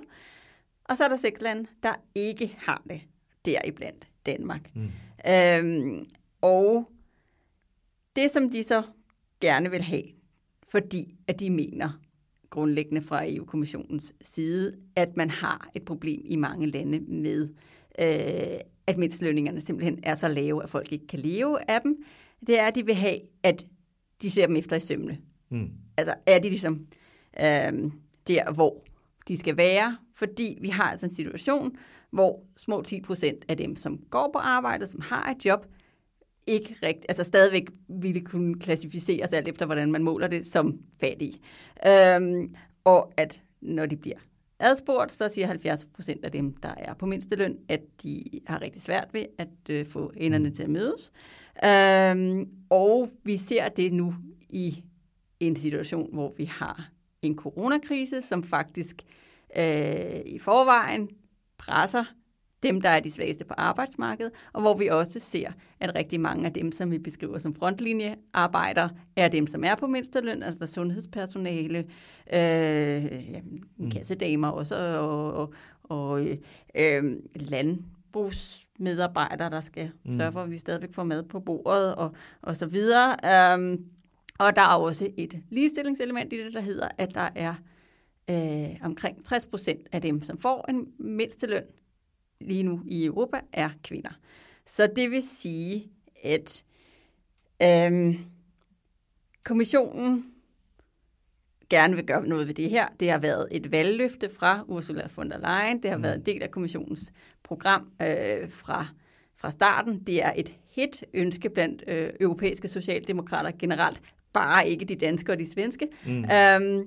Og 0.84 0.96
så 0.96 1.04
er 1.04 1.08
der 1.08 1.16
seks 1.16 1.40
lande, 1.40 1.66
der 1.82 1.94
ikke 2.14 2.56
har 2.58 2.82
det. 2.90 3.00
Deriblandt 3.44 4.08
Danmark. 4.26 4.70
Mm. 4.74 4.90
Øhm, 5.30 6.06
og 6.40 6.90
det, 8.16 8.30
som 8.30 8.50
de 8.50 8.64
så 8.64 8.82
gerne 9.40 9.70
vil 9.70 9.82
have, 9.82 10.02
fordi 10.68 11.14
at 11.28 11.40
de 11.40 11.50
mener 11.50 12.00
grundlæggende 12.50 13.02
fra 13.02 13.22
EU-kommissionens 13.26 14.14
side, 14.22 14.72
at 14.96 15.16
man 15.16 15.30
har 15.30 15.70
et 15.74 15.84
problem 15.84 16.22
i 16.24 16.36
mange 16.36 16.66
lande 16.66 17.00
med, 17.00 17.48
øh, 17.98 18.60
at 18.86 18.98
mindstelønningerne 18.98 19.60
simpelthen 19.60 20.00
er 20.02 20.14
så 20.14 20.28
lave, 20.28 20.62
at 20.62 20.70
folk 20.70 20.92
ikke 20.92 21.06
kan 21.06 21.18
leve 21.18 21.70
af 21.70 21.80
dem, 21.80 22.04
det 22.46 22.60
er, 22.60 22.66
at 22.66 22.74
de 22.74 22.86
vil 22.86 22.94
have, 22.94 23.18
at 23.42 23.66
de 24.22 24.30
ser 24.30 24.46
dem 24.46 24.56
efter 24.56 24.76
i 24.76 24.80
sømne. 24.80 25.18
Mm. 25.48 25.70
Altså 25.96 26.14
er 26.26 26.38
de 26.38 26.48
ligesom 26.48 26.86
øh, 27.40 27.90
der, 28.28 28.52
hvor 28.52 28.82
de 29.28 29.36
skal 29.36 29.56
være, 29.56 29.96
fordi 30.14 30.58
vi 30.60 30.68
har 30.68 30.90
altså 30.90 31.06
en 31.06 31.14
situation, 31.14 31.76
hvor 32.10 32.42
små 32.56 32.82
10 32.82 33.00
procent 33.00 33.44
af 33.48 33.56
dem, 33.56 33.76
som 33.76 33.98
går 34.10 34.30
på 34.32 34.38
arbejde, 34.38 34.86
som 34.86 35.00
har 35.00 35.30
et 35.30 35.46
job, 35.46 35.66
ikke 36.46 36.76
rigtigt, 36.82 37.06
altså 37.08 37.24
stadigvæk 37.24 37.68
ville 37.88 38.20
kunne 38.20 38.54
klassificeres 38.54 39.32
alt 39.32 39.48
efter, 39.48 39.66
hvordan 39.66 39.92
man 39.92 40.02
måler 40.02 40.26
det, 40.26 40.46
som 40.46 40.78
fattige. 41.00 41.40
Øhm, 41.86 42.54
og 42.84 43.12
at 43.16 43.40
når 43.60 43.86
de 43.86 43.96
bliver 43.96 44.16
adspurgt, 44.58 45.12
så 45.12 45.28
siger 45.28 45.46
70 45.46 45.84
procent 45.84 46.24
af 46.24 46.32
dem, 46.32 46.54
der 46.54 46.74
er 46.76 46.94
på 46.94 47.06
mindsteløn, 47.06 47.58
at 47.68 47.80
de 48.02 48.24
har 48.46 48.62
rigtig 48.62 48.82
svært 48.82 49.08
ved 49.12 49.26
at 49.38 49.70
øh, 49.70 49.86
få 49.86 50.12
enderne 50.16 50.50
til 50.50 50.62
at 50.62 50.70
mødes. 50.70 51.12
Øhm, 51.64 52.48
og 52.70 53.10
vi 53.24 53.36
ser 53.36 53.68
det 53.68 53.92
nu 53.92 54.14
i 54.50 54.84
en 55.40 55.56
situation, 55.56 56.14
hvor 56.14 56.34
vi 56.36 56.44
har 56.44 56.90
en 57.26 57.36
coronakrise, 57.36 58.22
som 58.22 58.42
faktisk 58.42 58.96
øh, 59.56 60.20
i 60.26 60.38
forvejen 60.38 61.08
presser 61.58 62.04
dem, 62.64 62.80
der 62.80 62.88
er 62.88 63.00
de 63.00 63.10
svageste 63.10 63.44
på 63.44 63.54
arbejdsmarkedet, 63.56 64.32
og 64.52 64.60
hvor 64.60 64.76
vi 64.76 64.88
også 64.88 65.20
ser, 65.20 65.50
at 65.80 65.94
rigtig 65.94 66.20
mange 66.20 66.46
af 66.46 66.52
dem, 66.52 66.72
som 66.72 66.90
vi 66.90 66.98
beskriver 66.98 67.38
som 67.38 67.54
frontlinjearbejdere, 67.54 68.90
er 69.16 69.28
dem, 69.28 69.46
som 69.46 69.64
er 69.64 69.74
på 69.74 69.86
mindsteløn, 69.86 70.42
altså 70.42 70.66
sundhedspersonale, 70.66 71.78
øh, 72.32 73.04
mm. 73.76 73.90
kassedamer 73.90 74.48
også, 74.48 74.98
og, 74.98 75.34
og, 75.34 75.52
og 75.82 76.26
øh, 76.74 77.16
landbrugsmedarbejdere, 77.36 79.50
der 79.50 79.60
skal 79.60 79.90
mm. 80.04 80.12
sørge 80.12 80.32
for, 80.32 80.42
at 80.42 80.50
vi 80.50 80.58
stadigvæk 80.58 80.94
får 80.94 81.04
mad 81.04 81.22
på 81.22 81.40
bordet, 81.40 81.94
og, 81.94 82.14
og 82.42 82.56
så 82.56 82.66
videre. 82.66 83.16
Um, 83.54 83.84
og 84.38 84.56
der 84.56 84.62
er 84.62 84.76
også 84.76 85.10
et 85.16 85.42
ligestillingselement 85.50 86.32
i 86.32 86.44
det, 86.44 86.52
der 86.52 86.60
hedder, 86.60 86.88
at 86.98 87.14
der 87.14 87.28
er 87.34 87.54
øh, 88.30 88.76
omkring 88.82 89.24
60 89.24 89.46
procent 89.46 89.88
af 89.92 90.02
dem, 90.02 90.20
som 90.20 90.38
får 90.38 90.64
en 90.68 90.92
mindsteløn, 90.98 91.64
lige 92.40 92.62
nu 92.62 92.82
i 92.86 93.04
Europa 93.04 93.40
er 93.52 93.70
kvinder. 93.84 94.10
Så 94.66 94.88
det 94.96 95.10
vil 95.10 95.22
sige, 95.22 95.90
at 96.24 96.64
øhm, 97.62 98.18
kommissionen 99.44 100.34
gerne 101.70 101.96
vil 101.96 102.06
gøre 102.06 102.26
noget 102.26 102.46
ved 102.46 102.54
det 102.54 102.70
her. 102.70 102.88
Det 103.00 103.10
har 103.10 103.18
været 103.18 103.48
et 103.50 103.72
valgløfte 103.72 104.30
fra 104.30 104.64
Ursula 104.68 105.08
von 105.16 105.30
der 105.30 105.38
Leyen. 105.38 105.82
Det 105.82 105.90
har 105.90 105.96
mm. 105.96 106.02
været 106.02 106.14
en 106.14 106.26
del 106.26 106.42
af 106.42 106.50
kommissionens 106.50 107.12
program 107.42 107.90
øh, 108.02 108.50
fra, 108.50 108.86
fra 109.36 109.50
starten. 109.50 110.02
Det 110.06 110.24
er 110.24 110.32
et 110.36 110.54
hit 110.70 111.04
ønske 111.14 111.50
blandt 111.50 111.84
øh, 111.86 112.10
europæiske 112.20 112.68
socialdemokrater 112.68 113.50
generelt. 113.58 114.00
Bare 114.34 114.68
ikke 114.68 114.84
de 114.84 114.94
danske 114.94 115.32
og 115.32 115.38
de 115.38 115.50
svenske. 115.50 115.88
Mm. 116.06 116.24
Øhm, 116.30 116.84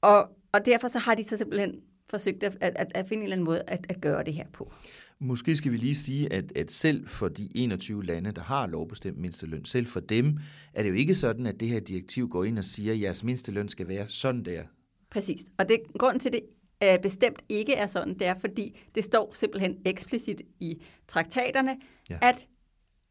og, 0.00 0.28
og 0.52 0.66
derfor 0.66 0.88
så 0.88 0.98
har 0.98 1.14
de 1.14 1.24
så 1.24 1.36
simpelthen 1.36 1.74
forsøgt 2.10 2.42
at, 2.42 2.56
at, 2.60 2.92
at 2.94 3.08
finde 3.08 3.20
en 3.20 3.22
eller 3.22 3.36
anden 3.36 3.44
måde 3.44 3.62
at, 3.66 3.86
at 3.88 4.00
gøre 4.00 4.24
det 4.24 4.34
her 4.34 4.46
på. 4.52 4.72
Måske 5.18 5.56
skal 5.56 5.72
vi 5.72 5.76
lige 5.76 5.94
sige, 5.94 6.32
at, 6.32 6.56
at 6.56 6.72
selv 6.72 7.08
for 7.08 7.28
de 7.28 7.48
21 7.54 8.04
lande, 8.04 8.32
der 8.32 8.42
har 8.42 8.66
lovbestemt 8.66 9.18
mindsteløn, 9.18 9.64
selv 9.64 9.86
for 9.86 10.00
dem 10.00 10.38
er 10.74 10.82
det 10.82 10.90
jo 10.90 10.94
ikke 10.94 11.14
sådan, 11.14 11.46
at 11.46 11.60
det 11.60 11.68
her 11.68 11.80
direktiv 11.80 12.28
går 12.28 12.44
ind 12.44 12.58
og 12.58 12.64
siger, 12.64 12.92
at 12.92 13.00
jeres 13.00 13.24
mindsteløn 13.24 13.68
skal 13.68 13.88
være 13.88 14.08
sådan 14.08 14.44
der. 14.44 14.62
Præcis. 15.10 15.40
Og 15.58 15.68
det, 15.68 15.80
grunden 15.98 16.20
til 16.20 16.32
det 16.32 16.40
øh, 16.82 16.98
bestemt 17.02 17.42
ikke 17.48 17.74
er 17.74 17.86
sådan, 17.86 18.14
det 18.14 18.26
er, 18.26 18.34
fordi 18.34 18.80
det 18.94 19.04
står 19.04 19.32
simpelthen 19.34 19.76
eksplicit 19.84 20.42
i 20.60 20.82
traktaterne, 21.08 21.76
ja. 22.10 22.18
at 22.22 22.48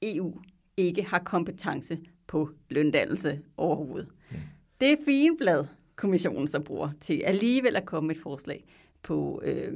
EU 0.01 0.39
ikke 0.77 1.03
har 1.03 1.19
kompetence 1.19 1.97
på 2.35 2.49
løndannelse 2.69 3.39
overhovedet. 3.57 4.07
Ja. 4.31 4.37
Det 4.81 4.91
er 4.91 4.95
fine 5.05 5.37
blad, 5.37 5.65
kommissionen 5.95 6.47
så 6.47 6.59
bruger 6.59 6.89
til 6.99 7.21
alligevel 7.25 7.75
at 7.75 7.85
komme 7.85 8.11
et 8.11 8.19
forslag 8.19 8.65
på, 9.03 9.41
øh, 9.45 9.73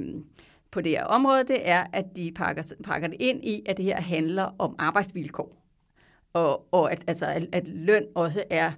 på 0.70 0.80
det 0.80 0.92
her 0.92 1.04
område, 1.04 1.44
det 1.44 1.68
er, 1.68 1.84
at 1.92 2.04
de 2.16 2.32
pakker, 2.32 2.72
pakker 2.84 3.08
det 3.08 3.16
ind 3.20 3.44
i, 3.44 3.62
at 3.66 3.76
det 3.76 3.84
her 3.84 4.00
handler 4.00 4.54
om 4.58 4.74
arbejdsvilkår. 4.78 5.52
Og, 6.32 6.74
og 6.74 6.92
at, 6.92 7.04
altså, 7.06 7.26
at, 7.26 7.46
at 7.52 7.68
løn 7.68 8.06
også 8.14 8.44
er 8.50 8.72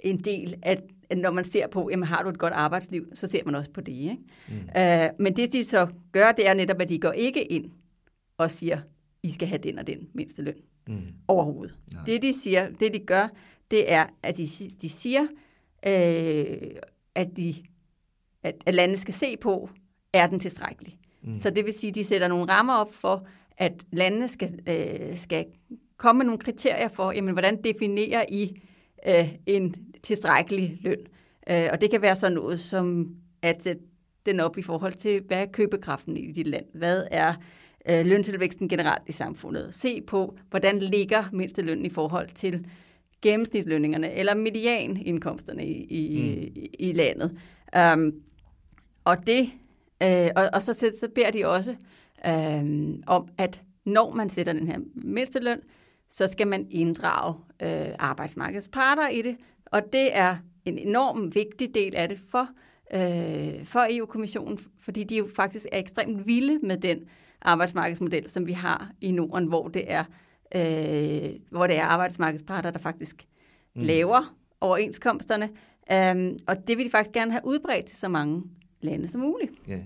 en 0.00 0.18
del 0.18 0.54
af, 0.62 0.82
at 1.10 1.18
når 1.18 1.30
man 1.30 1.44
ser 1.44 1.66
på, 1.66 1.90
jamen 1.90 2.06
har 2.06 2.22
du 2.22 2.28
et 2.28 2.38
godt 2.38 2.52
arbejdsliv, 2.52 3.06
så 3.14 3.26
ser 3.26 3.44
man 3.44 3.54
også 3.54 3.70
på 3.70 3.80
det. 3.80 3.92
Ikke? 3.92 4.18
Mm. 4.48 4.80
Øh, 4.80 5.10
men 5.18 5.36
det 5.36 5.52
de 5.52 5.64
så 5.64 5.86
gør, 6.12 6.32
det 6.32 6.48
er 6.48 6.54
netop, 6.54 6.80
at 6.80 6.88
de 6.88 6.98
går 6.98 7.12
ikke 7.12 7.44
ind 7.44 7.70
og 8.38 8.50
siger, 8.50 8.78
I 9.22 9.30
skal 9.30 9.48
have 9.48 9.58
den 9.58 9.78
og 9.78 9.86
den 9.86 10.08
mindste 10.14 10.42
løn 10.42 10.56
mm. 10.86 11.02
overhovedet. 11.28 11.76
Nej. 11.94 12.04
Det 12.04 12.22
de 12.22 12.40
siger, 12.42 12.70
det 12.80 12.94
de 12.94 12.98
gør, 12.98 13.28
det 13.70 13.92
er, 13.92 14.06
at 14.22 14.36
de, 14.36 14.48
de 14.82 14.88
siger, 14.88 15.22
øh, 15.86 16.70
at, 17.14 17.28
de, 17.36 17.54
at, 18.42 18.54
at 18.66 18.74
landene 18.74 18.98
skal 18.98 19.14
se 19.14 19.36
på, 19.36 19.70
er 20.12 20.26
den 20.26 20.40
tilstrækkelig. 20.40 20.98
Mm. 21.22 21.34
Så 21.38 21.50
det 21.50 21.64
vil 21.64 21.74
sige, 21.74 21.88
at 21.88 21.94
de 21.94 22.04
sætter 22.04 22.28
nogle 22.28 22.52
rammer 22.52 22.74
op 22.74 22.94
for, 22.94 23.26
at 23.56 23.84
landene 23.92 24.28
skal, 24.28 24.58
øh, 24.68 25.18
skal 25.18 25.46
komme 25.96 26.18
med 26.18 26.26
nogle 26.26 26.38
kriterier 26.38 26.88
for, 26.88 27.12
jamen, 27.12 27.32
hvordan 27.32 27.62
definerer 27.62 28.24
I 28.28 28.60
øh, 29.08 29.34
en 29.46 29.74
tilstrækkelig 30.02 30.78
løn. 30.80 30.98
Øh, 31.50 31.68
og 31.72 31.80
det 31.80 31.90
kan 31.90 32.02
være 32.02 32.16
sådan 32.16 32.34
noget 32.34 32.60
som 32.60 33.16
at 33.42 33.62
sætte 33.62 33.82
den 34.26 34.40
op 34.40 34.58
i 34.58 34.62
forhold 34.62 34.94
til, 34.94 35.22
hvad 35.26 35.38
er 35.38 35.46
købekraften 35.46 36.16
i 36.16 36.32
dit 36.32 36.46
land? 36.46 36.64
Hvad 36.74 37.06
er 37.10 37.34
øh, 37.90 38.06
løntilvæksten 38.06 38.68
generelt 38.68 39.02
i 39.06 39.12
samfundet? 39.12 39.74
Se 39.74 40.02
på, 40.02 40.36
hvordan 40.50 40.78
ligger 40.78 41.24
mindstelønnen 41.32 41.86
i 41.86 41.90
forhold 41.90 42.28
til 42.28 42.66
gennemsnitslønningerne 43.22 44.12
eller 44.12 44.34
medianindkomsterne 44.34 45.66
i, 45.66 45.84
i, 45.84 46.22
mm. 46.22 46.52
i, 46.56 46.70
i 46.78 46.92
landet. 46.92 47.38
Um, 47.94 48.12
og 49.04 49.26
det 49.26 49.50
øh, 50.02 50.30
og, 50.36 50.50
og 50.52 50.62
så, 50.62 50.72
så 50.72 51.08
beder 51.14 51.30
de 51.30 51.46
også 51.46 51.74
øh, 52.26 52.94
om, 53.06 53.28
at 53.38 53.62
når 53.84 54.14
man 54.14 54.30
sætter 54.30 54.52
den 54.52 54.68
her 54.68 54.78
mindsteløn, 54.94 55.60
så 56.08 56.28
skal 56.28 56.48
man 56.48 56.66
inddrage 56.70 57.34
øh, 57.62 57.94
arbejdsmarkedets 57.98 58.68
parter 58.68 59.08
i 59.08 59.22
det, 59.22 59.36
og 59.66 59.82
det 59.92 60.16
er 60.16 60.36
en 60.64 60.78
enorm 60.78 61.34
vigtig 61.34 61.74
del 61.74 61.96
af 61.96 62.08
det 62.08 62.18
for, 62.30 62.48
øh, 62.94 63.64
for 63.64 63.86
EU-kommissionen, 63.90 64.58
fordi 64.80 65.04
de 65.04 65.16
jo 65.16 65.28
faktisk 65.36 65.66
er 65.72 65.78
ekstremt 65.78 66.26
vilde 66.26 66.66
med 66.66 66.76
den 66.76 66.98
arbejdsmarkedsmodel, 67.44 68.30
som 68.30 68.46
vi 68.46 68.52
har 68.52 68.90
i 69.00 69.12
Norden, 69.12 69.48
hvor 69.48 69.68
det 69.68 69.92
er, 69.92 70.04
øh, 70.54 71.30
hvor 71.50 71.66
det 71.66 71.76
er 71.76 71.84
arbejdsmarkedsparter, 71.84 72.70
der 72.70 72.78
faktisk 72.78 73.24
mm. 73.76 73.82
laver 73.82 74.34
overenskomsterne. 74.60 75.48
Um, 75.92 76.38
og 76.46 76.68
det 76.68 76.78
vil 76.78 76.84
de 76.84 76.90
faktisk 76.90 77.12
gerne 77.12 77.30
have 77.30 77.42
udbredt 77.44 77.86
til 77.86 77.98
så 77.98 78.08
mange 78.08 78.42
lande 78.84 79.08
som 79.08 79.20
muligt. 79.20 79.52
Ja. 79.68 79.78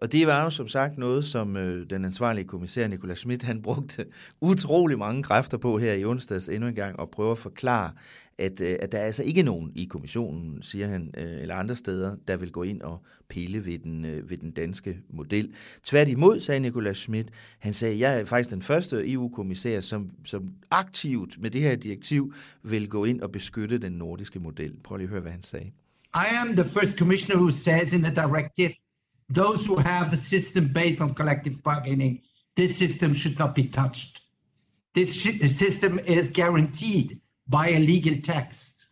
Og 0.00 0.12
det 0.12 0.26
var 0.26 0.44
jo 0.44 0.50
som 0.50 0.68
sagt 0.68 0.98
noget, 0.98 1.24
som 1.24 1.56
øh, 1.56 1.90
den 1.90 2.04
ansvarlige 2.04 2.44
kommissær 2.44 2.86
Nicolas 2.86 3.18
Schmidt, 3.18 3.42
han 3.42 3.62
brugte 3.62 4.06
utrolig 4.40 4.98
mange 4.98 5.22
kræfter 5.22 5.58
på 5.58 5.78
her 5.78 5.92
i 5.92 6.04
onsdags 6.04 6.48
endnu 6.48 6.68
en 6.68 6.74
gang, 6.74 7.00
og 7.00 7.10
prøve 7.10 7.32
at 7.32 7.38
forklare, 7.38 7.92
at, 8.38 8.60
øh, 8.60 8.76
at 8.80 8.92
der 8.92 8.98
er 8.98 9.04
altså 9.04 9.22
ikke 9.22 9.42
nogen 9.42 9.72
i 9.74 9.84
kommissionen, 9.84 10.62
siger 10.62 10.86
han, 10.86 11.14
øh, 11.16 11.40
eller 11.40 11.54
andre 11.54 11.74
steder, 11.74 12.16
der 12.28 12.36
vil 12.36 12.52
gå 12.52 12.62
ind 12.62 12.82
og 12.82 13.02
pille 13.28 13.66
ved 13.66 13.78
den, 13.78 14.04
øh, 14.04 14.30
ved 14.30 14.36
den 14.36 14.50
danske 14.50 14.98
model. 15.10 15.54
Tværtimod, 15.82 16.40
sagde 16.40 16.60
Nicolas 16.60 16.98
Schmidt, 16.98 17.28
han 17.58 17.72
sagde, 17.72 17.98
jeg 17.98 18.20
er 18.20 18.24
faktisk 18.24 18.50
den 18.50 18.62
første 18.62 19.12
EU-kommissær, 19.12 19.80
som, 19.80 20.10
som 20.24 20.52
aktivt 20.70 21.42
med 21.42 21.50
det 21.50 21.60
her 21.60 21.76
direktiv 21.76 22.34
vil 22.62 22.88
gå 22.88 23.04
ind 23.04 23.20
og 23.20 23.32
beskytte 23.32 23.78
den 23.78 23.92
nordiske 23.92 24.38
model. 24.40 24.76
Prøv 24.84 24.96
lige 24.96 25.06
at 25.06 25.10
høre, 25.10 25.20
hvad 25.20 25.32
han 25.32 25.42
sagde. 25.42 25.70
I 26.14 26.26
am 26.26 26.54
the 26.54 26.64
first 26.64 26.96
commissioner 26.98 27.38
who 27.38 27.50
says 27.50 27.94
in 27.94 28.02
the 28.02 28.10
directive 28.10 28.74
those 29.28 29.64
who 29.66 29.76
have 29.76 30.12
a 30.12 30.16
system 30.16 30.72
based 30.72 31.00
on 31.00 31.14
collective 31.14 31.62
bargaining, 31.62 32.20
this 32.56 32.76
system 32.76 33.14
should 33.14 33.38
not 33.38 33.54
be 33.54 33.62
touched. 33.62 34.20
This 34.94 35.10
system 35.58 36.00
is 36.06 36.30
guaranteed 36.34 37.20
by 37.46 37.68
a 37.68 37.78
legal 37.78 38.16
text. 38.22 38.88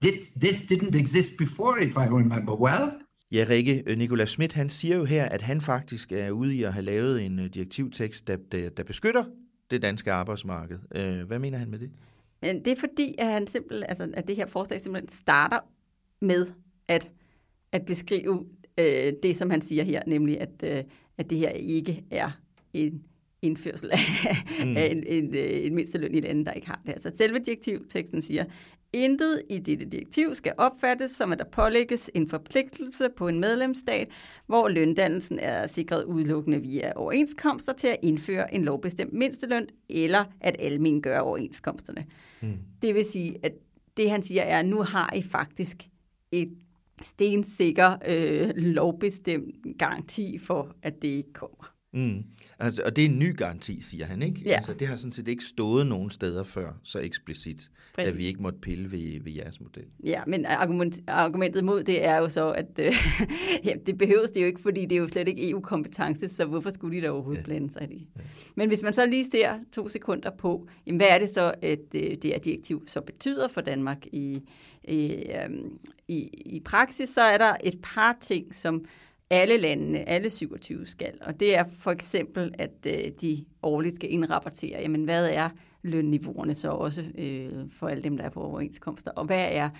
This 0.00 0.62
didn't 0.66 0.94
exist 0.94 1.38
before, 1.38 1.78
if 1.78 1.96
I 1.96 2.06
remember 2.06 2.54
well. 2.54 2.92
Ja, 3.32 3.46
Rikke, 3.48 3.82
øh, 3.86 3.98
Nicolas 3.98 4.28
Schmidt, 4.28 4.52
han 4.52 4.70
siger 4.70 4.96
jo 4.96 5.04
her, 5.04 5.24
at 5.24 5.42
han 5.42 5.60
faktisk 5.60 6.12
er 6.12 6.30
ude 6.30 6.54
i 6.54 6.62
at 6.62 6.72
have 6.72 6.84
lavet 6.84 7.22
en 7.22 7.38
øh, 7.38 7.46
direktivtekst, 7.54 8.26
der, 8.26 8.36
der, 8.52 8.68
der 8.68 8.84
beskytter 8.84 9.24
det 9.70 9.82
danske 9.82 10.12
arbejdsmarked. 10.12 10.78
Øh, 10.94 11.26
hvad 11.26 11.38
mener 11.38 11.58
han 11.58 11.70
med 11.70 11.78
det? 11.78 11.90
Det 12.42 12.66
er 12.66 12.76
fordi, 12.80 13.14
at, 13.18 13.26
han 13.26 13.46
simpelthen, 13.46 13.86
altså, 13.88 14.10
at 14.14 14.28
det 14.28 14.36
her 14.36 14.46
forslag 14.46 14.80
simpelthen 14.80 15.08
starter 15.08 15.58
med 16.24 16.46
at, 16.88 17.12
at 17.72 17.86
beskrive 17.86 18.46
øh, 18.78 19.12
det, 19.22 19.36
som 19.36 19.50
han 19.50 19.62
siger 19.62 19.84
her, 19.84 20.02
nemlig 20.06 20.40
at, 20.40 20.62
øh, 20.62 20.84
at 21.18 21.30
det 21.30 21.38
her 21.38 21.48
ikke 21.50 22.04
er 22.10 22.30
en 22.72 23.02
indførsel 23.42 23.90
af, 23.90 23.98
mm. 24.64 24.76
af 24.76 24.86
en, 24.86 25.04
en, 25.06 25.34
øh, 25.34 25.66
en 25.66 25.74
mindsteløn 25.74 26.14
i 26.14 26.20
lande, 26.20 26.44
der 26.44 26.52
ikke 26.52 26.66
har 26.66 26.80
det. 26.86 26.92
Altså 26.92 27.12
selve 27.14 27.38
direktivteksten 27.38 28.22
siger, 28.22 28.44
intet 28.92 29.42
i 29.50 29.58
dette 29.58 29.84
direktiv 29.84 30.34
skal 30.34 30.52
opfattes 30.56 31.10
som, 31.10 31.32
at 31.32 31.38
der 31.38 31.44
pålægges 31.44 32.10
en 32.14 32.28
forpligtelse 32.28 33.08
på 33.16 33.28
en 33.28 33.40
medlemsstat, 33.40 34.08
hvor 34.46 34.68
løndannelsen 34.68 35.38
er 35.38 35.66
sikret 35.66 36.04
udelukkende 36.04 36.60
via 36.60 36.92
overenskomster 36.96 37.72
til 37.72 37.88
at 37.88 37.96
indføre 38.02 38.54
en 38.54 38.64
lovbestemt 38.64 39.12
mindsteløn, 39.12 39.66
eller 39.88 40.24
at 40.40 40.56
almen 40.58 41.02
gøre 41.02 41.22
overenskomsterne. 41.22 42.04
Mm. 42.40 42.58
Det 42.82 42.94
vil 42.94 43.04
sige, 43.04 43.36
at 43.42 43.52
det 43.96 44.10
han 44.10 44.22
siger 44.22 44.42
er, 44.42 44.58
at 44.58 44.66
nu 44.66 44.82
har 44.82 45.12
I 45.16 45.22
faktisk 45.22 45.76
et 46.42 46.52
stensikker 47.02 47.96
øh, 48.08 48.50
lovbestemt 48.56 49.78
garanti 49.78 50.38
for, 50.38 50.76
at 50.82 51.02
det 51.02 51.08
ikke 51.08 51.32
kommer. 51.32 51.73
Mm. 51.94 52.24
Altså, 52.58 52.82
og 52.82 52.96
det 52.96 53.04
er 53.04 53.08
en 53.08 53.18
ny 53.18 53.36
garanti, 53.36 53.80
siger 53.80 54.06
han, 54.06 54.22
ikke? 54.22 54.42
Ja. 54.44 54.54
Altså, 54.54 54.74
det 54.74 54.88
har 54.88 54.96
sådan 54.96 55.12
set 55.12 55.28
ikke 55.28 55.44
stået 55.44 55.86
nogen 55.86 56.10
steder 56.10 56.42
før, 56.42 56.72
så 56.82 56.98
eksplicit, 56.98 57.70
Præcis. 57.94 58.12
at 58.12 58.18
vi 58.18 58.24
ikke 58.24 58.42
måtte 58.42 58.58
pille 58.58 58.90
ved, 58.92 59.20
ved 59.24 59.32
jeres 59.32 59.60
model. 59.60 59.84
Ja, 60.04 60.22
men 60.26 60.46
argument, 60.46 61.00
argumentet 61.06 61.64
mod 61.64 61.84
det 61.84 62.04
er 62.04 62.16
jo 62.16 62.28
så, 62.28 62.50
at 62.50 62.78
øh, 62.78 62.92
ja, 63.66 63.72
det 63.86 63.98
behøves 63.98 64.30
det 64.30 64.40
jo 64.40 64.46
ikke, 64.46 64.60
fordi 64.60 64.86
det 64.86 64.92
er 64.92 65.00
jo 65.00 65.08
slet 65.08 65.28
ikke 65.28 65.50
EU-kompetence, 65.50 66.28
så 66.28 66.44
hvorfor 66.44 66.70
skulle 66.70 66.96
de 66.96 67.02
da 67.02 67.10
overhovedet 67.10 67.40
ja. 67.40 67.44
blande 67.44 67.72
sig 67.72 67.82
i 67.82 67.86
det? 67.86 68.06
Ja. 68.16 68.20
Men 68.54 68.68
hvis 68.68 68.82
man 68.82 68.92
så 68.92 69.06
lige 69.06 69.30
ser 69.30 69.58
to 69.72 69.88
sekunder 69.88 70.30
på, 70.38 70.68
jamen, 70.86 70.96
hvad 70.96 71.08
er 71.10 71.18
det 71.18 71.30
så, 71.30 71.54
at 71.62 71.80
øh, 71.94 72.02
det 72.02 72.24
her 72.24 72.38
direktiv 72.38 72.82
så 72.86 73.00
betyder 73.00 73.48
for 73.48 73.60
Danmark 73.60 74.06
i, 74.06 74.42
i, 74.84 75.12
øh, 75.12 75.50
i, 76.08 76.28
i 76.46 76.60
praksis, 76.64 77.08
så 77.08 77.20
er 77.20 77.38
der 77.38 77.56
et 77.64 77.78
par 77.82 78.16
ting, 78.20 78.54
som 78.54 78.84
alle 79.34 79.56
landene, 79.56 80.08
alle 80.08 80.30
27 80.30 80.86
skal. 80.86 81.12
Og 81.20 81.40
det 81.40 81.56
er 81.56 81.64
for 81.78 81.90
eksempel, 81.90 82.54
at 82.58 82.70
øh, 82.86 83.12
de 83.20 83.44
årligt 83.62 83.96
skal 83.96 84.12
indrapportere, 84.12 84.80
jamen 84.80 85.04
hvad 85.04 85.30
er 85.30 85.48
lønniveauerne 85.82 86.54
så 86.54 86.68
også 86.70 87.04
øh, 87.18 87.50
for 87.70 87.88
alle 87.88 88.02
dem, 88.02 88.16
der 88.16 88.24
er 88.24 88.30
på 88.30 88.40
overenskomster, 88.40 89.10
og 89.10 89.24
hvad 89.24 89.48
er 89.50 89.70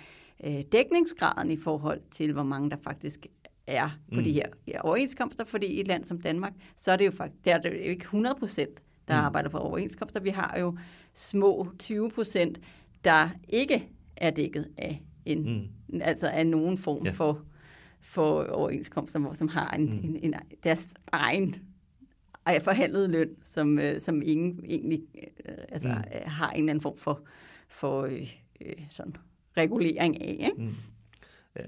øh, 0.43 0.61
dækningsgraden 0.71 1.51
i 1.51 1.57
forhold 1.57 2.01
til, 2.11 2.33
hvor 2.33 2.43
mange 2.43 2.69
der 2.69 2.77
faktisk 2.83 3.27
er 3.67 3.99
på 4.13 4.19
mm. 4.19 4.23
de 4.23 4.31
her 4.31 4.45
ja, 4.67 4.81
overenskomster, 4.81 5.45
fordi 5.45 5.65
i 5.65 5.79
et 5.79 5.87
land 5.87 6.03
som 6.03 6.21
Danmark, 6.21 6.53
så 6.77 6.91
er 6.91 6.95
det 6.95 7.05
jo 7.05 7.11
faktisk, 7.11 7.45
det 7.45 7.53
er 7.53 7.57
det 7.57 7.69
jo 7.69 7.75
ikke 7.75 8.01
100 8.01 8.35
procent, 8.39 8.83
der 9.07 9.19
mm. 9.19 9.25
arbejder 9.25 9.49
på 9.49 9.57
overenskomster. 9.57 10.19
Vi 10.19 10.29
har 10.29 10.57
jo 10.59 10.77
små 11.13 11.67
20 11.79 12.09
procent, 12.09 12.59
der 13.03 13.29
ikke 13.49 13.89
er 14.17 14.29
dækket 14.29 14.67
af 14.77 15.03
en, 15.25 15.69
mm. 15.89 16.01
altså 16.01 16.27
af 16.27 16.47
nogen 16.47 16.77
form 16.77 17.05
ja. 17.05 17.11
for 17.11 17.41
for 18.05 18.43
overenskomster, 18.43 19.33
som 19.33 19.47
har 19.47 19.69
en, 19.69 19.85
mm. 19.85 20.05
en, 20.05 20.15
en, 20.15 20.35
deres 20.63 20.87
egen 21.11 21.55
forhandlet 22.61 23.09
løn, 23.09 23.29
som, 23.43 23.79
øh, 23.79 24.01
som 24.01 24.21
ingen 24.25 24.65
egentlig 24.65 25.03
øh, 25.15 25.55
altså, 25.69 25.87
mm. 25.87 25.93
Øh, 25.93 26.21
har 26.25 26.51
en 26.51 26.57
eller 26.57 26.69
anden 26.69 26.81
form 26.81 26.97
for, 26.97 27.21
for 27.67 28.01
øh, 28.01 28.33
øh, 28.61 28.73
sådan 28.89 29.15
regulering 29.57 30.21
af. 30.21 30.27
Ikke? 30.39 30.51
Mm. 30.57 30.75
Ja. 31.59 31.65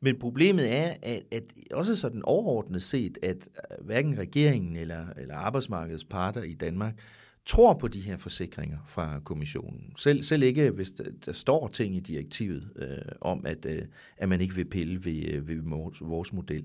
Men 0.00 0.18
problemet 0.18 0.72
er, 0.72 0.94
at, 1.02 1.22
at 1.32 1.42
også 1.72 1.96
sådan 1.96 2.22
overordnet 2.24 2.82
set, 2.82 3.18
at 3.22 3.48
hverken 3.80 4.18
regeringen 4.18 4.76
eller, 4.76 5.06
eller 5.16 5.34
arbejdsmarkedets 5.34 6.04
parter 6.04 6.42
i 6.42 6.54
Danmark 6.54 6.94
tror 7.46 7.74
på 7.74 7.88
de 7.88 8.00
her 8.00 8.16
forsikringer 8.16 8.78
fra 8.86 9.20
kommissionen. 9.20 9.92
Selv, 9.96 10.22
selv 10.22 10.42
ikke, 10.42 10.70
hvis 10.70 10.90
der, 10.90 11.04
der 11.26 11.32
står 11.32 11.68
ting 11.68 11.96
i 11.96 12.00
direktivet 12.00 12.72
øh, 12.76 13.12
om, 13.20 13.46
at, 13.46 13.66
øh, 13.66 13.82
at 14.16 14.28
man 14.28 14.40
ikke 14.40 14.54
vil 14.54 14.64
pille 14.64 15.04
ved, 15.04 15.28
øh, 15.28 15.48
ved 15.48 15.56
vores, 15.62 16.00
vores 16.00 16.32
model. 16.32 16.64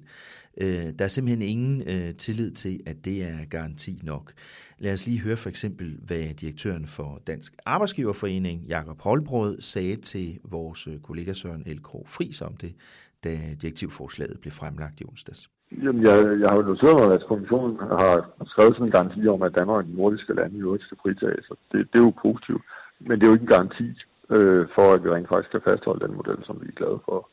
Øh, 0.57 0.93
der 0.99 1.05
er 1.05 1.07
simpelthen 1.07 1.41
ingen 1.41 1.81
øh, 1.81 2.15
tillid 2.15 2.51
til, 2.51 2.79
at 2.85 3.05
det 3.05 3.23
er 3.23 3.45
garanti 3.45 3.99
nok. 4.03 4.33
Lad 4.77 4.93
os 4.93 5.07
lige 5.07 5.19
høre 5.19 5.37
for 5.37 5.49
eksempel, 5.49 5.97
hvad 6.01 6.33
direktøren 6.33 6.87
for 6.87 7.21
Dansk 7.27 7.55
Arbejdsgiverforening, 7.65 8.65
Jakob 8.65 9.01
Holbrød, 9.01 9.61
sagde 9.61 9.95
til 9.95 10.39
vores 10.43 10.87
øh, 10.87 10.99
kollega 10.99 11.33
Søren 11.33 11.63
L. 11.65 11.81
Kro 11.81 12.05
Fris 12.07 12.41
om 12.41 12.57
det, 12.57 12.75
da 13.23 13.39
direktivforslaget 13.61 14.39
blev 14.39 14.51
fremlagt 14.51 15.01
i 15.01 15.03
onsdags. 15.03 15.49
Jamen, 15.71 16.03
jeg, 16.03 16.39
jeg 16.39 16.49
har 16.49 16.55
jo 16.55 16.61
noteret 16.61 16.95
mig, 16.95 17.13
at 17.13 17.25
kommissionen 17.27 17.79
har 17.79 18.29
skrevet 18.45 18.73
sådan 18.73 18.85
en 18.85 18.91
garanti 18.91 19.27
om, 19.27 19.41
at 19.41 19.55
Danmark 19.55 19.77
og 19.77 19.85
de 19.85 19.97
nordiske 19.97 20.33
lande 20.33 20.57
i 20.57 20.61
øvrigt 20.61 20.83
skal 20.83 20.97
fritages. 21.01 21.45
Så 21.45 21.55
det, 21.71 21.87
det 21.93 21.99
er 21.99 22.03
jo 22.03 22.13
positivt. 22.21 22.61
Men 22.99 23.19
det 23.19 23.23
er 23.23 23.27
jo 23.27 23.33
ikke 23.33 23.49
en 23.49 23.57
garanti 23.57 23.87
øh, 24.29 24.67
for, 24.75 24.93
at 24.93 25.03
vi 25.03 25.09
rent 25.09 25.29
faktisk 25.29 25.51
kan 25.51 25.61
fastholde 25.61 26.05
den 26.07 26.15
model, 26.15 26.45
som 26.45 26.61
vi 26.61 26.67
er 26.67 26.79
glade 26.81 26.99
for. 27.05 27.29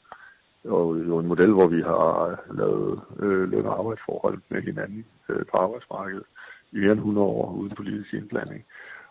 Og 0.64 0.98
jo 1.08 1.18
en 1.18 1.26
model, 1.26 1.52
hvor 1.52 1.66
vi 1.66 1.82
har 1.82 2.26
øh, 2.28 2.58
lavet 2.58 3.00
øh, 3.18 3.50
løn- 3.50 3.66
og 3.66 3.78
arbejdsforhold 3.78 4.38
med 4.48 4.62
hinanden 4.62 5.06
øh, 5.28 5.44
på 5.50 5.56
arbejdsmarkedet 5.56 6.24
i 6.72 6.78
mere 6.78 6.92
end 6.92 7.00
100 7.00 7.26
år 7.26 7.52
uden 7.52 7.74
politisk 7.76 8.14
indblanding. 8.14 8.64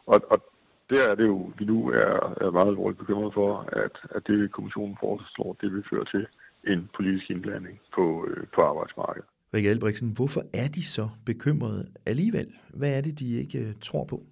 Og, 0.05 0.21
og 0.29 0.43
der 0.89 1.09
er 1.09 1.15
det 1.15 1.27
jo, 1.27 1.51
vi 1.57 1.65
nu 1.65 1.89
er, 1.89 2.35
er 2.41 2.51
meget 2.51 2.67
alvorligt 2.67 2.99
bekymret 2.99 3.33
for, 3.33 3.69
at, 3.71 3.95
at 4.15 4.27
det 4.27 4.51
kommissionen 4.51 4.97
foreslår, 4.99 5.57
det 5.61 5.73
vil 5.73 5.85
føre 5.89 6.05
til 6.05 6.27
en 6.67 6.89
politisk 6.95 7.29
indblanding 7.29 7.79
på, 7.95 8.27
øh, 8.27 8.47
på 8.55 8.61
arbejdsmarkedet. 8.61 9.27
Rikke 9.53 9.69
Albrechtsen, 9.69 10.11
hvorfor 10.15 10.41
er 10.53 10.67
de 10.75 10.85
så 10.85 11.09
bekymrede 11.25 11.89
alligevel? 12.05 12.55
Hvad 12.73 12.97
er 12.97 13.01
det, 13.01 13.19
de 13.19 13.31
ikke 13.31 13.59
øh, 13.59 13.73
tror 13.81 14.03
på? 14.03 14.23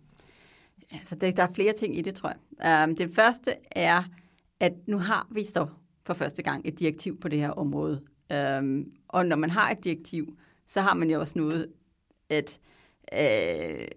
Altså, 0.91 1.15
det, 1.15 1.37
der 1.37 1.43
er 1.43 1.53
flere 1.53 1.73
ting 1.73 1.97
i 1.97 2.01
det, 2.01 2.15
tror 2.15 2.29
jeg. 2.29 2.83
Um, 2.83 2.95
det 2.95 3.11
første 3.15 3.51
er, 3.71 4.03
at 4.59 4.73
nu 4.87 4.97
har 4.97 5.27
vi 5.31 5.43
så 5.43 5.67
for 6.05 6.13
første 6.13 6.43
gang 6.43 6.67
et 6.67 6.79
direktiv 6.79 7.19
på 7.19 7.27
det 7.27 7.39
her 7.39 7.49
område. 7.49 8.01
Um, 8.59 8.85
og 9.07 9.25
når 9.25 9.35
man 9.35 9.49
har 9.49 9.71
et 9.71 9.83
direktiv, 9.83 10.37
så 10.67 10.81
har 10.81 10.93
man 10.93 11.09
jo 11.09 11.19
også 11.19 11.39
noget 11.39 11.67
at, 12.29 12.59
uh, 13.11 13.87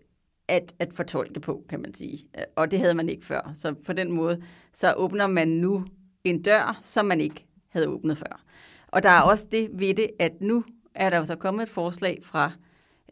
at, 0.49 0.74
at 0.78 0.93
fortolke 0.93 1.41
på, 1.41 1.64
kan 1.68 1.80
man 1.80 1.95
sige. 1.95 2.18
Og 2.57 2.70
det 2.70 2.78
havde 2.78 2.95
man 2.95 3.09
ikke 3.09 3.24
før. 3.24 3.53
Så 3.55 3.74
på 3.87 3.93
den 3.93 4.12
måde, 4.12 4.43
så 4.72 4.95
åbner 4.97 5.26
man 5.26 5.49
nu 5.49 5.84
en 6.24 6.43
dør, 6.43 6.78
som 6.82 7.07
man 7.07 7.20
ikke 7.20 7.45
havde 7.77 7.89
åbnet 7.89 8.18
før. 8.18 8.45
Og 8.89 9.03
der 9.03 9.09
er 9.09 9.20
også 9.20 9.49
det 9.51 9.70
ved 9.72 9.95
det, 9.95 10.11
at 10.18 10.33
nu 10.41 10.64
er 10.95 11.11
der 11.11 11.16
jo 11.16 11.24
så 11.24 11.37
kommet 11.37 11.62
et 11.62 11.68
forslag 11.68 12.18
fra 12.22 12.53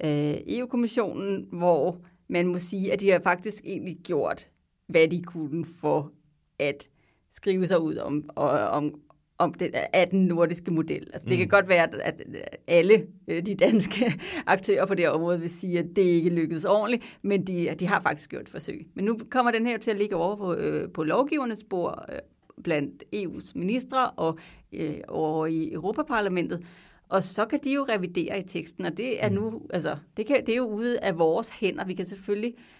øh, 0.05 0.35
EU-kommissionen, 0.49 1.47
hvor 1.53 1.97
man 2.29 2.47
må 2.47 2.59
sige, 2.59 2.93
at 2.93 3.01
de 3.01 3.11
har 3.11 3.21
faktisk 3.25 3.62
egentlig 3.65 3.97
gjort, 4.05 4.47
hvad 4.87 5.09
de 5.09 5.23
kunne 5.23 5.65
for 5.81 6.12
at 6.59 6.89
skrive 7.33 7.67
sig 7.67 7.81
ud 7.81 7.97
om, 7.97 8.25
om, 8.37 8.95
om 9.39 9.55
det, 9.55 9.75
af 9.93 10.09
den 10.09 10.27
nordiske 10.27 10.71
model. 10.71 11.11
Altså, 11.12 11.29
det 11.29 11.35
mm. 11.35 11.39
kan 11.39 11.49
godt 11.49 11.69
være, 11.69 12.05
at, 12.05 12.23
alle 12.67 13.07
øh, 13.29 13.43
de 13.47 13.55
danske 13.55 14.12
aktører 14.47 14.87
på 14.87 14.95
det 14.95 15.09
område 15.09 15.41
vil 15.41 15.51
sige, 15.51 15.79
at 15.79 15.87
det 15.97 16.03
ikke 16.03 16.31
lykkedes 16.31 16.65
ordentligt, 16.65 17.19
men 17.23 17.47
de, 17.47 17.75
de 17.79 17.87
har 17.87 18.03
faktisk 18.03 18.31
gjort 18.31 18.43
et 18.43 18.49
forsøg. 18.49 18.87
Men 18.95 19.05
nu 19.05 19.19
kommer 19.31 19.53
den 19.53 19.67
her 19.67 19.79
til 19.79 19.91
at 19.91 19.97
ligge 19.97 20.17
over 20.17 20.37
på, 20.37 20.55
øh, 20.55 20.93
på 20.93 21.03
lovgivernes 21.03 21.59
spor 21.59 22.05
øh, 22.12 22.19
blandt 22.63 23.05
EU's 23.15 23.53
ministre 23.55 24.11
og 24.11 24.39
øh, 24.73 24.97
over 25.09 25.47
i 25.47 25.73
Europaparlamentet, 25.73 26.67
og 27.09 27.23
så 27.23 27.45
kan 27.45 27.61
de 27.65 27.75
jo 27.75 27.87
revidere 27.89 28.39
i 28.39 28.43
teksten, 28.43 28.85
og 28.85 28.97
det 28.97 29.25
er 29.25 29.29
mm. 29.29 29.35
nu, 29.35 29.63
altså, 29.71 29.97
det, 30.17 30.27
kan, 30.27 30.47
det 30.47 30.53
er 30.53 30.57
jo 30.57 30.69
ude 30.69 31.01
af 31.01 31.19
vores 31.19 31.51
hænder. 31.51 31.85
Vi 31.85 31.95
kan 31.95 32.07
selvfølgelig 32.07 32.55
øh, 32.57 32.74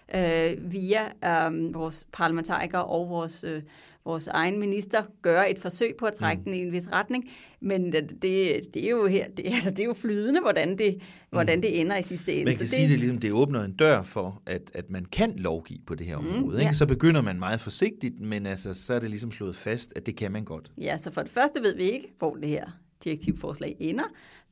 via 0.57 1.03
øh, 1.25 1.73
vores 1.73 2.07
parlamentarikere 2.13 2.85
og 2.85 3.09
vores, 3.09 3.43
øh, 3.43 3.61
vores 4.05 4.27
egen 4.27 4.59
minister 4.59 5.03
gøre 5.21 5.51
et 5.51 5.59
forsøg 5.59 5.95
på 5.99 6.05
at 6.05 6.13
trække 6.13 6.39
mm. 6.39 6.43
den 6.43 6.53
i 6.53 6.57
en 6.57 6.71
vis 6.71 6.91
retning, 6.91 7.29
men 7.61 7.93
det, 7.93 8.11
det 8.73 8.85
er 8.85 8.89
jo 8.89 9.07
her, 9.07 9.27
det, 9.37 9.45
altså, 9.53 9.69
det 9.69 9.79
er 9.79 9.83
jo 9.83 9.93
flydende, 9.93 10.41
hvordan 10.41 10.77
det, 10.77 10.95
mm. 10.95 11.01
hvordan 11.29 11.61
det 11.61 11.79
ender 11.81 11.97
i 11.97 12.03
sidste 12.03 12.33
ende. 12.33 12.45
Man 12.45 12.55
kan 12.55 12.67
så 12.67 12.75
sige, 12.75 12.83
det, 12.83 12.91
det, 12.91 12.99
ligesom, 12.99 13.17
det 13.17 13.31
åbner 13.31 13.63
en 13.63 13.73
dør 13.73 14.01
for, 14.03 14.41
at, 14.45 14.71
at 14.73 14.89
man 14.89 15.05
kan 15.05 15.33
lovgive 15.37 15.79
på 15.87 15.95
det 15.95 16.07
her 16.07 16.19
mm, 16.19 16.27
område. 16.27 16.45
Mm, 16.45 16.53
ikke? 16.53 16.65
Ja. 16.65 16.73
Så 16.73 16.85
begynder 16.85 17.21
man 17.21 17.39
meget 17.39 17.59
forsigtigt, 17.59 18.19
men 18.19 18.45
altså, 18.45 18.73
så 18.73 18.93
er 18.93 18.99
det 18.99 19.09
ligesom 19.09 19.31
slået 19.31 19.55
fast, 19.55 19.93
at 19.95 20.05
det 20.05 20.15
kan 20.15 20.31
man 20.31 20.45
godt. 20.45 20.71
Ja, 20.77 20.97
så 20.97 21.11
for 21.11 21.21
det 21.21 21.31
første 21.31 21.59
ved 21.63 21.75
vi 21.75 21.83
ikke, 21.83 22.13
hvor 22.19 22.35
det 22.35 22.49
her 22.49 22.65
direktivforslag 23.03 23.75
ender. 23.79 24.03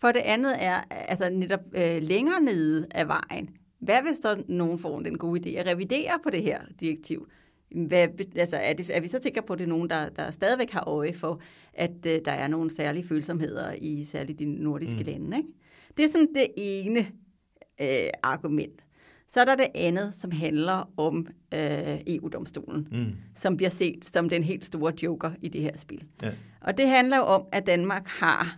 For 0.02 0.12
det 0.12 0.20
andet 0.20 0.54
er 0.60 0.82
altså 0.90 1.30
netop 1.30 1.60
øh, 1.76 2.02
længere 2.02 2.42
nede 2.42 2.88
af 2.92 3.08
vejen. 3.08 3.50
Hvad 3.84 4.02
hvis 4.08 4.20
der 4.20 4.36
nogen 4.48 4.80
får 4.80 5.00
den 5.00 5.18
gode 5.18 5.40
idé 5.40 5.58
at 5.60 5.68
revidere 5.68 6.20
på 6.24 6.30
det 6.30 6.44
her 6.44 6.62
direktiv? 6.82 7.28
Hvad, 7.76 8.08
altså 8.36 8.58
er, 8.58 8.74
det, 8.74 8.90
er 8.94 9.02
vi 9.02 9.08
så 9.08 9.20
sikre 9.24 9.42
på, 9.42 9.54
at 9.54 9.60
det 9.60 9.66
er 9.66 9.70
nogen, 9.70 9.90
der, 9.90 10.10
der 10.10 10.32
stadigvæk 10.32 10.72
har 10.72 10.84
øje 10.88 11.14
for, 11.14 11.42
at 11.74 12.06
øh, 12.08 12.20
der 12.26 12.32
er 12.32 12.48
nogle 12.48 12.72
særlige 12.72 13.08
følsomheder 13.08 13.74
i 13.82 14.04
særligt 14.04 14.40
de 14.40 14.46
nordiske 14.46 15.00
mm. 15.00 15.06
lande? 15.06 15.38
Ikke? 15.38 15.50
Det 15.98 16.06
er 16.06 16.10
sådan 16.10 16.34
det 16.36 16.48
ene 16.58 17.00
øh, 17.82 18.10
argument. 18.24 18.86
Så 19.30 19.40
er 19.40 19.46
der 19.46 19.56
det 19.56 19.68
andet, 19.76 20.16
som 20.16 20.32
handler 20.32 20.90
om 20.98 21.28
øh, 21.54 21.98
EU-domstolen, 22.08 22.88
mm. 22.92 23.16
som 23.36 23.58
bliver 23.58 23.70
set 23.70 24.06
som 24.06 24.30
den 24.30 24.44
helt 24.44 24.66
store 24.66 24.94
joker 25.04 25.32
i 25.42 25.48
det 25.48 25.62
her 25.62 25.78
spil. 25.78 26.04
Ja. 26.22 26.32
Og 26.62 26.78
det 26.78 26.88
handler 26.88 27.18
jo 27.18 27.24
om, 27.24 27.46
at 27.52 27.68
Danmark 27.68 28.08
har 28.08 28.58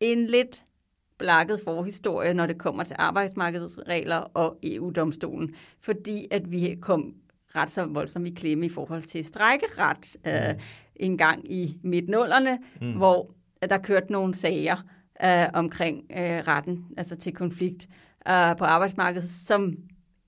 en 0.00 0.26
lidt 0.26 0.64
blakket 1.18 1.60
forhistorie, 1.64 2.34
når 2.34 2.46
det 2.46 2.58
kommer 2.58 2.84
til 2.84 2.96
arbejdsmarkedsregler 2.98 4.16
og 4.16 4.58
EU-domstolen, 4.62 5.54
fordi 5.80 6.26
at 6.30 6.50
vi 6.50 6.78
kom 6.80 7.14
ret 7.54 7.70
så 7.70 7.86
voldsomt 7.86 8.26
i 8.26 8.30
klemme 8.30 8.66
i 8.66 8.68
forhold 8.68 9.02
til 9.02 9.24
strækkeret 9.24 10.16
øh, 10.26 10.54
mm. 10.54 10.60
en 10.96 11.18
gang 11.18 11.52
i 11.52 11.78
midt-nullerne, 11.82 12.58
mm. 12.80 12.92
hvor 12.92 13.30
der 13.70 13.78
kørte 13.78 14.12
nogle 14.12 14.34
sager 14.34 14.76
øh, 15.24 15.46
omkring 15.54 16.04
øh, 16.10 16.38
retten 16.48 16.86
altså 16.96 17.16
til 17.16 17.34
konflikt 17.34 17.88
øh, 18.28 18.56
på 18.58 18.64
arbejdsmarkedet, 18.64 19.28
som 19.28 19.76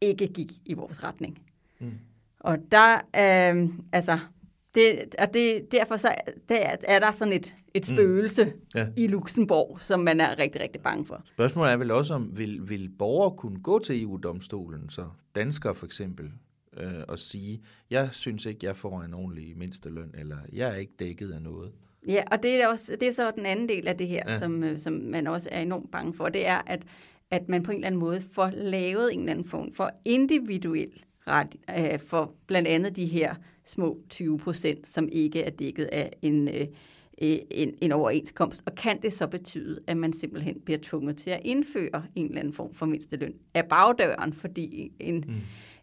ikke 0.01 0.27
gik 0.27 0.53
i 0.67 0.75
vores 0.75 1.05
retning. 1.05 1.39
Mm. 1.81 1.93
Og 2.41 2.59
der, 2.73 2.95
øh, 2.95 3.69
altså, 3.93 4.19
det, 4.75 5.15
og 5.19 5.35
det, 5.35 5.73
derfor 5.73 5.97
så, 5.97 6.15
der 6.49 6.77
er 6.85 6.99
der 6.99 7.13
sådan 7.13 7.33
et, 7.33 7.55
et 7.75 7.91
mm. 7.91 7.97
spøgelse 7.97 8.45
mm. 8.45 8.51
ja. 8.75 8.87
i 8.97 9.07
Luxembourg, 9.07 9.79
som 9.81 10.01
man 10.01 10.21
er 10.21 10.39
rigtig, 10.39 10.63
rigtig 10.63 10.83
bange 10.83 11.07
for. 11.07 11.23
Spørgsmålet 11.35 11.73
er 11.73 11.77
vel 11.77 11.91
også, 11.91 12.15
om 12.15 12.39
vil, 12.39 12.69
vil 12.69 12.91
borgere 12.99 13.37
kunne 13.37 13.61
gå 13.63 13.79
til 13.79 14.03
EU-domstolen, 14.03 14.89
så 14.89 15.05
danskere 15.35 15.75
for 15.75 15.87
eksempel, 15.87 16.31
øh, 16.77 16.93
og 17.09 17.19
sige, 17.19 17.63
jeg 17.91 18.09
synes 18.13 18.47
ikke, 18.47 18.67
jeg 18.67 18.77
får 18.77 19.03
en 19.03 19.15
ordentlig 19.15 19.59
mindsteløn, 19.59 20.15
eller 20.19 20.37
jeg 20.53 20.71
er 20.71 20.77
ikke 20.77 20.93
dækket 20.99 21.33
af 21.33 21.43
noget. 21.43 21.73
Ja, 22.09 22.23
og 22.31 22.43
det 22.43 22.63
er, 22.63 22.69
også, 22.69 22.97
det 23.01 23.09
er 23.09 23.13
så 23.13 23.31
den 23.31 23.47
anden 23.47 23.69
del 23.69 23.89
af 23.89 23.97
det 23.97 24.09
her, 24.09 24.23
ja. 24.27 24.39
som, 24.39 24.65
øh, 24.65 24.79
som 24.79 24.93
man 24.93 25.27
også 25.27 25.49
er 25.53 25.61
enormt 25.61 25.91
bange 25.91 26.15
for, 26.15 26.29
det 26.29 26.47
er, 26.47 26.61
at, 26.67 26.83
at 27.31 27.49
man 27.49 27.63
på 27.63 27.71
en 27.71 27.77
eller 27.77 27.87
anden 27.87 28.01
måde 28.01 28.21
får 28.33 28.51
lavet 28.55 29.13
en 29.13 29.19
eller 29.19 29.33
anden 29.33 29.49
form 29.49 29.73
for 29.73 29.91
individuel 30.05 31.05
ret 31.27 31.57
øh, 31.79 32.01
for 32.01 32.35
blandt 32.47 32.69
andet 32.69 32.97
de 32.97 33.07
her 33.07 33.35
små 33.65 34.01
20 34.09 34.39
procent, 34.39 34.89
som 34.89 35.09
ikke 35.13 35.43
er 35.43 35.51
dækket 35.51 35.85
af 35.85 36.13
en, 36.23 36.49
øh, 36.49 36.67
en, 37.21 37.75
en 37.81 37.93
overenskomst. 37.93 38.63
Og 38.67 38.75
kan 38.75 39.03
det 39.03 39.13
så 39.13 39.27
betyde, 39.27 39.81
at 39.87 39.97
man 39.97 40.13
simpelthen 40.13 40.61
bliver 40.65 40.79
tvunget 40.83 41.17
til 41.17 41.31
at 41.31 41.41
indføre 41.45 42.05
en 42.15 42.27
eller 42.27 42.41
anden 42.41 42.55
form 42.55 42.75
for 42.75 42.87
mindsteløn 42.87 43.35
af 43.55 43.69
bagdøren, 43.69 44.33
fordi 44.33 44.93
en, 45.01 45.25
mm. 45.29 45.35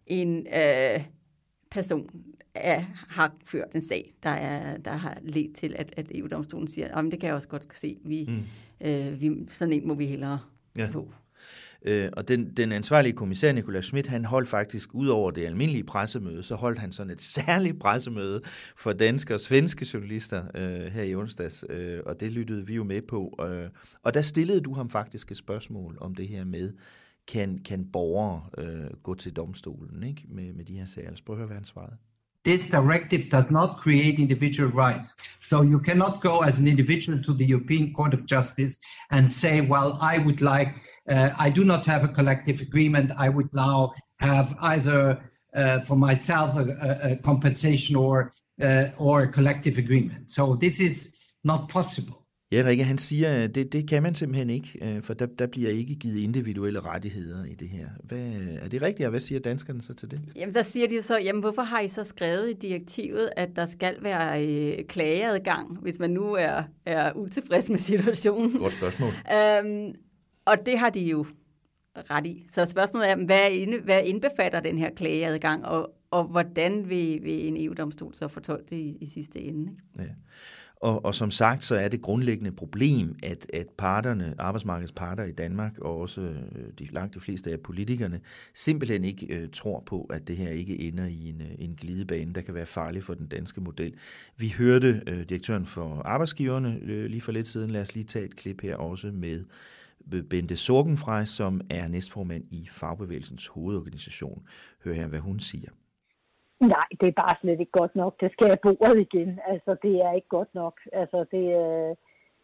en 0.08 0.48
øh, 0.48 1.02
person 1.72 2.10
er, 2.56 2.80
har 3.10 3.36
ført 3.46 3.74
en 3.76 3.82
sag, 3.82 4.12
der, 4.24 4.30
er, 4.30 4.78
der 4.78 4.92
har 4.92 5.18
ledt 5.22 5.56
til, 5.56 5.76
at, 5.78 5.94
at 5.98 6.08
EU-domstolen 6.16 6.68
siger, 6.68 6.98
at 6.98 7.12
det 7.12 7.20
kan 7.20 7.28
jeg 7.28 7.36
også 7.36 7.48
godt 7.48 7.78
se, 7.78 7.98
vi, 8.06 8.26
mm. 8.28 8.88
øh, 8.88 9.22
vi, 9.22 9.32
sådan 9.48 9.74
en 9.74 9.88
må 9.88 9.94
vi 9.94 10.06
hellere 10.06 10.40
ja. 10.78 10.90
få. 10.92 11.12
Øh, 11.86 12.10
og 12.18 12.28
den, 12.28 12.54
den 12.58 12.72
ansvarlige 12.72 13.14
kommissær, 13.14 13.52
Nikolaj 13.52 13.82
Schmidt, 13.82 14.08
han 14.08 14.26
holdt 14.26 14.50
faktisk 14.50 14.96
ud 14.96 15.08
over 15.08 15.32
det 15.32 15.46
almindelige 15.46 15.84
pressemøde, 15.84 16.44
så 16.44 16.56
holdt 16.56 16.80
han 16.80 16.92
sådan 16.92 17.10
et 17.10 17.22
særligt 17.38 17.80
pressemøde 17.80 18.42
for 18.78 18.92
danske 18.92 19.34
og 19.34 19.40
svenske 19.40 19.88
journalister 19.94 20.44
øh, 20.56 20.92
her 20.92 21.04
i 21.04 21.16
onsdags, 21.16 21.66
øh, 21.70 22.00
og 22.06 22.20
det 22.20 22.32
lyttede 22.32 22.68
vi 22.68 22.76
jo 22.76 22.84
med 22.84 23.02
på. 23.02 23.40
Øh, 23.50 23.70
og 24.04 24.14
der 24.14 24.22
stillede 24.22 24.62
du 24.62 24.74
ham 24.74 24.90
faktisk 24.90 25.32
et 25.32 25.38
spørgsmål 25.38 25.98
om 26.02 26.16
det 26.16 26.28
her 26.28 26.46
med, 26.46 26.74
kan, 27.28 27.60
kan 27.66 27.92
borgere 27.92 28.42
øh, 28.58 28.92
gå 29.04 29.14
til 29.14 29.34
domstolen 29.34 30.04
ikke? 30.04 30.24
Med, 30.30 30.54
med 30.54 30.66
de 30.66 30.78
her 30.78 30.86
sager? 30.86 31.08
Lad 31.08 31.14
os 31.14 31.22
prøve 31.22 31.36
at 31.36 31.38
høre, 31.38 31.48
hvad 31.48 31.58
han 31.58 31.66
svarede. 31.66 31.96
This 32.48 32.70
directive 32.70 33.30
does 33.30 33.52
not 33.52 33.76
create 33.78 34.20
individual 34.20 34.70
rights. 34.70 35.18
So 35.42 35.64
you 35.64 35.82
cannot 35.82 36.22
go 36.22 36.44
as 36.44 36.60
an 36.60 36.68
individual 36.68 37.22
to 37.24 37.34
the 37.34 37.46
European 37.46 37.92
Court 37.92 38.14
of 38.14 38.26
Justice 38.26 38.80
and 39.12 39.34
say, 39.34 39.60
well, 39.60 39.98
I 40.02 40.20
would 40.20 40.42
like 40.42 40.76
uh, 41.10 41.32
I 41.38 41.50
do 41.50 41.66
not 41.66 41.86
have 41.88 42.06
a 42.06 42.08
collective 42.08 42.62
agreement. 42.62 43.12
I 43.18 43.28
would 43.28 43.54
now 43.54 43.94
have 44.22 44.56
either 44.62 45.20
uh, 45.54 45.80
for 45.82 45.98
myself 45.98 46.58
a, 46.58 47.12
a 47.12 47.16
compensation 47.18 47.98
or 47.98 48.34
uh, 48.64 48.86
or 48.98 49.24
a 49.24 49.28
collective 49.28 49.78
agreement. 49.78 50.32
So 50.32 50.56
this 50.56 50.80
is 50.80 51.14
not 51.44 51.68
possible. 51.68 52.27
Ja, 52.52 52.64
Rikke, 52.66 52.84
han 52.84 52.98
siger, 52.98 53.44
at 53.44 53.56
det, 53.56 53.74
det 53.74 53.90
kan 53.90 54.04
man 54.04 54.16
simpelthen 54.16 54.50
ikke, 54.50 54.80
øh, 54.82 55.04
for 55.04 55.14
der, 55.14 55.26
der 55.26 55.48
bliver 55.48 55.70
ikke 55.70 55.96
givet 55.96 56.18
individuelle 56.20 56.80
rettigheder 56.80 57.46
i 57.46 57.54
det 57.54 57.70
her. 57.70 57.88
Hvad, 58.04 58.32
er 58.62 58.68
det 58.68 58.82
rigtigt, 58.82 59.06
og 59.06 59.10
hvad 59.10 59.20
siger 59.20 59.40
danskerne 59.40 59.82
så 59.82 59.94
til 59.94 60.12
det? 60.12 60.22
Jamen, 60.36 60.56
der 60.56 60.62
siger 60.62 60.88
de 60.88 61.02
så, 61.02 61.20
jamen 61.20 61.40
hvorfor 61.40 61.62
har 61.62 61.80
I 61.80 61.88
så 61.88 62.04
skrevet 62.04 62.50
i 62.50 62.54
direktivet, 62.54 63.30
at 63.38 63.50
der 63.56 63.66
skal 63.66 63.96
være 64.02 64.46
øh, 64.46 64.86
klageadgang, 64.86 65.78
hvis 65.82 66.00
man 66.00 66.10
nu 66.10 66.34
er, 66.34 66.64
er 66.86 67.14
utilfreds 67.14 67.70
med 67.70 67.78
situationen? 67.78 68.60
Godt 68.60 68.74
spørgsmål. 68.74 69.12
øhm, 69.38 69.96
og 70.46 70.56
det 70.66 70.80
har 70.80 70.90
de 70.90 71.00
jo 71.00 71.26
ret 71.96 72.26
i. 72.26 72.48
Så 72.52 72.66
spørgsmålet 72.66 73.12
er, 73.12 73.26
hvad, 73.26 73.52
inde, 73.52 73.80
hvad 73.80 74.04
indbefatter 74.04 74.60
den 74.60 74.78
her 74.78 74.90
klageadgang, 74.90 75.66
og, 75.66 75.94
og 76.12 76.24
hvordan 76.24 76.90
vil, 76.90 77.24
vil 77.24 77.48
en 77.48 77.66
EU-domstol 77.66 78.14
så 78.14 78.28
fortolke 78.28 78.66
det 78.70 78.76
i, 78.76 78.98
i 79.02 79.06
sidste 79.06 79.40
ende? 79.40 79.72
Ikke? 79.72 79.84
Ja. 80.00 80.04
Og, 80.82 81.06
og 81.06 81.16
som 81.16 81.32
sagt, 81.32 81.64
så 81.64 81.76
er 81.76 81.88
det 81.88 82.02
grundlæggende 82.02 82.52
problem, 82.52 83.16
at, 83.24 83.48
at 83.54 83.68
parterne, 83.78 84.36
arbejdsmarkedets 84.38 84.92
parter 84.92 85.24
i 85.24 85.32
Danmark, 85.32 85.78
og 85.80 86.00
også 86.00 86.22
øh, 86.22 86.64
de, 86.80 86.88
langt 86.92 87.16
de 87.16 87.20
fleste 87.20 87.52
af 87.52 87.60
politikerne, 87.60 88.22
simpelthen 88.54 89.04
ikke 89.04 89.26
øh, 89.26 89.50
tror 89.54 89.84
på, 89.86 90.02
at 90.02 90.28
det 90.28 90.38
her 90.38 90.50
ikke 90.50 90.80
ender 90.80 91.06
i 91.06 91.30
en, 91.30 91.42
øh, 91.42 91.52
en 91.60 91.76
glidebane, 91.82 92.34
der 92.34 92.42
kan 92.42 92.54
være 92.54 92.66
farlig 92.66 93.04
for 93.04 93.14
den 93.14 93.28
danske 93.28 93.62
model. 93.62 93.94
Vi 94.38 94.50
hørte 94.58 95.04
øh, 95.08 95.30
direktøren 95.30 95.66
for 95.66 96.02
arbejdsgiverne 96.06 96.80
øh, 96.82 97.06
lige 97.06 97.22
for 97.22 97.32
lidt 97.32 97.48
siden. 97.48 97.72
Lad 97.72 97.82
os 97.82 97.96
lige 97.96 98.04
tage 98.04 98.26
et 98.26 98.36
klip 98.36 98.62
her 98.62 98.76
også 98.76 99.12
med 99.12 99.44
Bente 100.30 100.56
Sorgenfrej, 100.56 101.26
som 101.26 101.62
er 101.70 101.88
næstformand 101.88 102.44
i 102.52 102.68
Fagbevægelsens 102.72 103.48
hovedorganisation. 103.48 104.44
Hør 104.84 104.94
her, 104.94 105.08
hvad 105.08 105.20
hun 105.20 105.40
siger. 105.40 105.70
Nej, 106.60 106.88
det 107.02 107.08
er 107.08 107.12
bare 107.12 107.36
slet 107.42 107.60
ikke 107.60 107.72
godt 107.72 107.96
nok. 107.96 108.22
Det 108.22 108.32
skal 108.32 108.48
jeg 108.48 108.60
bordet 108.60 109.00
igen. 109.00 109.40
Altså, 109.48 109.76
det 109.82 109.96
er 110.02 110.12
ikke 110.12 110.28
godt 110.28 110.56
nok. 110.56 110.80
Altså, 110.94 111.26
det, 111.32 111.46
øh, 111.64 111.96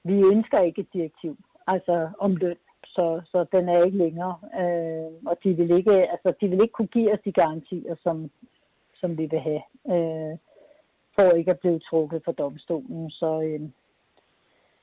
vi 0.04 0.16
ønsker 0.34 0.60
ikke 0.60 0.82
et 0.82 0.94
direktiv 0.94 1.38
altså, 1.68 2.10
om 2.20 2.36
løn, 2.36 2.58
så, 2.86 3.22
så 3.26 3.46
den 3.52 3.70
er 3.70 3.84
ikke 3.84 3.98
længere. 3.98 4.36
Øh, 4.62 5.12
og 5.26 5.38
de 5.44 5.54
vil 5.54 5.72
ikke, 5.72 6.12
altså, 6.12 6.34
de 6.42 6.48
vil 6.48 6.62
ikke 6.62 6.74
kunne 6.74 6.94
give 6.98 7.14
os 7.14 7.20
de 7.26 7.32
garantier, 7.32 7.96
som, 8.04 8.32
som 8.94 9.18
vi 9.18 9.26
vil 9.26 9.40
have, 9.40 9.64
øh, 9.94 10.38
for 11.16 11.32
ikke 11.32 11.52
at 11.52 11.60
blive 11.60 11.80
trukket 11.80 12.22
for 12.26 12.32
domstolen. 12.32 13.10
Så, 13.10 13.42
øh, 13.42 13.62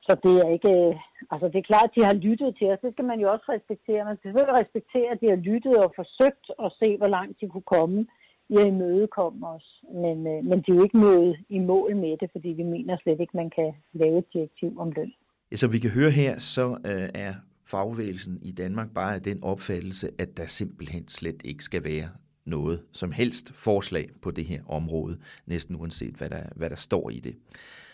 så 0.01 0.15
det 0.23 0.35
er 0.37 0.49
ikke, 0.49 0.73
øh, 0.87 0.95
altså 1.31 1.47
det 1.47 1.55
er 1.59 1.71
klart, 1.71 1.89
at 1.89 1.95
de 1.95 2.03
har 2.03 2.13
lyttet 2.13 2.55
til 2.57 2.71
os. 2.71 2.79
Det 2.79 2.93
skal 2.93 3.05
man 3.05 3.19
jo 3.19 3.31
også 3.31 3.45
respektere. 3.49 4.05
Man 4.05 4.17
skal 4.17 4.27
selvfølgelig 4.27 4.61
respektere, 4.61 5.11
at 5.11 5.21
de 5.21 5.29
har 5.29 5.35
lyttet 5.35 5.77
og 5.77 5.93
forsøgt 5.95 6.45
at 6.65 6.71
se, 6.79 6.97
hvor 6.97 7.07
langt 7.07 7.41
de 7.41 7.49
kunne 7.49 7.69
komme 7.75 8.07
i 8.49 8.55
at 8.57 8.67
imødekomme 8.67 9.47
os. 9.47 9.83
Men, 9.93 10.27
øh, 10.27 10.43
men 10.45 10.59
de 10.59 10.71
er 10.71 10.75
jo 10.75 10.83
ikke 10.83 10.99
nået 10.99 11.37
i 11.49 11.59
mål 11.59 11.95
med 11.95 12.17
det, 12.17 12.29
fordi 12.31 12.49
vi 12.49 12.63
mener 12.63 12.97
slet 13.03 13.19
ikke, 13.19 13.37
man 13.37 13.49
kan 13.49 13.73
lave 13.93 14.17
et 14.17 14.33
direktiv 14.33 14.79
om 14.79 14.91
løn. 14.95 15.13
Ja, 15.51 15.55
som 15.55 15.73
vi 15.73 15.79
kan 15.79 15.89
høre 15.89 16.11
her, 16.11 16.39
så 16.39 16.65
øh, 16.85 17.09
er 17.27 17.33
fagbevægelsen 17.65 18.39
i 18.41 18.51
Danmark 18.51 18.93
bare 18.93 19.15
af 19.15 19.21
den 19.21 19.43
opfattelse, 19.43 20.09
at 20.19 20.37
der 20.37 20.45
simpelthen 20.45 21.07
slet 21.07 21.41
ikke 21.45 21.63
skal 21.63 21.83
være 21.83 22.09
noget 22.45 22.83
som 22.91 23.11
helst 23.11 23.53
forslag 23.55 24.09
på 24.21 24.31
det 24.31 24.45
her 24.45 24.61
område, 24.67 25.17
næsten 25.45 25.75
uanset 25.75 26.15
hvad 26.15 26.29
der, 26.29 26.43
hvad 26.55 26.69
der 26.69 26.75
står 26.75 27.09
i 27.09 27.19
det. 27.19 27.35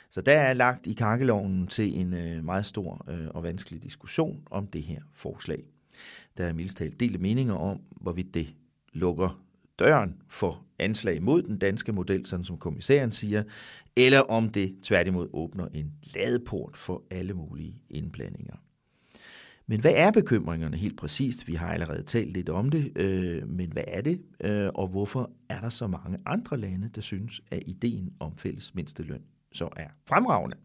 Så 0.10 0.22
der 0.22 0.32
er 0.32 0.54
lagt 0.54 0.88
i 0.88 0.94
kakkeloven 0.94 1.68
til 1.68 2.00
en 2.00 2.14
øh, 2.14 2.44
meget 2.44 2.66
stor 2.66 3.06
øh, 3.10 3.28
og 3.30 3.44
vanskelig 3.44 3.84
diskussion 3.84 4.48
om 4.52 4.68
det 4.68 4.82
her 4.82 5.02
forslag. 5.14 5.64
Der 6.38 6.44
er 6.44 6.54
mildest 6.54 6.78
talt 6.78 7.00
delte 7.00 7.18
meninger 7.20 7.54
om, 7.54 7.82
hvorvidt 8.02 8.34
det 8.34 8.56
lukker 8.94 9.42
døren 9.80 10.16
for 10.30 10.66
anslag 10.80 11.24
mod 11.24 11.42
den 11.42 11.58
danske 11.58 11.92
model, 11.92 12.26
sådan 12.26 12.46
som 12.46 12.58
kommissæren 12.58 13.12
siger, 13.12 13.44
eller 13.96 14.20
om 14.20 14.50
det 14.50 14.76
tværtimod 14.84 15.30
åbner 15.34 15.68
en 15.68 15.94
ladeport 16.16 16.78
for 16.78 17.04
alle 17.12 17.34
mulige 17.34 17.76
indblandinger. 17.90 18.56
Men 19.70 19.82
hvad 19.82 19.94
er 19.96 20.12
bekymringerne 20.12 20.78
helt 20.78 20.98
præcist? 20.98 21.48
Vi 21.48 21.54
har 21.54 21.74
allerede 21.74 22.04
talt 22.04 22.34
lidt 22.34 22.50
om 22.50 22.70
det, 22.70 22.98
øh, 22.98 23.50
men 23.50 23.72
hvad 23.72 23.84
er 23.88 24.02
det, 24.02 24.22
øh, 24.44 24.70
og 24.76 24.88
hvorfor 24.88 25.32
er 25.50 25.62
der 25.62 25.70
så 25.70 25.88
mange 25.88 26.18
andre 26.26 26.58
lande, 26.58 26.90
der 26.96 27.02
synes, 27.02 27.42
at 27.52 27.64
ideen 27.66 28.14
om 28.20 28.38
fælles 28.38 28.76
mindsteløn 28.76 29.22
så 29.54 29.70
er 29.76 29.88
fremragende. 30.08 30.58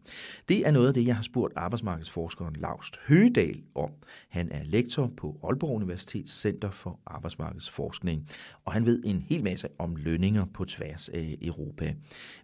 Det 0.49 0.67
er 0.67 0.71
noget 0.71 0.87
af 0.87 0.93
det, 0.93 1.05
jeg 1.05 1.15
har 1.15 1.23
spurgt 1.23 1.53
arbejdsmarkedsforskeren 1.55 2.55
Laust 2.55 2.99
Høgedal 3.07 3.61
om. 3.75 3.91
Han 4.29 4.51
er 4.51 4.63
lektor 4.63 5.11
på 5.17 5.39
Aalborg 5.43 5.75
Universitets 5.75 6.41
Center 6.41 6.71
for 6.71 6.99
Arbejdsmarkedsforskning, 7.05 8.29
og 8.65 8.73
han 8.73 8.85
ved 8.85 9.03
en 9.05 9.25
hel 9.29 9.43
masse 9.43 9.67
om 9.79 9.95
lønninger 9.95 10.45
på 10.53 10.65
tværs 10.65 11.09
af 11.09 11.37
Europa. 11.41 11.95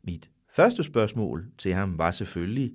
Mit 0.04 0.30
første 0.56 0.84
spørgsmål 0.84 1.46
til 1.58 1.74
ham 1.74 1.98
var 1.98 2.12
selvfølgelig, 2.12 2.72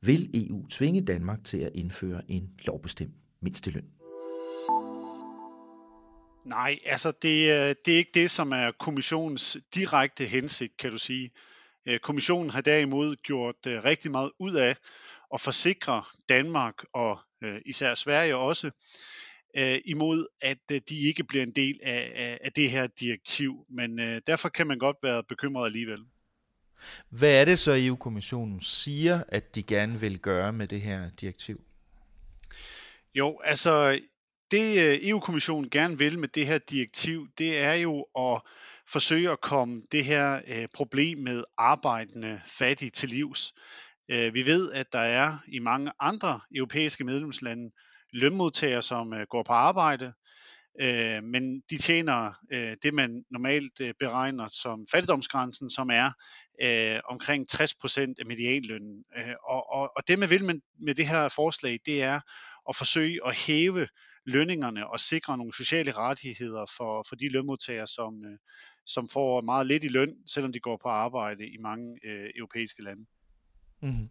vil 0.00 0.30
EU 0.34 0.66
tvinge 0.66 1.00
Danmark 1.00 1.44
til 1.44 1.58
at 1.58 1.70
indføre 1.74 2.22
en 2.28 2.50
lovbestemt 2.66 3.14
mindsteløn? 3.40 3.84
Nej, 6.44 6.78
altså 6.86 7.12
det, 7.22 7.52
øh, 7.52 7.74
det 7.84 7.94
er 7.94 7.98
ikke 7.98 8.10
det, 8.14 8.30
som 8.30 8.52
er 8.52 8.70
kommissionens 8.70 9.56
direkte 9.74 10.24
hensigt, 10.24 10.76
kan 10.76 10.90
du 10.90 10.98
sige. 10.98 11.30
Øh, 11.86 11.98
kommissionen 11.98 12.50
har 12.50 12.60
derimod 12.60 13.16
gjort 13.16 13.66
øh, 13.66 13.84
rigtig 13.84 14.10
meget 14.10 14.30
ud 14.38 14.54
af 14.54 14.76
at 15.34 15.40
forsikre 15.40 16.04
Danmark 16.28 16.74
og 16.92 17.18
øh, 17.42 17.60
især 17.66 17.94
Sverige 17.94 18.36
også 18.36 18.70
imod, 19.84 20.26
at 20.42 20.58
de 20.88 20.98
ikke 20.98 21.24
bliver 21.24 21.42
en 21.42 21.52
del 21.52 21.80
af, 21.82 22.38
af 22.40 22.52
det 22.52 22.70
her 22.70 22.86
direktiv. 22.86 23.66
Men 23.68 23.98
derfor 24.26 24.48
kan 24.48 24.66
man 24.66 24.78
godt 24.78 24.96
være 25.02 25.24
bekymret 25.24 25.66
alligevel. 25.66 25.98
Hvad 27.08 27.40
er 27.40 27.44
det 27.44 27.58
så, 27.58 27.72
EU-kommissionen 27.76 28.60
siger, 28.60 29.22
at 29.28 29.54
de 29.54 29.62
gerne 29.62 30.00
vil 30.00 30.18
gøre 30.18 30.52
med 30.52 30.68
det 30.68 30.80
her 30.80 31.10
direktiv? 31.20 31.60
Jo, 33.14 33.40
altså 33.44 34.00
det 34.50 35.08
EU-kommissionen 35.08 35.70
gerne 35.70 35.98
vil 35.98 36.18
med 36.18 36.28
det 36.28 36.46
her 36.46 36.58
direktiv, 36.58 37.28
det 37.38 37.58
er 37.58 37.74
jo 37.74 38.06
at 38.18 38.40
forsøge 38.92 39.30
at 39.30 39.40
komme 39.40 39.82
det 39.92 40.04
her 40.04 40.40
øh, 40.46 40.68
problem 40.74 41.18
med 41.18 41.44
arbejdende 41.58 42.40
fattige 42.46 42.90
til 42.90 43.08
livs. 43.08 43.52
Øh, 44.10 44.34
vi 44.34 44.46
ved, 44.46 44.72
at 44.72 44.92
der 44.92 44.98
er 44.98 45.38
i 45.48 45.58
mange 45.58 45.92
andre 46.00 46.40
europæiske 46.54 47.04
medlemslande 47.04 47.70
lønmodtagere, 48.12 48.82
som 48.82 49.14
øh, 49.14 49.26
går 49.30 49.42
på 49.42 49.52
arbejde, 49.52 50.12
øh, 50.80 51.22
men 51.22 51.60
de 51.70 51.78
tjener 51.78 52.32
øh, 52.52 52.76
det, 52.82 52.94
man 52.94 53.24
normalt 53.30 53.80
øh, 53.80 53.94
beregner 53.98 54.48
som 54.48 54.86
fattigdomsgrænsen, 54.90 55.70
som 55.70 55.90
er 55.90 56.10
øh, 56.62 57.00
omkring 57.04 57.46
60% 57.52 58.00
af 58.00 58.26
medianlønnen. 58.26 59.04
Øh, 59.16 59.34
og, 59.44 59.72
og, 59.72 59.92
og 59.96 60.08
det, 60.08 60.18
man 60.18 60.30
vil 60.30 60.44
med, 60.44 60.54
med 60.80 60.94
det 60.94 61.06
her 61.06 61.28
forslag, 61.28 61.78
det 61.86 62.02
er 62.02 62.20
at 62.68 62.76
forsøge 62.76 63.20
at 63.26 63.34
hæve 63.34 63.88
lønningerne 64.26 64.90
og 64.90 65.00
sikre 65.00 65.38
nogle 65.38 65.54
sociale 65.54 65.92
rettigheder 65.92 66.66
for, 66.76 67.04
for 67.08 67.16
de 67.16 67.28
lønmodtagere, 67.28 67.86
som, 67.86 68.24
øh, 68.24 68.38
som 68.86 69.08
får 69.08 69.40
meget 69.40 69.66
lidt 69.66 69.84
i 69.84 69.88
løn, 69.88 70.14
selvom 70.26 70.52
de 70.52 70.60
går 70.60 70.76
på 70.82 70.88
arbejde 70.88 71.46
i 71.46 71.56
mange 71.60 71.98
øh, 72.04 72.30
europæiske 72.36 72.82
lande. 72.82 73.04
Mm. 73.80 74.08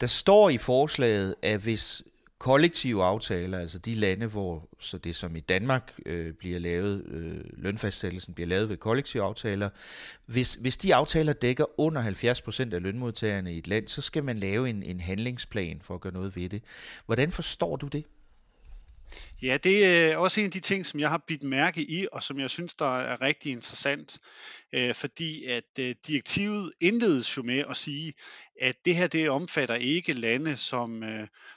Der 0.00 0.06
står 0.06 0.50
i 0.50 0.58
forslaget, 0.58 1.34
at 1.42 1.60
hvis 1.60 2.02
kollektive 2.38 3.04
aftaler, 3.04 3.58
altså 3.58 3.78
de 3.78 3.94
lande, 3.94 4.26
hvor 4.26 4.68
så 4.80 4.98
det 4.98 5.14
som 5.14 5.36
i 5.36 5.40
Danmark 5.40 5.92
øh, 6.06 6.32
bliver 6.32 6.58
lavet, 6.58 7.04
øh, 7.06 7.44
lønfastsættelsen 7.52 8.34
bliver 8.34 8.48
lavet 8.48 8.68
ved 8.68 8.76
kollektive 8.76 9.22
aftaler, 9.22 9.70
hvis, 10.26 10.54
hvis 10.54 10.76
de 10.76 10.94
aftaler 10.94 11.32
dækker 11.32 11.80
under 11.80 12.02
70% 12.70 12.74
af 12.74 12.82
lønmodtagerne 12.82 13.54
i 13.54 13.58
et 13.58 13.66
land, 13.66 13.88
så 13.88 14.02
skal 14.02 14.24
man 14.24 14.38
lave 14.38 14.70
en, 14.70 14.82
en 14.82 15.00
handlingsplan 15.00 15.80
for 15.82 15.94
at 15.94 16.00
gøre 16.00 16.12
noget 16.12 16.36
ved 16.36 16.48
det. 16.48 16.62
Hvordan 17.06 17.32
forstår 17.32 17.76
du 17.76 17.86
det? 17.86 18.04
Ja, 19.42 19.56
det 19.56 19.86
er 19.86 20.12
øh, 20.12 20.20
også 20.20 20.40
en 20.40 20.46
af 20.46 20.52
de 20.52 20.60
ting, 20.60 20.86
som 20.86 21.00
jeg 21.00 21.10
har 21.10 21.24
bidt 21.28 21.42
mærke 21.42 21.80
i, 21.80 22.06
og 22.12 22.22
som 22.22 22.40
jeg 22.40 22.50
synes, 22.50 22.74
der 22.74 22.98
er 22.98 23.20
rigtig 23.20 23.52
interessant, 23.52 24.18
øh, 24.74 24.94
fordi 24.94 25.44
at 25.44 25.64
øh, 25.80 25.94
direktivet 26.06 26.72
indledes 26.80 27.36
jo 27.36 27.42
med 27.42 27.64
at 27.70 27.76
sige, 27.76 28.12
at 28.60 28.76
det 28.84 28.96
her 28.96 29.06
det 29.06 29.30
omfatter 29.30 29.74
ikke 29.74 30.12
lande, 30.12 30.56
som, 30.56 31.02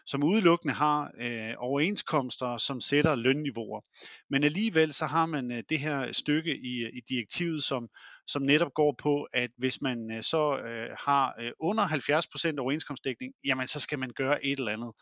som 0.06 0.24
udelukkende 0.24 0.74
har 0.74 1.12
overenskomster, 1.58 2.58
som 2.58 2.82
sætter 2.82 3.16
lønniveauer. 3.16 3.82
Men 4.30 4.44
alligevel 4.44 4.94
så 4.94 5.06
har 5.06 5.26
man 5.26 5.64
det 5.70 5.80
her 5.80 6.12
stykke 6.12 6.58
i, 6.58 6.98
i 6.98 7.02
direktivet, 7.10 7.64
som, 7.64 7.88
som 8.28 8.42
netop 8.42 8.74
går 8.74 8.96
på, 8.98 9.28
at 9.34 9.50
hvis 9.58 9.82
man 9.82 10.24
så 10.24 10.60
har 11.00 11.54
under 11.60 11.88
70% 11.88 12.60
overenskomstdækning, 12.60 13.34
jamen 13.46 13.68
så 13.68 13.80
skal 13.80 14.00
man 14.00 14.12
gøre 14.16 14.46
et 14.46 14.60
eller 14.60 14.72
andet. 14.72 14.94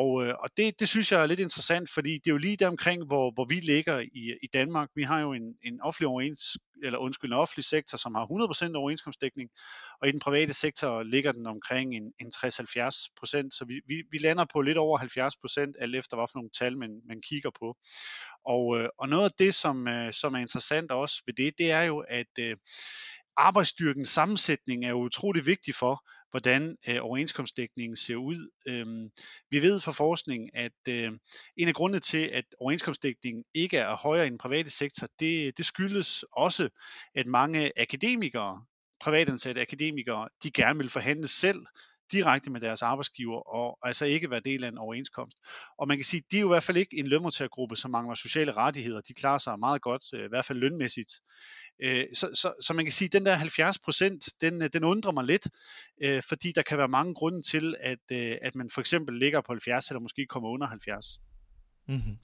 Og, 0.00 0.24
øh, 0.24 0.34
og 0.38 0.50
det, 0.56 0.80
det 0.80 0.88
synes 0.88 1.12
jeg 1.12 1.22
er 1.22 1.26
lidt 1.26 1.40
interessant, 1.40 1.90
fordi 1.90 2.12
det 2.12 2.26
er 2.26 2.30
jo 2.30 2.36
lige 2.36 2.56
der 2.56 2.68
omkring, 2.68 3.06
hvor, 3.06 3.30
hvor 3.34 3.44
vi 3.44 3.54
ligger 3.54 3.98
i, 3.98 4.22
i 4.42 4.46
Danmark. 4.52 4.88
Vi 4.94 5.02
har 5.02 5.20
jo 5.20 5.32
en, 5.32 5.54
en 5.64 5.80
offentlig 5.80 6.08
overens, 6.08 6.42
eller 6.82 6.98
undskyld, 6.98 7.30
en 7.30 7.36
offentlig 7.36 7.64
sektor, 7.64 7.98
som 7.98 8.14
har 8.14 8.24
100% 8.24 8.76
overenskomstdækning, 8.76 9.50
og 10.00 10.08
i 10.08 10.12
den 10.12 10.20
private 10.20 10.52
sektor 10.52 11.02
ligger 11.02 11.32
den 11.32 11.46
omkring 11.46 11.94
en, 11.94 12.02
en 12.20 12.26
60-70%, 12.36 12.48
så 13.56 13.64
vi, 13.68 13.74
vi, 13.86 14.02
vi 14.10 14.18
lander 14.18 14.44
på 14.52 14.60
lidt 14.60 14.78
over 14.78 14.98
70%, 14.98 15.82
alt 15.82 15.96
efter 15.96 16.16
hvad 16.16 16.26
for 16.30 16.38
nogle 16.38 16.50
tal 16.58 16.78
man, 16.78 17.00
man 17.08 17.20
kigger 17.28 17.50
på. 17.60 17.76
Og, 18.46 18.78
øh, 18.78 18.88
og 18.98 19.08
noget 19.08 19.24
af 19.24 19.34
det, 19.38 19.54
som, 19.54 19.88
øh, 19.88 20.12
som 20.12 20.34
er 20.34 20.38
interessant 20.38 20.90
også 20.90 21.22
ved 21.26 21.34
det, 21.34 21.58
det 21.58 21.70
er 21.70 21.82
jo, 21.82 21.98
at 22.08 22.32
øh, 22.38 22.56
arbejdsstyrkens 23.36 24.08
sammensætning 24.08 24.84
er 24.84 24.92
utrolig 24.92 25.46
vigtig 25.46 25.74
for, 25.74 25.94
hvordan 26.32 26.76
øh, 26.88 26.98
overenskomstdækningen 27.00 27.96
ser 27.96 28.16
ud. 28.16 28.50
Øhm, 28.66 29.10
vi 29.50 29.62
ved 29.62 29.80
fra 29.80 29.92
forskning, 29.92 30.56
at 30.56 30.72
øh, 30.88 31.12
en 31.56 31.68
af 31.68 31.74
grundene 31.74 32.00
til, 32.00 32.30
at 32.32 32.44
overenskomstdækningen 32.60 33.44
ikke 33.54 33.76
er 33.78 33.96
højere 33.96 34.26
i 34.26 34.30
den 34.30 34.38
private 34.38 34.70
sektor, 34.70 35.06
det, 35.20 35.58
det 35.58 35.66
skyldes 35.66 36.24
også, 36.32 36.68
at 37.14 37.26
mange 37.26 37.72
akademikere, 37.76 38.64
privatansatte 39.00 39.60
akademikere, 39.60 40.28
de 40.42 40.50
gerne 40.50 40.78
vil 40.78 40.90
forhandle 40.90 41.28
selv 41.28 41.66
direkte 42.12 42.50
med 42.50 42.60
deres 42.60 42.82
arbejdsgiver, 42.82 43.54
og 43.54 43.78
altså 43.82 44.06
ikke 44.06 44.30
være 44.30 44.40
del 44.40 44.64
af 44.64 44.68
en 44.68 44.78
overenskomst. 44.78 45.36
Og 45.78 45.88
man 45.88 45.96
kan 45.96 46.04
sige, 46.04 46.18
at 46.18 46.32
de 46.32 46.36
er 46.36 46.40
jo 46.40 46.46
i 46.46 46.54
hvert 46.54 46.62
fald 46.62 46.76
ikke 46.76 46.96
en 46.98 47.06
lønmodtagergruppe, 47.06 47.76
som 47.76 47.90
mangler 47.90 48.14
sociale 48.14 48.52
rettigheder. 48.52 49.00
De 49.00 49.14
klarer 49.14 49.38
sig 49.38 49.58
meget 49.58 49.82
godt, 49.82 50.02
øh, 50.14 50.24
i 50.24 50.28
hvert 50.28 50.44
fald 50.44 50.58
lønmæssigt. 50.58 51.10
Øh, 51.82 52.04
så, 52.14 52.30
så, 52.34 52.52
så 52.60 52.74
man 52.74 52.84
kan 52.84 52.92
sige, 52.92 53.06
at 53.06 53.12
den 53.12 53.26
der 53.26 53.34
70 53.34 53.78
procent, 53.78 54.24
den, 54.40 54.62
øh, 54.62 54.70
den 54.72 54.84
undrer 54.84 55.12
mig 55.12 55.24
lidt, 55.24 55.48
fordi 56.28 56.52
der 56.54 56.62
kan 56.62 56.78
være 56.78 56.88
mange 56.88 57.14
grunde 57.14 57.42
til, 57.42 57.74
at, 57.80 58.16
at 58.42 58.54
man 58.54 58.70
for 58.70 58.80
eksempel 58.80 59.18
ligger 59.18 59.40
på 59.40 59.52
70, 59.52 59.88
eller 59.88 60.00
måske 60.00 60.26
kommer 60.26 60.48
under 60.48 60.66
70. 60.66 61.06
Mm-hmm. 61.88 62.18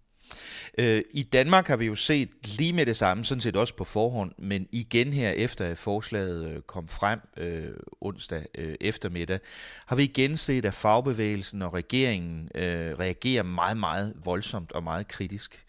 Øh, 0.79 1.03
I 1.11 1.23
Danmark 1.23 1.67
har 1.67 1.77
vi 1.77 1.87
jo 1.87 1.95
set 1.95 2.29
lige 2.45 2.73
med 2.73 2.87
det 2.87 2.97
samme, 2.97 3.25
sådan 3.25 3.41
set 3.41 3.57
også 3.57 3.75
på 3.75 3.85
forhånd, 3.85 4.33
men 4.39 4.69
igen 4.73 5.13
her 5.13 5.31
efter 5.31 5.67
at 5.67 5.79
forslaget 5.79 6.51
øh, 6.51 6.63
kom 6.63 6.89
frem 6.89 7.21
øh, 7.37 7.71
onsdag 8.01 8.47
øh, 8.55 8.75
eftermiddag, 8.81 9.41
har 9.87 9.97
vi 9.97 10.03
igen 10.03 10.37
set, 10.37 10.65
at 10.65 10.75
fagbevægelsen 10.75 11.63
og 11.63 11.75
regeringen 11.75 12.49
øh, 12.55 12.99
reagerer 12.99 13.43
meget, 13.43 13.77
meget 13.77 14.15
voldsomt 14.25 14.73
og 14.73 14.83
meget 14.83 15.09
kritisk. 15.09 15.65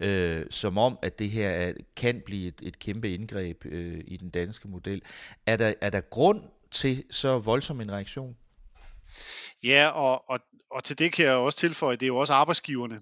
Øh, 0.00 0.46
som 0.50 0.78
om, 0.78 0.98
at 1.02 1.18
det 1.18 1.30
her 1.30 1.48
er, 1.48 1.72
kan 1.96 2.22
blive 2.26 2.48
et, 2.48 2.60
et 2.62 2.78
kæmpe 2.78 3.10
indgreb 3.10 3.66
øh, 3.66 4.00
i 4.04 4.16
den 4.16 4.30
danske 4.30 4.68
model. 4.68 5.02
Er 5.46 5.56
der, 5.56 5.74
er 5.80 5.90
der 5.90 6.00
grund 6.00 6.42
til 6.70 7.04
så 7.10 7.38
voldsom 7.38 7.80
en 7.80 7.92
reaktion? 7.92 8.36
Ja, 9.62 9.88
og, 9.88 10.30
og, 10.30 10.40
og 10.70 10.84
til 10.84 10.98
det 10.98 11.12
kan 11.12 11.24
jeg 11.24 11.34
også 11.34 11.58
tilføje, 11.58 11.96
det 11.96 12.02
er 12.02 12.06
jo 12.06 12.16
også 12.16 12.32
arbejdsgiverne. 12.32 13.00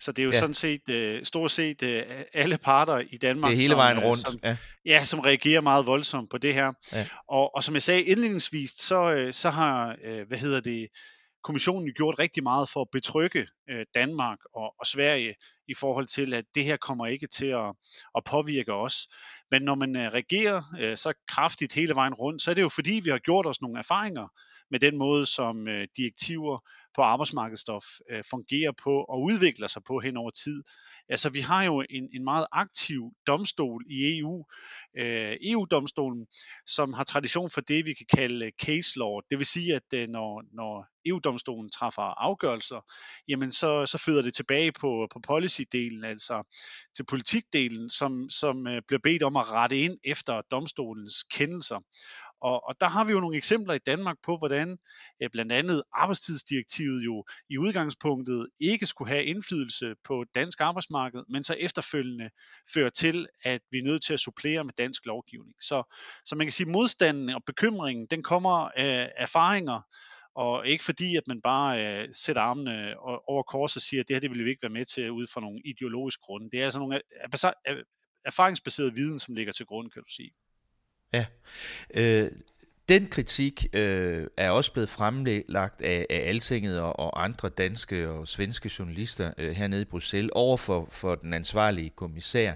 Så 0.00 0.12
det 0.12 0.22
er 0.22 0.24
jo 0.24 0.30
ja. 0.32 0.38
sådan 0.38 0.54
set 0.54 0.82
uh, 0.88 1.22
stort 1.24 1.50
set 1.50 1.82
uh, 1.82 2.22
alle 2.32 2.58
parter 2.58 2.98
i 2.98 3.16
Danmark, 3.16 3.50
det 3.50 3.56
er 3.56 3.60
hele 3.60 3.74
vejen 3.74 3.96
som, 3.96 4.04
rundt. 4.04 4.20
Som, 4.20 4.38
ja. 4.44 4.56
ja, 4.84 5.04
som 5.04 5.20
reagerer 5.20 5.60
meget 5.60 5.86
voldsomt 5.86 6.30
på 6.30 6.38
det 6.38 6.54
her. 6.54 6.72
Ja. 6.92 7.06
Og, 7.28 7.56
og 7.56 7.64
som 7.64 7.74
jeg 7.74 7.82
sagde 7.82 8.02
indledningsvis, 8.02 8.70
så, 8.70 9.26
uh, 9.26 9.32
så 9.32 9.50
har, 9.50 9.96
hvad 10.28 10.38
hedder 10.38 10.60
det, 10.60 10.88
kommissionen 11.44 11.94
gjort 11.94 12.18
rigtig 12.18 12.42
meget 12.42 12.68
for 12.68 12.80
at 12.80 12.88
betrygge 12.92 13.40
uh, 13.72 13.80
Danmark 13.94 14.38
og, 14.54 14.74
og 14.80 14.86
Sverige 14.86 15.34
i 15.68 15.74
forhold 15.74 16.06
til, 16.06 16.34
at 16.34 16.44
det 16.54 16.64
her 16.64 16.76
kommer 16.76 17.06
ikke 17.06 17.26
til 17.26 17.46
at, 17.46 17.74
at 18.16 18.24
påvirke 18.24 18.72
os. 18.72 18.94
Men 19.50 19.62
når 19.62 19.74
man 19.74 19.96
reagerer 19.96 20.56
uh, 20.56 20.94
så 20.96 21.12
kraftigt 21.28 21.74
hele 21.74 21.94
vejen 21.94 22.14
rundt, 22.14 22.42
så 22.42 22.50
er 22.50 22.54
det 22.54 22.62
jo 22.62 22.68
fordi, 22.68 23.00
vi 23.04 23.10
har 23.10 23.18
gjort 23.18 23.46
os 23.46 23.60
nogle 23.60 23.78
erfaringer 23.78 24.28
med 24.72 24.80
den 24.80 24.98
måde, 24.98 25.26
som 25.26 25.68
øh, 25.68 25.88
direktiver 25.96 26.58
på 26.94 27.02
arbejdsmarkedsstof 27.02 27.84
øh, 28.10 28.24
fungerer 28.30 28.72
på 28.82 29.04
og 29.08 29.22
udvikler 29.22 29.66
sig 29.66 29.82
på 29.84 29.98
hen 29.98 30.16
over 30.16 30.30
tid. 30.30 30.62
Altså 31.08 31.30
vi 31.30 31.40
har 31.40 31.62
jo 31.64 31.84
en, 31.90 32.08
en 32.14 32.24
meget 32.24 32.46
aktiv 32.52 33.10
domstol 33.26 33.84
i 33.90 34.18
EU, 34.18 34.44
øh, 34.98 35.36
EU-domstolen, 35.42 36.26
som 36.66 36.92
har 36.92 37.04
tradition 37.04 37.50
for 37.50 37.60
det, 37.60 37.86
vi 37.86 37.94
kan 37.94 38.06
kalde 38.14 38.46
øh, 38.46 38.52
case 38.62 38.98
law. 38.98 39.20
Det 39.30 39.38
vil 39.38 39.46
sige, 39.46 39.74
at 39.74 39.88
øh, 39.94 40.08
når, 40.08 40.42
når 40.52 40.86
EU-domstolen 41.06 41.70
træffer 41.70 42.02
afgørelser, 42.02 42.80
jamen 43.28 43.52
så, 43.52 43.86
så 43.86 43.98
føder 43.98 44.22
det 44.22 44.34
tilbage 44.34 44.72
på, 44.72 45.08
på 45.12 45.20
policy-delen, 45.28 46.04
altså 46.06 46.56
til 46.96 47.04
politikdelen, 47.04 47.90
som, 47.90 48.30
som 48.30 48.66
øh, 48.66 48.82
bliver 48.86 49.00
bedt 49.02 49.22
om 49.22 49.36
at 49.36 49.48
rette 49.48 49.78
ind 49.78 49.98
efter 50.04 50.40
domstolens 50.50 51.22
kendelser. 51.22 51.80
Og, 52.42 52.68
og 52.68 52.74
der 52.80 52.88
har 52.88 53.04
vi 53.04 53.12
jo 53.12 53.20
nogle 53.20 53.36
eksempler 53.36 53.74
i 53.74 53.78
Danmark 53.78 54.16
på, 54.22 54.36
hvordan 54.36 54.78
eh, 55.22 55.30
blandt 55.32 55.52
andet 55.52 55.82
arbejdstidsdirektivet 55.94 57.04
jo 57.04 57.24
i 57.50 57.58
udgangspunktet 57.58 58.48
ikke 58.60 58.86
skulle 58.86 59.10
have 59.10 59.24
indflydelse 59.24 59.94
på 60.04 60.24
dansk 60.34 60.60
arbejdsmarked, 60.60 61.24
men 61.28 61.44
så 61.44 61.54
efterfølgende 61.54 62.30
fører 62.74 62.90
til, 62.90 63.26
at 63.44 63.60
vi 63.70 63.78
er 63.78 63.82
nødt 63.82 64.02
til 64.02 64.12
at 64.12 64.20
supplere 64.20 64.64
med 64.64 64.72
dansk 64.78 65.06
lovgivning. 65.06 65.56
Så, 65.60 65.96
så 66.24 66.36
man 66.36 66.46
kan 66.46 66.52
sige, 66.52 66.66
at 66.66 66.72
modstanden 66.72 67.28
og 67.28 67.42
bekymringen, 67.46 68.06
den 68.10 68.22
kommer 68.22 68.70
af 68.76 69.12
erfaringer, 69.16 69.80
og 70.34 70.66
ikke 70.66 70.84
fordi, 70.84 71.16
at 71.16 71.22
man 71.26 71.40
bare 71.42 71.86
øh, 71.86 72.08
sætter 72.12 72.42
armene 72.42 72.90
øh, 72.90 72.96
over 73.02 73.42
kors 73.42 73.76
og 73.76 73.82
siger, 73.82 74.00
at 74.00 74.08
det 74.08 74.14
her 74.16 74.20
det 74.20 74.30
vil 74.30 74.44
vi 74.44 74.50
ikke 74.50 74.62
være 74.62 74.78
med 74.78 74.84
til 74.84 75.10
ud 75.10 75.26
fra 75.26 75.40
nogle 75.40 75.60
ideologiske 75.64 76.20
grunde. 76.22 76.50
Det 76.50 76.60
er 76.60 76.64
altså 76.64 76.78
nogle 76.78 77.00
erfaringsbaseret 78.24 78.96
viden, 78.96 79.18
som 79.18 79.34
ligger 79.34 79.52
til 79.52 79.66
grund, 79.66 79.90
kan 79.90 80.02
du 80.02 80.12
sige. 80.16 80.32
Ja. 81.12 81.24
Øh, 81.94 82.30
den 82.88 83.06
kritik 83.06 83.66
øh, 83.72 84.26
er 84.36 84.50
også 84.50 84.72
blevet 84.72 84.88
fremlagt 84.88 85.82
af, 85.82 86.06
af 86.10 86.22
Altinget 86.28 86.80
og, 86.80 86.98
og 86.98 87.24
andre 87.24 87.48
danske 87.48 88.08
og 88.08 88.28
svenske 88.28 88.70
journalister 88.78 89.32
øh, 89.38 89.50
hernede 89.50 89.82
i 89.82 89.84
Bruxelles 89.84 90.30
over 90.34 90.56
for, 90.56 90.88
for 90.90 91.14
den 91.14 91.32
ansvarlige 91.32 91.90
kommissær. 91.90 92.54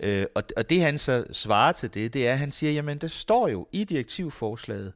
Øh, 0.00 0.26
og, 0.34 0.42
og 0.56 0.70
det 0.70 0.80
han 0.80 0.98
så 0.98 1.24
svarer 1.32 1.72
til 1.72 1.94
det, 1.94 2.14
det 2.14 2.28
er, 2.28 2.32
at 2.32 2.38
han 2.38 2.52
siger, 2.52 2.72
jamen 2.72 2.98
der 2.98 3.08
står 3.08 3.48
jo 3.48 3.68
i 3.72 3.84
direktivforslaget, 3.84 4.92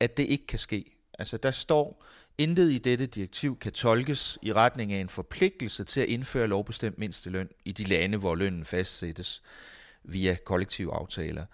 at 0.00 0.16
det 0.16 0.22
ikke 0.22 0.46
kan 0.46 0.58
ske. 0.58 0.84
Altså 1.18 1.36
der 1.36 1.50
står, 1.50 2.04
intet 2.38 2.72
i 2.72 2.78
dette 2.78 3.06
direktiv 3.06 3.58
kan 3.58 3.72
tolkes 3.72 4.38
i 4.42 4.52
retning 4.52 4.92
af 4.92 5.00
en 5.00 5.08
forpligtelse 5.08 5.84
til 5.84 6.00
at 6.00 6.08
indføre 6.08 6.46
lovbestemt 6.46 6.98
mindsteløn 6.98 7.48
i 7.64 7.72
de 7.72 7.84
lande, 7.84 8.18
hvor 8.18 8.34
lønnen 8.34 8.64
fastsættes 8.64 9.42
via 10.08 10.36
kollektive 10.44 10.94
aftaler. 10.94 11.46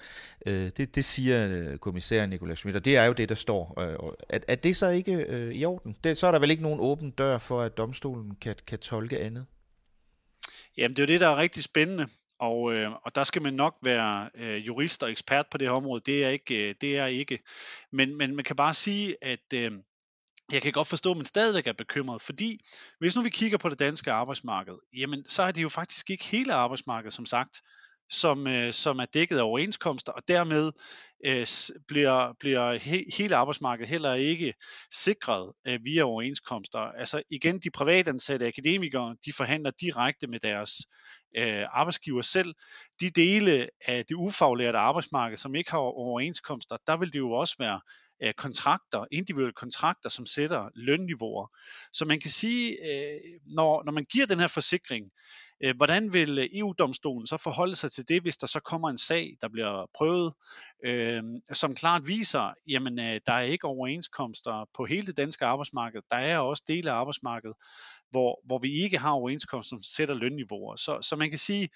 Øh, 0.46 0.70
det, 0.76 0.94
det 0.94 1.04
siger 1.04 1.48
øh, 1.48 1.78
kommissær 1.78 2.26
Nicolas 2.26 2.58
Schmidt, 2.58 2.76
og 2.76 2.84
det 2.84 2.96
er 2.96 3.04
jo 3.04 3.12
det, 3.12 3.28
der 3.28 3.34
står. 3.34 3.80
Øh, 3.80 4.12
er, 4.28 4.38
er 4.48 4.54
det 4.54 4.76
så 4.76 4.88
ikke 4.88 5.12
øh, 5.12 5.54
i 5.54 5.64
orden? 5.64 5.96
Det, 6.04 6.18
så 6.18 6.26
er 6.26 6.32
der 6.32 6.38
vel 6.38 6.50
ikke 6.50 6.62
nogen 6.62 6.80
åben 6.80 7.10
dør 7.10 7.38
for, 7.38 7.62
at 7.62 7.76
domstolen 7.76 8.36
kan, 8.40 8.54
kan 8.66 8.78
tolke 8.78 9.20
andet? 9.20 9.46
Jamen, 10.76 10.96
det 10.96 11.02
er 11.02 11.06
jo 11.06 11.12
det, 11.12 11.20
der 11.20 11.28
er 11.28 11.36
rigtig 11.36 11.62
spændende. 11.62 12.06
Og, 12.38 12.74
øh, 12.74 12.90
og 12.92 13.14
der 13.14 13.24
skal 13.24 13.42
man 13.42 13.54
nok 13.54 13.76
være 13.82 14.30
øh, 14.34 14.66
jurist 14.66 15.02
og 15.02 15.10
ekspert 15.10 15.46
på 15.50 15.58
det 15.58 15.68
her 15.68 15.74
område. 15.74 16.02
Det 16.06 16.24
er 16.24 16.28
ikke. 16.28 16.68
Øh, 16.68 16.74
det 16.80 16.98
er 16.98 17.06
ikke. 17.06 17.38
Men, 17.92 18.18
men 18.18 18.36
man 18.36 18.44
kan 18.44 18.56
bare 18.56 18.74
sige, 18.74 19.16
at 19.22 19.52
øh, 19.54 19.72
jeg 20.52 20.62
kan 20.62 20.72
godt 20.72 20.88
forstå, 20.88 21.10
at 21.10 21.16
man 21.16 21.26
stadigvæk 21.26 21.66
er 21.66 21.72
bekymret, 21.72 22.22
fordi 22.22 22.58
hvis 22.98 23.16
nu 23.16 23.22
vi 23.22 23.30
kigger 23.30 23.58
på 23.58 23.68
det 23.68 23.78
danske 23.78 24.12
arbejdsmarked, 24.12 24.74
jamen 24.96 25.28
så 25.28 25.42
er 25.42 25.52
det 25.52 25.62
jo 25.62 25.68
faktisk 25.68 26.10
ikke 26.10 26.24
hele 26.24 26.54
arbejdsmarkedet, 26.54 27.14
som 27.14 27.26
sagt, 27.26 27.62
som, 28.10 28.46
øh, 28.46 28.72
som 28.72 28.98
er 28.98 29.04
dækket 29.04 29.38
af 29.38 29.42
overenskomster, 29.42 30.12
og 30.12 30.22
dermed 30.28 30.72
øh, 31.26 31.46
bliver, 31.88 32.32
bliver 32.40 32.78
he, 32.78 33.04
hele 33.16 33.36
arbejdsmarkedet 33.36 33.88
heller 33.88 34.14
ikke 34.14 34.54
sikret 34.92 35.52
øh, 35.66 35.80
via 35.84 36.02
overenskomster. 36.02 36.78
Altså 36.78 37.22
igen, 37.30 37.58
de 37.58 37.70
privatansatte 37.70 38.46
akademikere, 38.46 39.16
de 39.26 39.32
forhandler 39.32 39.70
direkte 39.80 40.26
med 40.26 40.40
deres 40.40 40.70
øh, 41.36 41.64
arbejdsgiver 41.70 42.22
selv. 42.22 42.54
De 43.00 43.10
dele 43.10 43.68
af 43.86 44.04
det 44.06 44.14
ufaglærte 44.14 44.78
arbejdsmarked, 44.78 45.36
som 45.36 45.54
ikke 45.54 45.70
har 45.70 45.78
overenskomster, 45.78 46.76
der 46.86 46.96
vil 46.96 47.12
det 47.12 47.18
jo 47.18 47.30
også 47.30 47.54
være 47.58 47.80
øh, 48.22 48.34
kontrakter, 48.34 49.04
individuelle 49.12 49.52
kontrakter, 49.52 50.08
som 50.08 50.26
sætter 50.26 50.68
lønniveauer. 50.74 51.46
Så 51.92 52.04
man 52.04 52.20
kan 52.20 52.30
sige, 52.30 52.76
øh, 52.90 53.20
når, 53.46 53.82
når 53.84 53.92
man 53.92 54.04
giver 54.04 54.26
den 54.26 54.40
her 54.40 54.48
forsikring, 54.48 55.04
Øh, 55.64 55.76
hvordan 55.76 56.12
vil 56.12 56.58
EU-domstolen 56.58 57.26
så 57.26 57.36
forholde 57.36 57.76
sig 57.76 57.92
til 57.92 58.08
det, 58.08 58.22
hvis 58.22 58.36
der 58.36 58.46
så 58.46 58.60
kommer 58.60 58.88
en 58.88 58.98
sag, 58.98 59.36
der 59.40 59.48
bliver 59.48 59.86
prøvet, 59.94 60.32
øh, 60.84 61.22
som 61.52 61.74
klart 61.74 62.06
viser, 62.06 62.54
jamen 62.68 62.98
øh, 62.98 63.20
der 63.26 63.32
er 63.32 63.40
ikke 63.40 63.66
overenskomster 63.66 64.68
på 64.76 64.84
hele 64.84 65.06
det 65.06 65.16
danske 65.16 65.44
arbejdsmarked. 65.44 66.00
Der 66.10 66.16
er 66.16 66.38
også 66.38 66.62
dele 66.68 66.90
af 66.90 66.94
arbejdsmarkedet, 66.94 67.56
hvor, 68.14 68.40
hvor 68.46 68.58
vi 68.58 68.72
ikke 68.72 68.98
har 68.98 69.10
overenskomst, 69.10 69.68
som 69.68 69.82
sætter 69.82 70.14
lønniveauer. 70.14 70.76
Så, 70.76 70.98
så 71.02 71.16
man 71.16 71.30
kan 71.30 71.38
sige, 71.38 71.68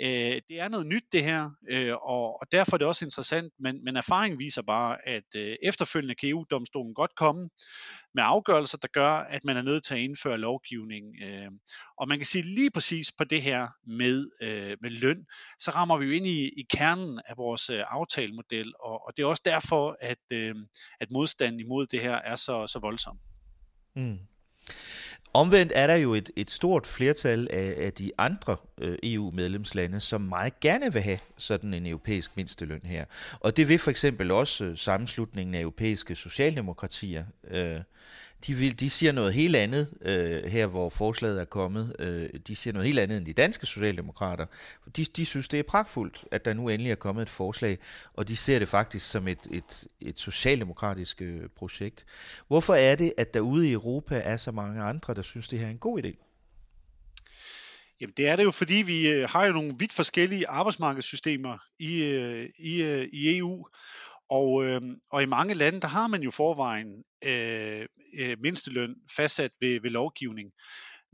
øh, 0.00 0.40
det 0.48 0.60
er 0.60 0.68
noget 0.68 0.86
nyt 0.86 1.04
det 1.12 1.24
her, 1.24 1.50
øh, 1.70 1.94
og, 1.94 2.40
og 2.40 2.46
derfor 2.52 2.72
er 2.72 2.78
det 2.78 2.86
også 2.86 3.04
interessant, 3.04 3.52
men, 3.58 3.84
men 3.84 3.96
erfaringen 3.96 4.38
viser 4.38 4.62
bare, 4.62 5.08
at 5.08 5.28
øh, 5.36 5.56
efterfølgende 5.62 6.14
kan 6.14 6.28
EU-domstolen 6.28 6.94
godt 6.94 7.14
komme 7.16 7.50
med 8.14 8.22
afgørelser, 8.26 8.78
der 8.78 8.88
gør, 8.88 9.10
at 9.10 9.44
man 9.44 9.56
er 9.56 9.62
nødt 9.62 9.84
til 9.84 9.94
at 9.94 10.00
indføre 10.00 10.38
lovgivning. 10.38 11.04
Øh, 11.22 11.50
og 11.98 12.08
man 12.08 12.18
kan 12.18 12.26
sige 12.26 12.44
lige 12.44 12.70
præcis 12.70 13.12
på 13.18 13.24
det 13.24 13.42
her 13.42 13.68
med, 13.86 14.30
øh, 14.42 14.76
med 14.80 14.90
løn, 14.90 15.26
så 15.58 15.70
rammer 15.70 15.98
vi 15.98 16.04
jo 16.04 16.12
ind 16.12 16.26
i, 16.26 16.44
i 16.44 16.66
kernen 16.76 17.20
af 17.26 17.36
vores 17.36 17.70
øh, 17.70 17.84
aftalemodel, 17.88 18.72
og, 18.80 19.06
og 19.06 19.12
det 19.16 19.22
er 19.22 19.26
også 19.26 19.42
derfor, 19.44 19.96
at, 20.00 20.24
øh, 20.32 20.54
at 21.00 21.10
modstanden 21.10 21.60
imod 21.60 21.86
det 21.86 22.00
her 22.00 22.14
er 22.14 22.36
så, 22.36 22.66
så 22.66 22.78
voldsom. 22.78 23.18
Mm. 23.96 24.18
Omvendt 25.34 25.72
er 25.74 25.86
der 25.86 25.94
jo 25.94 26.14
et, 26.14 26.30
et 26.36 26.50
stort 26.50 26.86
flertal 26.86 27.48
af, 27.50 27.74
af 27.78 27.92
de 27.92 28.10
andre 28.18 28.56
øh, 28.80 28.98
EU-medlemslande, 29.02 30.00
som 30.00 30.20
meget 30.20 30.60
gerne 30.60 30.92
vil 30.92 31.02
have 31.02 31.18
sådan 31.38 31.74
en 31.74 31.86
europæisk 31.86 32.36
mindsteløn 32.36 32.80
her. 32.84 33.04
Og 33.40 33.56
det 33.56 33.68
vil 33.68 33.78
for 33.78 33.90
eksempel 33.90 34.30
også 34.30 34.64
øh, 34.64 34.76
sammenslutningen 34.76 35.54
af 35.54 35.60
europæiske 35.60 36.14
socialdemokratier. 36.14 37.24
Øh, 37.50 37.80
de, 38.46 38.54
vil, 38.54 38.80
de 38.80 38.90
siger 38.90 39.12
noget 39.12 39.34
helt 39.34 39.56
andet 39.56 39.94
øh, 40.02 40.44
her, 40.44 40.66
hvor 40.66 40.90
forslaget 40.90 41.40
er 41.40 41.44
kommet. 41.44 41.96
Øh, 41.98 42.28
de 42.46 42.56
siger 42.56 42.74
noget 42.74 42.86
helt 42.86 42.98
andet 42.98 43.18
end 43.18 43.26
de 43.26 43.32
danske 43.32 43.66
socialdemokrater. 43.66 44.46
De, 44.96 45.04
de 45.04 45.26
synes, 45.26 45.48
det 45.48 45.58
er 45.58 45.62
pragtfuldt, 45.62 46.24
at 46.30 46.44
der 46.44 46.52
nu 46.52 46.68
endelig 46.68 46.90
er 46.90 46.94
kommet 46.94 47.22
et 47.22 47.30
forslag, 47.30 47.78
og 48.14 48.28
de 48.28 48.36
ser 48.36 48.58
det 48.58 48.68
faktisk 48.68 49.10
som 49.10 49.28
et, 49.28 49.46
et, 49.50 49.84
et 50.00 50.18
socialdemokratisk 50.18 51.22
øh, 51.22 51.48
projekt. 51.56 52.04
Hvorfor 52.48 52.74
er 52.74 52.94
det, 52.94 53.12
at 53.16 53.34
der 53.34 53.40
ude 53.40 53.68
i 53.68 53.72
Europa 53.72 54.20
er 54.24 54.36
så 54.36 54.52
mange 54.52 54.82
andre, 54.82 55.14
der 55.14 55.22
synes, 55.22 55.48
det 55.48 55.58
her 55.58 55.66
er 55.66 55.70
en 55.70 55.78
god 55.78 56.04
idé? 56.04 56.28
Jamen 58.00 58.14
det 58.16 58.28
er 58.28 58.36
det 58.36 58.44
jo, 58.44 58.50
fordi 58.50 58.74
vi 58.74 59.08
øh, 59.08 59.28
har 59.28 59.46
jo 59.46 59.52
nogle 59.52 59.74
vidt 59.78 59.92
forskellige 59.92 60.48
arbejdsmarkedssystemer 60.48 61.58
i, 61.78 62.04
øh, 62.04 62.48
i, 62.58 62.82
øh, 62.82 63.08
i 63.12 63.38
EU, 63.38 63.66
og, 64.38 64.64
øh, 64.64 64.80
og 65.10 65.22
i 65.22 65.26
mange 65.26 65.54
lande, 65.54 65.80
der 65.80 65.88
har 65.88 66.06
man 66.06 66.22
jo 66.22 66.30
forvejen 66.30 67.04
øh, 67.24 67.86
øh, 68.18 68.36
mindsteløn 68.42 68.94
fastsat 69.16 69.50
ved, 69.60 69.80
ved 69.80 69.90
lovgivning. 69.90 70.50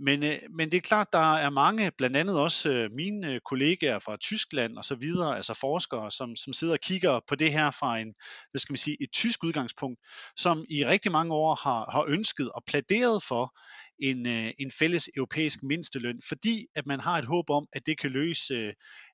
Men, 0.00 0.22
øh, 0.22 0.38
men 0.56 0.70
det 0.70 0.76
er 0.76 0.80
klart, 0.80 1.12
der 1.12 1.34
er 1.36 1.50
mange, 1.50 1.90
blandt 1.98 2.16
andet 2.16 2.40
også 2.40 2.72
øh, 2.72 2.90
mine 2.92 3.32
øh, 3.32 3.40
kollegaer 3.40 3.98
fra 3.98 4.16
Tyskland 4.16 4.76
og 4.76 4.84
så 4.84 4.94
videre, 4.94 5.36
altså 5.36 5.54
forskere, 5.54 6.10
som, 6.10 6.36
som 6.36 6.52
sidder 6.52 6.74
og 6.74 6.80
kigger 6.80 7.20
på 7.28 7.34
det 7.34 7.52
her 7.52 7.70
fra 7.70 7.98
en, 7.98 8.14
hvad 8.50 8.58
skal 8.58 8.72
man 8.72 8.78
sige, 8.78 8.96
et 9.00 9.12
tysk 9.12 9.44
udgangspunkt, 9.44 10.00
som 10.36 10.64
i 10.70 10.84
rigtig 10.86 11.12
mange 11.12 11.34
år 11.34 11.54
har, 11.54 11.90
har 11.90 12.04
ønsket 12.08 12.50
og 12.50 12.62
pladeret 12.66 13.22
for 13.22 13.58
en, 13.98 14.26
øh, 14.26 14.52
en 14.58 14.70
fælles 14.78 15.08
europæisk 15.16 15.58
mindsteløn, 15.62 16.20
fordi 16.28 16.66
at 16.74 16.86
man 16.86 17.00
har 17.00 17.18
et 17.18 17.24
håb 17.24 17.50
om, 17.50 17.66
at 17.72 17.86
det 17.86 17.98
kan 17.98 18.10
løse 18.10 18.54
øh, 18.54 18.72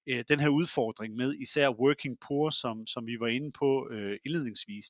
øh, 0.08 0.24
den 0.28 0.40
her 0.40 0.48
udfordring 0.48 1.14
med 1.14 1.34
især 1.34 1.68
working 1.68 2.16
poor, 2.26 2.50
som, 2.50 2.86
som 2.86 3.06
vi 3.06 3.16
var 3.20 3.26
inde 3.26 3.52
på 3.58 3.88
øh, 3.90 4.18
indledningsvis. 4.26 4.86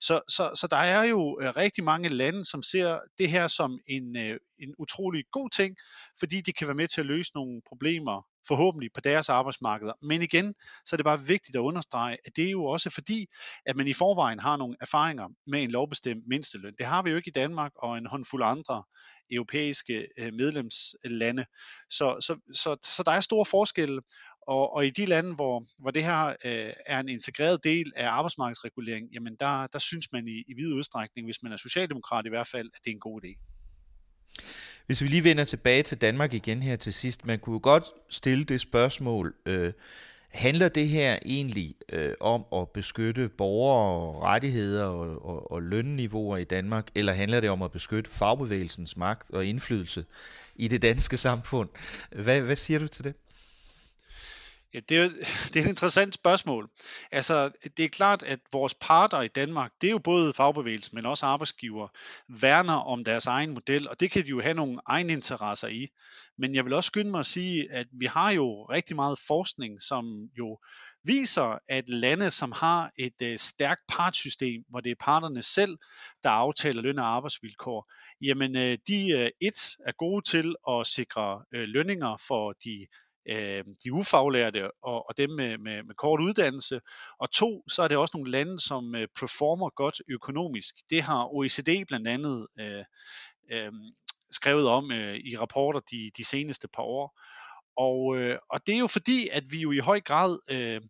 Så, 0.00 0.20
så, 0.28 0.50
så 0.54 0.66
der 0.70 0.76
er 0.76 1.02
jo 1.02 1.40
øh, 1.42 1.56
rigtig 1.56 1.84
mange 1.84 2.08
lande, 2.08 2.44
som 2.44 2.62
ser 2.62 2.98
det 3.18 3.30
her 3.30 3.46
som 3.46 3.78
en, 3.86 4.16
øh, 4.16 4.38
en 4.58 4.74
utrolig 4.78 5.24
god 5.32 5.50
ting, 5.50 5.76
fordi 6.18 6.40
de 6.40 6.52
kan 6.52 6.66
være 6.66 6.74
med 6.74 6.88
til 6.88 7.00
at 7.00 7.06
løse 7.06 7.32
nogle 7.34 7.60
problemer 7.68 8.26
forhåbentlig 8.48 8.90
på 8.94 9.00
deres 9.00 9.28
arbejdsmarkeder. 9.28 9.92
Men 10.02 10.22
igen, 10.22 10.54
så 10.86 10.94
er 10.94 10.96
det 10.96 11.04
bare 11.04 11.26
vigtigt 11.26 11.56
at 11.56 11.60
understrege, 11.60 12.16
at 12.26 12.36
det 12.36 12.46
er 12.46 12.50
jo 12.50 12.64
også 12.64 12.90
fordi, 12.90 13.26
at 13.66 13.76
man 13.76 13.88
i 13.88 13.92
forvejen 13.92 14.38
har 14.38 14.56
nogle 14.56 14.76
erfaringer 14.80 15.28
med 15.46 15.62
en 15.62 15.70
lovbestemt 15.70 16.24
mindsteløn. 16.28 16.74
Det 16.78 16.86
har 16.86 17.02
vi 17.02 17.10
jo 17.10 17.16
ikke 17.16 17.28
i 17.28 17.38
Danmark 17.42 17.72
og 17.76 17.98
en 17.98 18.06
håndfuld 18.06 18.42
andre 18.44 18.82
europæiske 19.30 20.08
øh, 20.18 20.32
medlemslande. 20.34 21.44
Så, 21.90 22.16
så, 22.20 22.36
så, 22.54 22.76
så 22.82 23.02
der 23.06 23.12
er 23.12 23.20
store 23.20 23.46
forskelle, 23.46 24.00
og, 24.48 24.74
og 24.74 24.86
i 24.86 24.90
de 24.90 25.06
lande, 25.06 25.34
hvor, 25.34 25.64
hvor 25.78 25.90
det 25.90 26.04
her 26.04 26.28
øh, 26.28 26.72
er 26.86 27.00
en 27.00 27.08
integreret 27.08 27.64
del 27.64 27.92
af 27.96 28.08
arbejdsmarkedsregulering, 28.08 29.08
jamen 29.12 29.36
der, 29.40 29.66
der 29.66 29.78
synes 29.78 30.12
man 30.12 30.28
i, 30.28 30.44
i 30.48 30.54
vid 30.54 30.72
udstrækning, 30.72 31.26
hvis 31.26 31.42
man 31.42 31.52
er 31.52 31.56
socialdemokrat 31.56 32.26
i 32.26 32.28
hvert 32.28 32.46
fald, 32.46 32.70
at 32.74 32.80
det 32.84 32.90
er 32.90 32.94
en 32.94 33.00
god 33.00 33.20
idé. 33.24 33.38
Hvis 34.86 35.02
vi 35.02 35.08
lige 35.08 35.24
vender 35.24 35.44
tilbage 35.44 35.82
til 35.82 36.00
Danmark 36.00 36.32
igen 36.32 36.62
her 36.62 36.76
til 36.76 36.92
sidst, 36.92 37.26
man 37.26 37.38
kunne 37.38 37.54
jo 37.54 37.60
godt 37.62 37.84
stille 38.10 38.44
det 38.44 38.60
spørgsmål, 38.60 39.34
øh, 39.46 39.72
Handler 40.28 40.68
det 40.68 40.88
her 40.88 41.18
egentlig 41.24 41.74
øh, 41.92 42.14
om 42.20 42.44
at 42.52 42.68
beskytte 42.68 43.28
borgere 43.28 44.16
og 44.16 44.22
rettigheder 44.22 44.84
og, 44.84 45.26
og, 45.26 45.52
og 45.52 45.62
lønniveauer 45.62 46.36
i 46.36 46.44
Danmark, 46.44 46.86
eller 46.94 47.12
handler 47.12 47.40
det 47.40 47.50
om 47.50 47.62
at 47.62 47.72
beskytte 47.72 48.10
fagbevægelsens 48.10 48.96
magt 48.96 49.30
og 49.30 49.46
indflydelse 49.46 50.04
i 50.56 50.68
det 50.68 50.82
danske 50.82 51.16
samfund? 51.16 51.68
Hvad, 52.10 52.40
hvad 52.40 52.56
siger 52.56 52.78
du 52.78 52.88
til 52.88 53.04
det? 53.04 53.14
Ja, 54.74 54.80
det, 54.88 54.98
er, 54.98 55.08
det 55.52 55.56
er 55.56 55.64
et 55.64 55.68
interessant 55.68 56.14
spørgsmål. 56.14 56.70
Altså, 57.12 57.50
det 57.76 57.84
er 57.84 57.88
klart, 57.88 58.22
at 58.22 58.40
vores 58.52 58.74
parter 58.74 59.20
i 59.20 59.28
Danmark, 59.28 59.72
det 59.80 59.86
er 59.86 59.90
jo 59.90 59.98
både 59.98 60.34
fagbevægelsen, 60.34 60.94
men 60.94 61.06
også 61.06 61.26
arbejdsgiver, 61.26 61.88
værner 62.28 62.74
om 62.74 63.04
deres 63.04 63.26
egen 63.26 63.50
model, 63.50 63.88
og 63.88 64.00
det 64.00 64.10
kan 64.10 64.24
de 64.24 64.28
jo 64.28 64.40
have 64.40 64.54
nogle 64.54 64.80
egne 64.86 65.12
interesser 65.12 65.68
i. 65.68 65.88
Men 66.38 66.54
jeg 66.54 66.64
vil 66.64 66.72
også 66.72 66.86
skynde 66.88 67.10
mig 67.10 67.20
at 67.20 67.26
sige, 67.26 67.72
at 67.72 67.86
vi 67.92 68.06
har 68.06 68.30
jo 68.30 68.64
rigtig 68.64 68.96
meget 68.96 69.18
forskning, 69.26 69.82
som 69.82 70.28
jo 70.38 70.58
viser, 71.04 71.58
at 71.68 71.88
lande, 71.88 72.30
som 72.30 72.52
har 72.52 72.90
et 72.98 73.22
øh, 73.22 73.38
stærkt 73.38 73.80
partsystem, 73.88 74.64
hvor 74.68 74.80
det 74.80 74.90
er 74.90 75.04
parterne 75.04 75.42
selv, 75.42 75.78
der 76.24 76.30
aftaler 76.30 76.82
løn 76.82 76.98
og 76.98 77.06
arbejdsvilkår, 77.06 77.92
jamen 78.20 78.56
øh, 78.56 78.78
de 78.88 79.10
øh, 79.10 79.30
et 79.40 79.60
er 79.86 79.92
gode 79.98 80.30
til 80.30 80.54
at 80.68 80.86
sikre 80.86 81.44
øh, 81.54 81.68
lønninger 81.68 82.16
for 82.28 82.52
de 82.52 82.86
øh, 83.28 83.64
de 83.84 83.92
ufaglærte 83.92 84.70
og, 84.82 85.08
og 85.08 85.16
dem 85.16 85.30
med, 85.30 85.58
med, 85.58 85.82
med 85.82 85.94
kort 85.94 86.20
uddannelse. 86.20 86.80
Og 87.20 87.32
to, 87.32 87.64
så 87.68 87.82
er 87.82 87.88
det 87.88 87.96
også 87.96 88.16
nogle 88.16 88.30
lande, 88.30 88.60
som 88.60 88.94
øh, 88.94 89.08
performer 89.20 89.70
godt 89.70 90.02
økonomisk. 90.08 90.74
Det 90.90 91.02
har 91.02 91.34
OECD 91.34 91.86
blandt 91.88 92.08
andet 92.08 92.46
øh, 92.60 92.84
øh, 93.52 93.72
skrevet 94.32 94.68
om 94.68 94.92
øh, 94.92 95.16
i 95.16 95.36
rapporter 95.36 95.80
de, 95.80 96.10
de 96.16 96.24
seneste 96.24 96.68
par 96.68 96.82
år. 96.82 97.20
Og, 97.76 98.16
øh, 98.16 98.38
og 98.50 98.66
det 98.66 98.74
er 98.74 98.78
jo 98.78 98.86
fordi, 98.86 99.28
at 99.32 99.44
vi 99.50 99.60
jo 99.60 99.72
i 99.72 99.78
høj 99.78 100.00
grad 100.00 100.38
øh, 100.50 100.80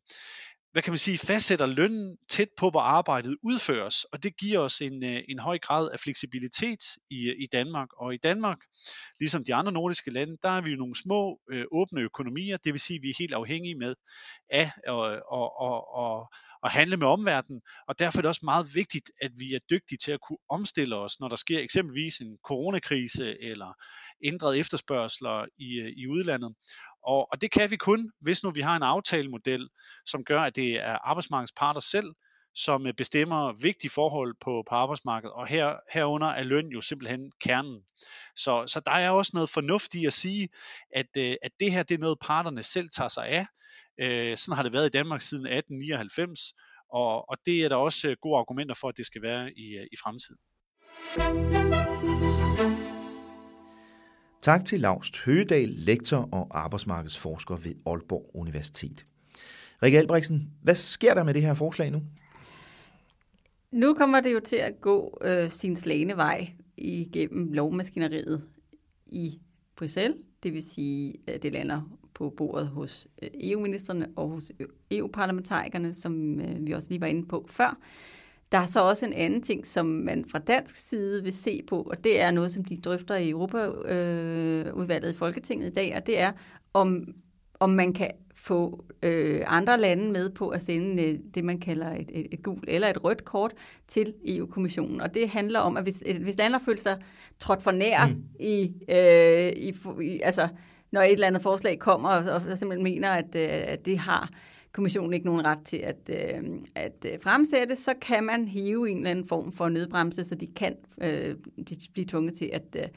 hvad 0.78 0.82
kan 0.82 0.90
man 0.90 0.98
sige, 0.98 1.18
fastsætter 1.18 1.66
lønnen 1.66 2.16
tæt 2.30 2.48
på, 2.56 2.70
hvor 2.70 2.80
arbejdet 2.80 3.36
udføres, 3.42 4.04
og 4.04 4.22
det 4.22 4.36
giver 4.36 4.58
os 4.58 4.80
en, 4.80 5.04
øh, 5.04 5.22
en 5.28 5.38
høj 5.38 5.58
grad 5.58 5.90
af 5.90 6.00
fleksibilitet 6.00 6.78
i, 7.10 7.34
i 7.38 7.46
Danmark. 7.52 7.88
Og 8.00 8.14
i 8.14 8.16
Danmark, 8.16 8.58
ligesom 9.20 9.44
de 9.44 9.54
andre 9.54 9.72
nordiske 9.72 10.10
lande, 10.10 10.36
der 10.42 10.48
er 10.48 10.60
vi 10.60 10.70
jo 10.70 10.76
nogle 10.76 11.02
små 11.02 11.40
øh, 11.50 11.64
åbne 11.72 12.00
økonomier, 12.00 12.56
det 12.56 12.72
vil 12.72 12.80
sige, 12.80 12.96
at 12.96 13.02
vi 13.02 13.10
er 13.10 13.14
helt 13.18 13.34
afhængige 13.34 13.74
med 13.74 13.94
af 14.50 14.70
at, 14.86 15.22
og, 15.28 15.60
og, 15.60 15.94
og, 15.94 16.32
at 16.64 16.70
handle 16.70 16.96
med 16.96 17.06
omverdenen, 17.06 17.60
og 17.88 17.98
derfor 17.98 18.18
er 18.18 18.22
det 18.22 18.28
også 18.28 18.44
meget 18.44 18.74
vigtigt, 18.74 19.10
at 19.22 19.30
vi 19.36 19.54
er 19.54 19.58
dygtige 19.70 19.98
til 20.04 20.12
at 20.12 20.20
kunne 20.20 20.42
omstille 20.50 20.96
os, 20.96 21.20
når 21.20 21.28
der 21.28 21.36
sker 21.36 21.60
eksempelvis 21.60 22.18
en 22.18 22.38
coronakrise 22.44 23.42
eller 23.42 23.72
ændrede 24.24 24.58
efterspørgseler 24.58 25.46
i, 25.58 25.80
øh, 25.80 25.92
i 25.96 26.06
udlandet. 26.06 26.54
Og, 27.08 27.28
og 27.32 27.40
det 27.40 27.50
kan 27.50 27.70
vi 27.70 27.76
kun, 27.76 28.10
hvis 28.20 28.42
nu 28.42 28.50
vi 28.50 28.60
har 28.60 28.76
en 28.76 28.82
aftalemodel, 28.82 29.68
som 30.06 30.24
gør, 30.24 30.40
at 30.40 30.56
det 30.56 30.74
er 30.74 31.08
arbejdsmarkedets 31.08 31.52
parter 31.56 31.80
selv, 31.80 32.14
som 32.54 32.86
øh, 32.86 32.94
bestemmer 32.94 33.52
vigtige 33.52 33.90
forhold 33.90 34.34
på, 34.40 34.64
på 34.68 34.74
arbejdsmarkedet, 34.74 35.32
og 35.32 35.46
her, 35.46 35.76
herunder 35.92 36.26
er 36.26 36.42
løn 36.42 36.66
jo 36.66 36.80
simpelthen 36.80 37.32
kernen. 37.40 37.80
Så, 38.36 38.64
så 38.66 38.80
der 38.86 38.92
er 38.92 39.10
også 39.10 39.30
noget 39.34 39.50
fornuftigt 39.50 40.06
at 40.06 40.12
sige, 40.12 40.48
at, 40.94 41.06
øh, 41.18 41.36
at 41.42 41.52
det 41.60 41.72
her 41.72 41.82
det 41.82 41.94
er 41.94 41.98
noget, 41.98 42.18
parterne 42.20 42.62
selv 42.62 42.88
tager 42.96 43.08
sig 43.08 43.26
af. 43.28 43.46
Øh, 44.00 44.36
sådan 44.36 44.56
har 44.56 44.62
det 44.62 44.72
været 44.72 44.86
i 44.86 44.96
Danmark 44.98 45.22
siden 45.22 45.46
1899, 45.46 46.40
og, 46.92 47.30
og 47.30 47.36
det 47.46 47.64
er 47.64 47.68
der 47.68 47.76
også 47.76 48.08
øh, 48.08 48.16
gode 48.20 48.38
argumenter 48.38 48.74
for, 48.74 48.88
at 48.88 48.96
det 48.96 49.06
skal 49.06 49.22
være 49.22 49.52
i, 49.52 49.86
i 49.92 49.96
fremtiden. 50.02 50.40
Tak 54.48 54.64
til 54.64 54.80
Laust 54.80 55.18
Høgedal, 55.18 55.68
lektor 55.68 56.28
og 56.32 56.58
arbejdsmarkedsforsker 56.64 57.56
ved 57.56 57.72
Aalborg 57.86 58.30
Universitet. 58.34 59.06
Rikke 59.82 59.98
Albrechtsen, 59.98 60.50
hvad 60.62 60.74
sker 60.74 61.14
der 61.14 61.22
med 61.22 61.34
det 61.34 61.42
her 61.42 61.54
forslag 61.54 61.90
nu? 61.90 62.02
Nu 63.70 63.94
kommer 63.94 64.20
det 64.20 64.32
jo 64.32 64.40
til 64.40 64.56
at 64.56 64.80
gå 64.80 65.18
øh, 65.24 65.50
sin 65.50 65.76
slagende 65.76 66.16
vej 66.16 66.48
igennem 66.76 67.52
lovmaskineriet 67.52 68.44
i 69.06 69.38
Bruxelles. 69.76 70.16
Det 70.42 70.52
vil 70.52 70.62
sige, 70.62 71.14
at 71.26 71.42
det 71.42 71.52
lander 71.52 71.98
på 72.14 72.30
bordet 72.36 72.68
hos 72.68 73.08
øh, 73.22 73.30
EU-ministerne 73.40 74.06
og 74.16 74.28
hos 74.28 74.52
øh, 74.60 74.66
EU-parlamentarikerne, 74.90 75.94
som 75.94 76.40
øh, 76.40 76.66
vi 76.66 76.72
også 76.72 76.88
lige 76.90 77.00
var 77.00 77.06
inde 77.06 77.28
på 77.28 77.46
før. 77.50 77.78
Der 78.52 78.58
er 78.58 78.66
så 78.66 78.80
også 78.80 79.06
en 79.06 79.12
anden 79.12 79.42
ting, 79.42 79.66
som 79.66 79.86
man 79.86 80.24
fra 80.30 80.38
dansk 80.38 80.74
side 80.88 81.22
vil 81.22 81.32
se 81.32 81.62
på, 81.68 81.82
og 81.82 82.04
det 82.04 82.20
er 82.20 82.30
noget, 82.30 82.52
som 82.52 82.64
de 82.64 82.76
drøfter 82.76 83.16
i 83.16 83.30
Europaudvalget 83.30 85.08
øh, 85.08 85.14
i 85.14 85.18
Folketinget 85.18 85.66
i 85.66 85.72
dag, 85.72 85.96
og 85.96 86.06
det 86.06 86.20
er, 86.20 86.32
om, 86.74 87.14
om 87.60 87.70
man 87.70 87.92
kan 87.92 88.10
få 88.34 88.84
øh, 89.02 89.42
andre 89.46 89.80
lande 89.80 90.12
med 90.12 90.30
på 90.30 90.48
at 90.48 90.62
sende 90.62 91.02
øh, 91.02 91.18
det, 91.34 91.44
man 91.44 91.60
kalder 91.60 91.90
et, 91.94 92.10
et, 92.14 92.26
et 92.32 92.42
gult 92.42 92.64
eller 92.68 92.88
et 92.88 93.04
rødt 93.04 93.24
kort 93.24 93.52
til 93.88 94.14
EU-kommissionen. 94.26 95.00
Og 95.00 95.14
det 95.14 95.28
handler 95.28 95.60
om, 95.60 95.76
at 95.76 95.82
hvis, 95.82 96.02
hvis 96.20 96.38
lander 96.38 96.58
føler 96.58 96.80
sig 96.80 96.98
trådt 97.38 97.62
for 97.62 97.70
nær 97.70 98.06
mm. 98.06 98.24
i, 98.40 98.72
øh, 98.88 99.52
i, 99.56 99.74
i, 100.02 100.20
altså 100.20 100.48
når 100.92 101.00
et 101.00 101.12
eller 101.12 101.26
andet 101.26 101.42
forslag 101.42 101.78
kommer, 101.78 102.08
og, 102.08 102.32
og 102.34 102.58
simpelthen 102.58 102.82
mener, 102.82 103.10
at, 103.10 103.34
øh, 103.34 103.48
at 103.72 103.84
det 103.84 103.98
har 103.98 104.30
kommissionen 104.78 105.12
ikke 105.12 105.26
nogen 105.26 105.44
ret 105.44 105.58
til 105.64 105.76
at, 105.76 106.10
øh, 106.10 106.42
at 106.74 107.06
øh, 107.12 107.20
fremsætte, 107.20 107.76
så 107.76 107.94
kan 108.00 108.24
man 108.24 108.48
hive 108.48 108.90
en 108.90 108.96
eller 108.96 109.10
anden 109.10 109.28
form 109.28 109.52
for 109.52 109.68
nødbremse, 109.68 110.24
så 110.24 110.34
de 110.34 110.46
kan 110.46 110.76
øh, 111.00 111.34
blive 111.92 112.06
tvunget 112.06 112.34
til 112.34 112.50
at, 112.52 112.76
øh, 112.76 112.88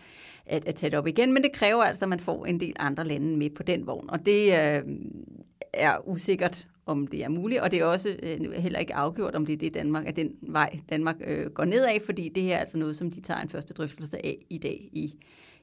at, 0.45 0.67
at 0.67 0.75
tage 0.75 0.89
det 0.89 0.99
op 0.99 1.07
igen. 1.07 1.33
Men 1.33 1.43
det 1.43 1.51
kræver 1.51 1.83
altså, 1.83 2.05
at 2.05 2.09
man 2.09 2.19
får 2.19 2.45
en 2.45 2.59
del 2.59 2.73
andre 2.79 3.03
lande 3.03 3.37
med 3.37 3.49
på 3.49 3.63
den 3.63 3.87
vogn, 3.87 4.09
og 4.09 4.25
det 4.25 4.45
øh, 4.45 4.83
er 5.73 6.07
usikkert, 6.09 6.67
om 6.85 7.07
det 7.07 7.23
er 7.23 7.29
muligt, 7.29 7.61
og 7.61 7.71
det 7.71 7.79
er 7.79 7.85
også 7.85 8.15
øh, 8.23 8.51
heller 8.51 8.79
ikke 8.79 8.95
afgjort, 8.95 9.35
om 9.35 9.45
det 9.45 9.53
er 9.53 9.57
det 9.57 9.73
Danmark, 9.73 10.07
at 10.07 10.15
den 10.15 10.31
vej 10.41 10.79
Danmark 10.89 11.15
øh, 11.27 11.49
går 11.51 11.65
nedad, 11.65 11.99
fordi 12.05 12.29
det 12.35 12.43
her 12.43 12.55
er 12.55 12.59
altså 12.59 12.77
noget, 12.77 12.95
som 12.95 13.11
de 13.11 13.21
tager 13.21 13.41
en 13.41 13.49
første 13.49 13.73
drøftelse 13.73 14.25
af 14.25 14.37
i 14.49 14.57
dag 14.57 14.89
i, 14.93 15.13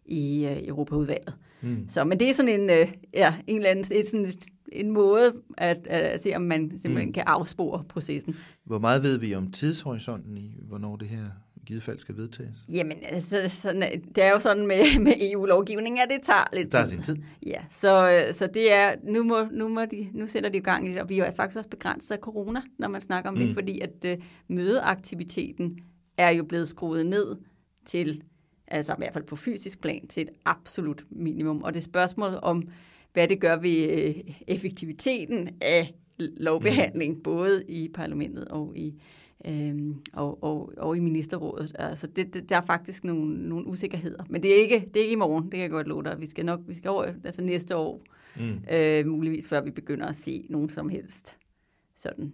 i 0.05 0.47
øh, 0.47 0.69
Europaudvalget. 0.69 1.35
Mm. 1.61 1.89
Så, 1.89 2.05
men 2.05 2.21
det 2.21 2.29
er 2.29 2.35
sådan 2.35 2.61
en, 2.61 2.71
øh, 2.71 2.93
ja, 3.15 3.35
en 3.47 3.57
eller 3.57 3.71
anden, 3.71 3.85
et, 3.91 4.07
sådan 4.09 4.27
et, 4.27 4.47
en 4.73 4.91
måde 4.91 5.33
at, 5.57 5.87
at 5.87 6.23
se, 6.23 6.37
om 6.37 6.43
man 6.43 6.71
simpelthen 6.71 7.09
mm. 7.09 7.13
kan 7.13 7.25
afspore 7.27 7.85
processen. 7.89 8.37
Hvor 8.65 8.79
meget 8.79 9.03
ved 9.03 9.19
vi 9.19 9.35
om 9.35 9.51
tidshorisonten 9.51 10.39
i, 10.39 10.57
hvornår 10.69 10.97
det 10.97 11.09
her 11.09 11.25
givet 11.69 11.83
fald 11.83 11.99
skal 11.99 12.17
vedtages? 12.17 12.57
Jamen, 12.73 12.99
altså, 13.03 13.49
sådan, 13.49 14.03
det 14.15 14.25
er 14.25 14.31
jo 14.31 14.41
sådan 14.41 14.67
med, 14.67 14.99
med 15.05 15.13
EU-lovgivning, 15.21 16.01
at 16.01 16.09
det 16.11 16.23
tager 16.23 16.45
lidt 16.53 16.65
det 16.65 16.73
tager 16.73 16.85
sin 16.85 17.03
tid. 17.03 17.17
Ja, 17.47 17.61
så, 17.71 18.25
så 18.33 18.47
det 18.55 18.73
er, 18.73 18.95
nu, 19.03 19.25
må, 19.25 19.45
nu, 19.53 19.69
må 19.69 19.85
de, 19.85 20.09
nu 20.13 20.27
sætter 20.27 20.51
de 20.51 20.59
i 20.59 20.61
gang 20.61 20.89
i 20.89 20.93
det, 20.93 21.01
og 21.01 21.09
vi 21.09 21.19
er 21.19 21.31
faktisk 21.37 21.57
også 21.57 21.71
begrænset 21.71 22.15
af 22.15 22.19
corona, 22.19 22.61
når 22.79 22.89
man 22.89 23.01
snakker 23.01 23.31
om 23.31 23.37
mm. 23.37 23.47
det, 23.47 23.55
fordi 23.55 23.81
at 23.81 24.19
uh, 24.19 24.25
mødeaktiviteten 24.49 25.79
er 26.19 26.31
jo 26.31 26.45
blevet 26.45 26.69
skruet 26.69 27.07
ned 27.07 27.37
til, 27.87 28.23
altså 28.67 28.93
i 28.93 28.97
hvert 28.99 29.13
fald 29.13 29.25
på 29.25 29.37
fysisk 29.37 29.81
plan, 29.81 30.07
til 30.07 30.23
et 30.23 30.31
absolut 30.45 31.05
minimum. 31.11 31.63
Og 31.63 31.75
det 31.75 31.81
er 31.81 31.85
spørgsmålet 31.85 32.41
om, 32.41 32.63
hvad 33.19 33.29
det 33.29 33.41
gør 33.41 33.57
ved 33.57 33.91
øh, 33.91 34.35
effektiviteten 34.47 35.49
af 35.61 35.95
lovbehandling, 36.19 37.15
mm. 37.15 37.23
både 37.23 37.63
i 37.69 37.89
parlamentet 37.95 38.45
og 38.45 38.73
i, 38.77 39.03
øhm, 39.47 39.95
og, 40.13 40.43
og, 40.43 40.73
og 40.77 40.97
i 40.97 41.01
ministerrådet. 41.01 41.77
Altså 41.79 42.07
det, 42.07 42.35
det, 42.35 42.49
der 42.49 42.57
er 42.57 42.67
faktisk 42.67 43.05
nogle, 43.05 43.49
nogle 43.49 43.67
usikkerheder. 43.67 44.25
Men 44.31 44.43
det 44.43 44.51
er, 44.51 44.63
ikke, 44.63 44.89
det 44.95 44.97
er 44.97 45.05
ikke 45.05 45.13
i 45.13 45.17
morgen, 45.17 45.45
det 45.45 45.53
kan 45.53 45.61
jeg 45.61 45.71
godt 45.71 45.87
love 45.87 46.03
dig. 46.03 46.21
Vi 46.21 46.27
skal 46.27 46.45
nok 46.45 46.61
vi 46.67 46.75
skal 46.75 46.91
over 46.91 47.05
altså 47.25 47.43
næste 47.43 47.77
år, 47.77 48.03
mm. 48.37 48.75
øh, 48.75 49.07
muligvis 49.07 49.49
før 49.49 49.61
vi 49.61 49.71
begynder 49.71 50.07
at 50.07 50.17
se 50.17 50.47
nogen 50.51 50.69
som 50.69 50.89
helst 50.89 51.39
sådan 51.95 52.33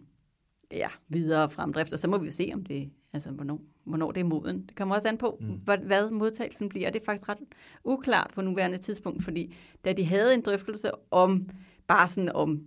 ja, 0.72 0.88
videre 1.08 1.50
fremdrift. 1.50 1.92
Og 1.92 1.98
så 1.98 2.08
må 2.08 2.18
vi 2.18 2.26
jo 2.26 2.32
se, 2.32 2.50
om 2.54 2.64
det, 2.64 2.90
altså 3.14 3.30
hvornår, 3.30 3.60
hvornår 3.84 4.12
det 4.12 4.20
er 4.20 4.24
moden. 4.24 4.64
Det 4.68 4.76
kommer 4.76 4.94
også 4.94 5.08
an 5.08 5.18
på, 5.18 5.38
mm. 5.40 5.46
hvad, 5.64 5.78
hvad 5.78 6.10
modtagelsen 6.10 6.68
bliver. 6.68 6.90
Det 6.90 7.00
er 7.00 7.04
faktisk 7.04 7.28
ret 7.28 7.38
uklart 7.84 8.30
på 8.34 8.42
nuværende 8.42 8.78
tidspunkt, 8.78 9.24
fordi 9.24 9.54
da 9.84 9.92
de 9.92 10.04
havde 10.04 10.34
en 10.34 10.40
drøftelse 10.40 10.90
om, 11.10 11.48
bare 11.86 12.08
sådan 12.08 12.32
om, 12.34 12.62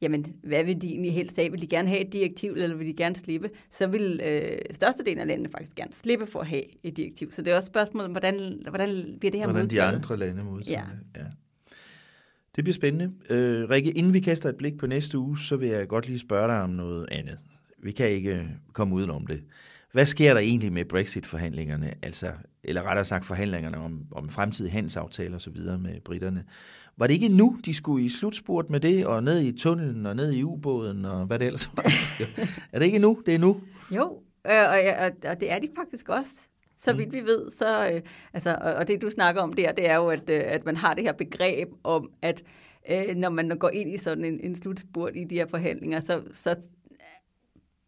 jamen, 0.00 0.26
hvad 0.42 0.64
vil 0.64 0.82
de 0.82 0.86
egentlig 0.86 1.14
helst 1.14 1.36
have? 1.36 1.50
Vil 1.50 1.60
de 1.60 1.66
gerne 1.66 1.88
have 1.88 2.00
et 2.00 2.12
direktiv, 2.12 2.52
eller 2.52 2.76
vil 2.76 2.86
de 2.86 2.94
gerne 2.94 3.16
slippe? 3.16 3.50
Så 3.70 3.86
vil 3.86 4.20
øh, 4.24 4.58
størstedelen 4.70 5.18
af 5.18 5.26
landene 5.26 5.48
faktisk 5.48 5.76
gerne 5.76 5.92
slippe 5.92 6.26
for 6.26 6.40
at 6.40 6.46
have 6.46 6.62
et 6.82 6.96
direktiv. 6.96 7.30
Så 7.30 7.42
det 7.42 7.52
er 7.52 7.56
også 7.56 7.66
spørgsmålet, 7.66 8.10
hvordan, 8.10 8.62
hvordan 8.68 8.88
bliver 9.20 9.30
det 9.30 9.40
her 9.40 9.46
hvordan 9.46 9.62
modtaget? 9.62 9.90
Hvordan 9.90 10.00
de 10.00 10.12
andre 10.12 10.16
lande 10.16 10.44
modtager 10.44 10.86
ja. 11.14 11.20
ja. 11.20 11.26
Det 12.56 12.64
bliver 12.64 12.74
spændende. 12.74 13.12
Øh, 13.30 13.70
Rikke, 13.70 13.90
inden 13.90 14.14
vi 14.14 14.20
kaster 14.20 14.48
et 14.48 14.56
blik 14.56 14.76
på 14.78 14.86
næste 14.86 15.18
uge, 15.18 15.38
så 15.38 15.56
vil 15.56 15.68
jeg 15.68 15.88
godt 15.88 16.06
lige 16.06 16.18
spørge 16.18 16.48
dig 16.48 16.62
om 16.62 16.70
noget 16.70 17.08
andet. 17.10 17.38
Vi 17.82 17.92
kan 17.92 18.08
ikke 18.08 18.48
komme 18.72 18.94
udenom 18.94 19.26
det. 19.26 19.42
Hvad 19.94 20.06
sker 20.06 20.34
der 20.34 20.40
egentlig 20.40 20.72
med 20.72 20.84
Brexit-forhandlingerne, 20.84 21.94
altså, 22.02 22.26
eller 22.64 22.82
rettere 22.82 23.04
sagt 23.04 23.24
forhandlingerne 23.24 23.78
om, 23.78 24.02
om 24.12 24.28
fremtidige 24.28 24.72
handelsaftaler 24.72 25.36
osv. 25.36 25.56
med 25.80 26.00
britterne? 26.04 26.44
Var 26.96 27.06
det 27.06 27.14
ikke 27.14 27.28
nu, 27.28 27.58
de 27.64 27.74
skulle 27.74 28.04
i 28.04 28.08
slutspurt 28.08 28.70
med 28.70 28.80
det, 28.80 29.06
og 29.06 29.22
ned 29.22 29.40
i 29.40 29.52
tunnelen, 29.58 30.06
og 30.06 30.16
ned 30.16 30.32
i 30.32 30.42
ubåden, 30.42 31.04
og 31.04 31.26
hvad 31.26 31.38
det 31.38 31.46
ellers 31.46 31.70
var? 31.76 31.84
er 32.72 32.78
det 32.78 32.86
ikke 32.86 32.98
nu? 32.98 33.22
Det 33.26 33.34
er 33.34 33.38
nu? 33.38 33.60
Jo, 33.90 34.22
øh, 34.46 34.68
og, 34.68 35.04
og, 35.04 35.30
og 35.30 35.40
det 35.40 35.52
er 35.52 35.58
de 35.58 35.68
faktisk 35.76 36.08
også. 36.08 36.48
Så 36.76 36.92
vidt 36.92 37.12
vi 37.12 37.20
ved, 37.20 37.50
så, 37.50 37.90
øh, 37.92 38.00
altså, 38.32 38.58
og 38.78 38.88
det 38.88 39.02
du 39.02 39.10
snakker 39.10 39.42
om 39.42 39.52
der, 39.52 39.72
det 39.72 39.88
er 39.88 39.96
jo, 39.96 40.08
at, 40.08 40.30
øh, 40.30 40.40
at 40.44 40.64
man 40.64 40.76
har 40.76 40.94
det 40.94 41.04
her 41.04 41.12
begreb 41.12 41.68
om, 41.84 42.10
at 42.22 42.42
øh, 42.90 43.16
når 43.16 43.30
man 43.30 43.48
går 43.48 43.70
ind 43.70 43.94
i 43.94 43.98
sådan 43.98 44.24
en, 44.24 44.40
en 44.40 44.56
slutspurt 44.56 45.12
i 45.14 45.24
de 45.24 45.34
her 45.34 45.46
forhandlinger, 45.46 46.00
så, 46.00 46.22
så, 46.32 46.68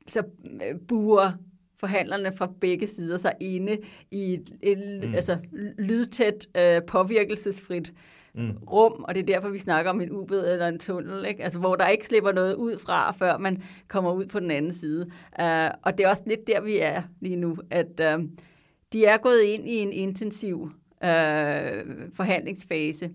så 0.08 0.22
øh, 0.44 0.80
buer 0.88 1.32
forhandlerne 1.78 2.32
fra 2.36 2.52
begge 2.60 2.88
sider 2.88 3.18
sig 3.18 3.32
inde 3.40 3.78
i 4.10 4.34
et, 4.34 4.50
et 4.62 5.02
mm. 5.08 5.14
altså, 5.14 5.38
lydtæt, 5.78 6.46
øh, 6.56 6.82
påvirkelsesfrit 6.86 7.92
mm. 8.34 8.50
rum, 8.70 9.04
og 9.08 9.14
det 9.14 9.20
er 9.20 9.34
derfor, 9.34 9.48
vi 9.48 9.58
snakker 9.58 9.90
om 9.90 10.00
en 10.00 10.10
ubed 10.10 10.52
eller 10.52 10.68
en 10.68 10.78
tunnel, 10.78 11.26
ikke? 11.26 11.44
Altså, 11.44 11.58
hvor 11.58 11.74
der 11.74 11.88
ikke 11.88 12.06
slipper 12.06 12.32
noget 12.32 12.54
ud 12.54 12.78
fra, 12.78 13.12
før 13.12 13.38
man 13.38 13.62
kommer 13.88 14.12
ud 14.12 14.26
på 14.26 14.40
den 14.40 14.50
anden 14.50 14.74
side. 14.74 15.06
Uh, 15.40 15.68
og 15.82 15.98
det 15.98 16.04
er 16.04 16.08
også 16.08 16.22
lidt 16.26 16.46
der, 16.46 16.60
vi 16.60 16.78
er 16.78 17.02
lige 17.20 17.36
nu, 17.36 17.56
at 17.70 18.00
uh, 18.00 18.24
de 18.92 19.04
er 19.04 19.16
gået 19.16 19.42
ind 19.42 19.68
i 19.68 19.76
en 19.76 19.92
intensiv 19.92 20.62
uh, 20.62 20.70
forhandlingsfase. 22.12 23.10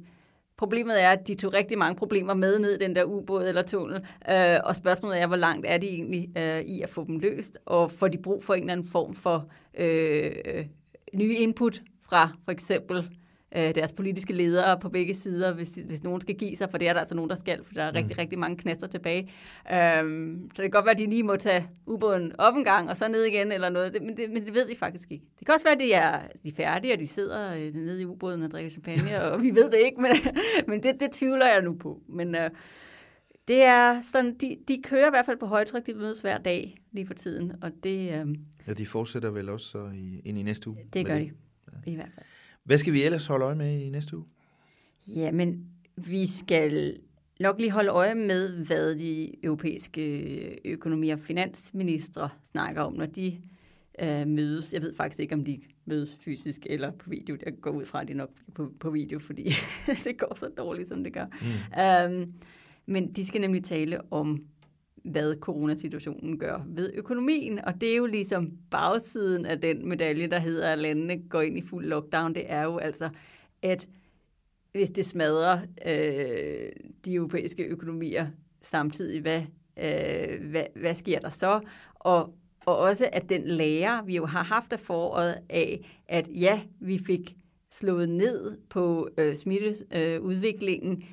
Problemet 0.62 1.04
er, 1.04 1.10
at 1.10 1.28
de 1.28 1.36
tog 1.36 1.54
rigtig 1.54 1.78
mange 1.78 1.96
problemer 1.96 2.34
med 2.34 2.60
ned 2.60 2.76
i 2.76 2.84
den 2.84 2.96
der 2.96 3.04
ubåd 3.04 3.48
eller 3.48 3.62
tunnel, 3.62 4.06
øh, 4.32 4.58
og 4.64 4.76
spørgsmålet 4.76 5.22
er, 5.22 5.28
hvor 5.28 5.36
langt 5.36 5.66
er 5.70 5.78
de 5.78 5.88
egentlig 5.88 6.38
øh, 6.38 6.62
i 6.62 6.82
at 6.82 6.90
få 6.90 7.06
dem 7.06 7.20
løst, 7.20 7.58
og 7.66 7.92
får 7.92 8.08
de 8.08 8.18
brug 8.18 8.44
for 8.44 8.54
en 8.54 8.62
eller 8.62 8.74
anden 8.74 8.88
form 8.88 9.14
for 9.14 9.48
øh, 9.78 10.32
øh 10.46 10.66
nye 11.14 11.36
input 11.36 11.82
fra 12.10 12.30
for 12.46 12.52
eksempel 12.52 13.10
øh, 13.56 13.76
deres 13.76 13.94
politiske 13.94 14.34
ledere 14.34 14.80
på 14.80 14.90
begge 14.90 15.14
sider, 15.14 15.54
hvis, 15.54 15.70
hvis 15.86 16.04
nogen 16.04 16.22
skal 16.22 16.36
give 16.36 16.58
sig, 16.58 16.70
for 16.72 16.78
det 16.78 16.90
er 16.90 16.94
der 16.94 17.00
altså 17.00 17.16
nogen, 17.16 17.30
der 17.30 17.36
skal, 17.36 17.64
for 17.64 17.74
der 17.74 17.84
er 17.84 17.92
mm. 17.92 17.96
rigtig, 17.96 18.18
rigtig 18.18 18.40
mange 18.40 18.58
knasser 18.58 18.88
tilbage. 18.88 19.32
Øhm, 19.74 20.50
så 20.56 20.62
det 20.62 20.72
kan 20.72 20.72
godt 20.72 20.86
være, 20.86 20.94
at 20.94 20.98
de 20.98 21.06
lige 21.06 21.24
må 21.24 21.36
tage 21.36 21.70
ubåden 21.86 22.32
op 22.38 22.56
en 22.56 22.64
gang, 22.64 22.90
og 22.90 22.98
så 22.98 23.08
ned 23.08 23.24
igen 23.24 23.52
eller 23.52 23.70
noget, 23.70 23.94
det, 23.94 24.02
men, 24.02 24.18
det, 24.18 24.30
men 24.30 24.46
det 24.46 24.54
ved 24.54 24.68
vi 24.68 24.76
faktisk 24.76 25.12
ikke. 25.12 25.26
Det 25.40 25.46
kan 25.46 25.54
også 25.54 25.66
være, 25.66 25.76
at 25.76 25.80
de 25.80 25.94
er, 25.94 26.20
de 26.44 26.50
er 26.50 26.56
færdige, 26.56 26.94
og 26.94 27.00
de 27.00 27.08
sidder 27.08 27.56
øh, 27.56 27.74
nede 27.74 28.02
i 28.02 28.06
ubåden 28.06 28.44
og 28.44 28.52
drikker 28.52 28.70
champagne, 28.70 29.24
og 29.24 29.42
vi 29.42 29.52
ved 29.52 29.72
det 29.72 29.80
ikke, 29.86 30.02
men, 30.02 30.12
men 30.68 30.84
det, 30.84 31.00
det 31.00 31.12
tvivler 31.12 31.46
jeg 31.46 31.62
nu 31.62 31.74
på. 31.74 32.02
Men 32.10 32.36
øh, 32.36 32.50
det 33.48 33.64
er 33.64 34.02
sådan, 34.02 34.38
de, 34.38 34.58
de 34.68 34.82
kører 34.84 35.08
i 35.08 35.10
hvert 35.10 35.26
fald 35.26 35.38
på 35.38 35.46
højtryk, 35.46 35.86
de 35.86 35.94
mødes 35.94 36.22
hver 36.22 36.38
dag 36.38 36.78
lige 36.92 37.08
for 37.08 37.14
tiden, 37.14 37.54
og 37.62 37.72
det... 37.84 38.00
Øh, 38.00 38.36
ja, 38.68 38.74
de 38.74 38.86
fortsætter 38.86 39.30
vel 39.30 39.50
også 39.50 39.68
så 39.68 39.90
i, 39.96 40.22
ind 40.26 40.38
i 40.38 40.44
næste 40.44 40.70
uge? 40.70 40.78
Det 40.94 41.06
gør 41.06 41.18
de, 41.18 41.32
ja. 41.86 41.92
i 41.92 41.96
hvert 41.96 42.12
fald. 42.16 42.26
Hvad 42.64 42.78
skal 42.78 42.94
vi 42.94 43.04
ellers 43.04 43.28
holde 43.28 43.46
øje 43.46 43.56
med 43.56 43.80
i 43.80 43.90
næste 43.90 44.18
uge? 44.18 44.26
Jamen, 45.16 45.66
vi 45.98 46.28
skal 46.28 46.98
nok 47.40 47.60
lige 47.60 47.72
holde 47.72 47.90
øje 47.90 48.16
med, 48.16 48.66
hvad 48.66 48.96
de 48.96 49.46
europæiske 49.46 50.68
økonomi- 50.68 51.10
og 51.10 51.20
finansministre 51.20 52.30
snakker 52.52 52.82
om, 52.82 52.94
når 52.94 53.06
de 53.06 53.42
øh, 54.02 54.28
mødes. 54.28 54.74
Jeg 54.74 54.82
ved 54.82 54.96
faktisk 54.96 55.20
ikke, 55.20 55.36
om 55.36 55.44
de 55.44 55.62
mødes 55.86 56.18
fysisk 56.20 56.62
eller 56.70 56.92
på 56.92 57.10
video. 57.10 57.38
Jeg 57.46 57.54
går 57.62 57.72
ud 57.72 57.86
fra, 57.86 58.02
at 58.02 58.08
de 58.08 58.14
nok 58.14 58.30
på, 58.56 58.72
på 58.80 58.90
video, 58.90 59.20
fordi 59.20 59.44
det 60.06 60.18
går 60.18 60.36
så 60.36 60.50
dårligt, 60.58 60.88
som 60.88 61.04
det 61.04 61.14
gør. 61.14 61.26
Mm. 62.12 62.24
Um, 62.24 62.34
men 62.86 63.14
de 63.14 63.26
skal 63.26 63.42
nemlig 63.42 63.64
tale 63.64 64.14
om 64.14 64.46
hvad 65.04 65.36
coronasituationen 65.40 66.40
gør 66.40 66.66
ved 66.68 66.92
økonomien. 66.94 67.66
Og 67.66 67.82
det 67.82 67.92
er 67.92 67.98
jo 67.98 68.06
ligesom 68.06 68.52
bagsiden 68.72 69.46
af 69.46 69.62
den 69.62 69.88
medalje, 69.88 70.28
der 70.28 70.40
hedder, 70.40 70.70
at 70.70 70.80
landene 70.80 71.22
går 71.30 71.42
ind 71.42 71.58
i 71.58 71.62
fuld 71.62 71.86
lockdown. 71.86 72.36
Det 72.36 72.44
er 72.48 72.64
jo 72.64 72.78
altså, 72.78 73.10
at 73.62 73.88
hvis 74.72 74.90
det 74.90 75.06
smadrer 75.06 75.60
øh, 75.86 76.70
de 77.06 77.14
europæiske 77.14 77.64
økonomier 77.64 78.28
samtidig, 78.62 79.22
hvad, 79.22 79.42
øh, 79.78 80.50
hvad, 80.50 80.66
hvad 80.76 80.96
sker 80.96 81.20
der 81.20 81.30
så? 81.30 81.60
Og, 81.96 82.34
og 82.66 82.78
også 82.78 83.10
at 83.14 83.30
den 83.30 83.48
lære, 83.48 84.06
vi 84.06 84.16
jo 84.16 84.26
har 84.26 84.44
haft 84.44 84.74
af 84.74 84.80
foråret 84.80 85.36
af, 85.50 86.02
at 86.08 86.30
ja, 86.36 86.62
vi 86.80 86.98
fik 86.98 87.36
slået 87.72 88.10
ned 88.10 88.58
på 88.70 89.10
øh, 89.18 89.36
smitteudviklingen, 89.36 90.98
øh, 90.98 91.08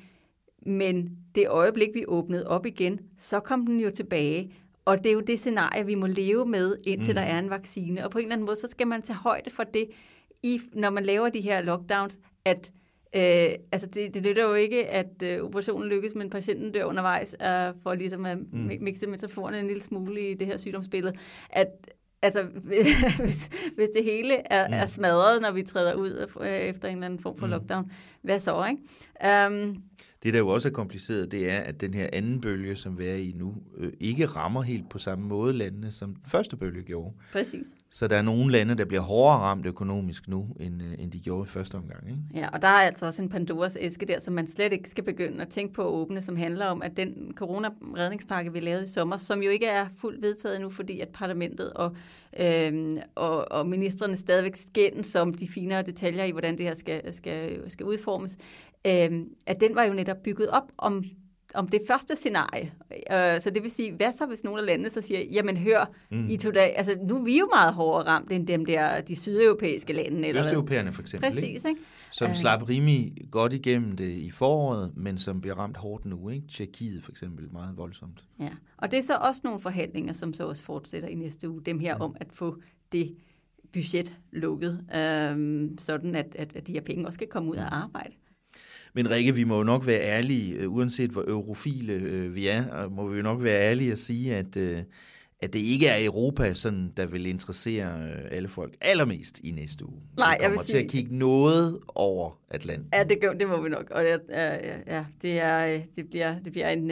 men 0.65 1.09
det 1.35 1.49
øjeblik, 1.49 1.89
vi 1.93 2.05
åbnede 2.07 2.47
op 2.47 2.65
igen, 2.65 2.99
så 3.17 3.39
kom 3.39 3.65
den 3.65 3.79
jo 3.79 3.91
tilbage. 3.91 4.51
Og 4.85 4.97
det 4.97 5.05
er 5.05 5.13
jo 5.13 5.19
det 5.19 5.39
scenarie, 5.39 5.85
vi 5.85 5.95
må 5.95 6.07
leve 6.07 6.45
med, 6.45 6.75
indtil 6.87 7.11
mm. 7.11 7.15
der 7.15 7.21
er 7.21 7.39
en 7.39 7.49
vaccine. 7.49 8.05
Og 8.05 8.11
på 8.11 8.17
en 8.17 8.23
eller 8.23 8.35
anden 8.35 8.45
måde, 8.45 8.55
så 8.55 8.67
skal 8.67 8.87
man 8.87 9.01
tage 9.01 9.17
højde 9.17 9.49
for 9.49 9.63
det, 9.63 9.85
i, 10.43 10.59
når 10.73 10.89
man 10.89 11.03
laver 11.03 11.29
de 11.29 11.41
her 11.41 11.61
lockdowns, 11.61 12.17
at 12.45 12.71
Øh, 13.15 13.49
altså 13.71 13.87
det, 13.87 14.13
det 14.13 14.25
lytter 14.25 14.43
jo 14.43 14.53
ikke, 14.53 14.87
at 14.87 15.23
øh, 15.23 15.43
operationen 15.43 15.89
lykkes, 15.89 16.15
men 16.15 16.29
patienten 16.29 16.71
dør 16.71 16.83
undervejs, 16.83 17.35
øh, 17.41 17.73
for 17.83 17.93
ligesom 17.93 18.25
at 18.25 18.37
mm. 18.37 18.71
mixe 18.81 19.07
metaforerne 19.07 19.59
en 19.59 19.67
lille 19.67 19.81
smule 19.81 20.29
i 20.29 20.33
det 20.33 20.47
her 20.47 20.57
sygdomsbillede. 20.57 21.13
At, 21.49 21.67
altså, 22.21 22.43
hvis, 23.23 23.49
hvis 23.75 23.89
det 23.95 24.03
hele 24.03 24.51
er, 24.51 24.67
mm. 24.67 24.73
er 24.73 24.85
smadret, 24.85 25.41
når 25.41 25.51
vi 25.51 25.63
træder 25.63 25.93
ud 25.93 26.27
efter 26.43 26.87
en 26.87 26.95
eller 26.95 27.05
anden 27.05 27.19
form 27.19 27.37
for 27.37 27.45
mm. 27.45 27.51
lockdown, 27.51 27.91
hvad 28.21 28.39
så, 28.39 28.65
ikke? 28.65 29.47
Um, 29.47 29.83
det, 30.23 30.33
der 30.33 30.39
jo 30.39 30.47
også 30.47 30.67
er 30.67 30.71
kompliceret, 30.71 31.31
det 31.31 31.51
er, 31.51 31.59
at 31.59 31.81
den 31.81 31.93
her 31.93 32.07
anden 32.13 32.41
bølge, 32.41 32.75
som 32.75 32.99
vi 32.99 33.05
er 33.05 33.15
i 33.15 33.33
nu, 33.37 33.55
øh, 33.77 33.93
ikke 33.99 34.25
rammer 34.25 34.61
helt 34.61 34.89
på 34.89 34.97
samme 34.97 35.27
måde 35.27 35.53
landene, 35.53 35.91
som 35.91 36.15
den 36.15 36.23
første 36.31 36.57
bølge 36.57 36.83
gjorde. 36.83 37.13
Præcis. 37.31 37.67
Så 37.89 38.07
der 38.07 38.17
er 38.17 38.21
nogle 38.21 38.51
lande, 38.51 38.77
der 38.77 38.85
bliver 38.85 39.01
hårdere 39.01 39.37
ramt 39.37 39.65
økonomisk 39.65 40.27
nu, 40.27 40.47
end, 40.59 40.83
øh, 40.83 40.93
end 40.99 41.11
de 41.11 41.19
gjorde 41.19 41.47
i 41.47 41.49
første 41.49 41.75
omgang. 41.75 42.09
Ikke? 42.09 42.19
Ja, 42.33 42.49
og 42.49 42.61
der 42.61 42.67
er 42.67 42.81
altså 42.81 43.05
også 43.05 43.21
en 43.21 43.29
Pandoras 43.29 43.77
æske 43.81 44.05
der, 44.05 44.19
som 44.19 44.33
man 44.33 44.47
slet 44.47 44.73
ikke 44.73 44.89
skal 44.89 45.03
begynde 45.03 45.41
at 45.41 45.49
tænke 45.49 45.73
på 45.73 45.81
at 45.81 45.87
åbne, 45.87 46.21
som 46.21 46.35
handler 46.35 46.65
om, 46.65 46.81
at 46.81 46.97
den 46.97 47.33
coronaredningspakke, 47.35 48.53
vi 48.53 48.59
lavede 48.59 48.83
i 48.83 48.87
sommer, 48.87 49.17
som 49.17 49.43
jo 49.43 49.49
ikke 49.49 49.65
er 49.65 49.85
fuldt 49.97 50.21
vedtaget 50.21 50.55
endnu, 50.55 50.69
fordi 50.69 50.99
at 50.99 51.09
parlamentet 51.09 51.73
og, 51.73 51.95
øh, 52.39 52.91
og, 53.15 53.51
og 53.51 53.67
ministerne 53.67 54.17
stadigvæk 54.17 54.55
skændes 54.55 55.07
som 55.07 55.33
de 55.33 55.47
finere 55.47 55.81
detaljer 55.81 56.23
i, 56.23 56.31
hvordan 56.31 56.57
det 56.57 56.65
her 56.65 56.75
skal, 56.75 57.13
skal, 57.13 57.71
skal 57.71 57.85
udformes, 57.85 58.37
øh, 58.87 59.25
at 59.45 59.61
den 59.61 59.75
var 59.75 59.83
jo 59.83 59.93
netop 59.93 60.17
bygget 60.23 60.49
op 60.49 60.71
om 60.77 61.03
om 61.55 61.67
det 61.67 61.81
første 61.87 62.15
scenarie. 62.15 62.73
Øh, 62.91 63.41
så 63.41 63.51
det 63.55 63.63
vil 63.63 63.71
sige, 63.71 63.93
hvad 63.93 64.13
så 64.17 64.25
hvis 64.25 64.43
nogle 64.43 64.59
af 64.59 64.65
landene 64.65 64.89
så 64.89 65.01
siger, 65.01 65.19
jamen 65.19 65.57
hør, 65.57 65.91
mm. 66.11 66.29
I 66.29 66.37
to 66.37 66.51
dag, 66.51 66.77
altså 66.77 66.97
nu 67.03 67.17
er 67.19 67.23
vi 67.23 67.39
jo 67.39 67.49
meget 67.55 67.73
hårdere 67.73 68.07
ramt 68.07 68.31
end 68.31 68.47
dem 68.47 68.65
der, 68.65 69.01
de 69.01 69.15
sydeuropæiske 69.15 69.93
lande. 69.93 70.27
Eller 70.27 70.45
Østeuropæerne 70.45 70.93
for 70.93 71.01
eksempel. 71.01 71.31
Præcis, 71.31 71.65
ikke? 71.65 71.81
Som 72.11 72.29
uh, 72.29 72.35
slap 72.35 72.69
rimelig 72.69 73.13
godt 73.31 73.53
igennem 73.53 73.95
det 73.95 74.09
i 74.09 74.31
foråret, 74.31 74.91
men 74.95 75.17
som 75.17 75.41
bliver 75.41 75.55
ramt 75.55 75.77
hårdt 75.77 76.05
nu. 76.05 76.29
Ikke? 76.29 76.47
Tjekkiet 76.47 77.03
for 77.03 77.11
eksempel, 77.11 77.51
meget 77.51 77.77
voldsomt. 77.77 78.23
Ja, 78.39 78.49
og 78.77 78.91
det 78.91 78.99
er 78.99 79.03
så 79.03 79.17
også 79.21 79.41
nogle 79.43 79.59
forhandlinger, 79.59 80.13
som 80.13 80.33
så 80.33 80.47
også 80.47 80.63
fortsætter 80.63 81.09
i 81.09 81.15
næste 81.15 81.49
uge. 81.49 81.61
Dem 81.65 81.79
her 81.79 81.95
ja. 81.99 82.03
om 82.03 82.15
at 82.19 82.27
få 82.33 82.57
det 82.91 83.15
budget 83.73 84.15
lukket, 84.31 84.85
øhm, 84.95 85.77
sådan 85.77 86.15
at, 86.15 86.35
at, 86.35 86.55
at 86.55 86.67
de 86.67 86.71
her 86.71 86.81
penge 86.81 87.05
også 87.07 87.17
skal 87.17 87.27
komme 87.27 87.51
ud 87.51 87.55
af 87.55 87.65
arbejde. 87.71 88.13
Men 88.93 89.11
Rikke, 89.11 89.35
vi 89.35 89.43
må 89.43 89.57
jo 89.57 89.63
nok 89.63 89.87
være 89.87 90.01
ærlige, 90.01 90.55
øh, 90.55 90.73
uanset 90.73 91.09
hvor 91.09 91.23
eurofile 91.27 91.93
øh, 91.93 92.35
vi 92.35 92.47
er, 92.47 92.89
må 92.89 93.07
vi 93.07 93.17
jo 93.17 93.23
nok 93.23 93.43
være 93.43 93.61
ærlige 93.61 93.91
og 93.91 93.97
sige, 93.97 94.35
at, 94.35 94.57
øh, 94.57 94.83
at 95.41 95.53
det 95.53 95.59
ikke 95.59 95.87
er 95.87 96.05
Europa, 96.05 96.53
sådan, 96.53 96.93
der 96.97 97.05
vil 97.05 97.25
interessere 97.25 98.01
øh, 98.01 98.25
alle 98.31 98.47
folk 98.47 98.75
allermest 98.81 99.39
i 99.43 99.51
næste 99.51 99.85
uge. 99.85 100.01
Nej, 100.17 100.37
vi 100.39 100.43
jeg 100.43 100.59
til 100.59 100.69
sige... 100.69 100.83
at 100.83 100.91
kigge 100.91 101.17
noget 101.17 101.79
over 101.87 102.39
Atlanten. 102.49 102.89
Ja, 102.93 103.03
det, 103.03 103.17
det 103.39 103.47
må 103.47 103.61
vi 103.61 103.69
nok. 103.69 103.89
Og 103.91 104.03
ja, 104.03 104.17
ja, 104.29 104.77
ja, 104.87 105.05
det, 105.21 105.39
er, 105.39 105.73
øh, 105.73 105.81
det, 105.95 106.09
bliver, 106.09 106.39
det 106.39 106.51
bliver 106.51 106.69
en, 106.69 106.91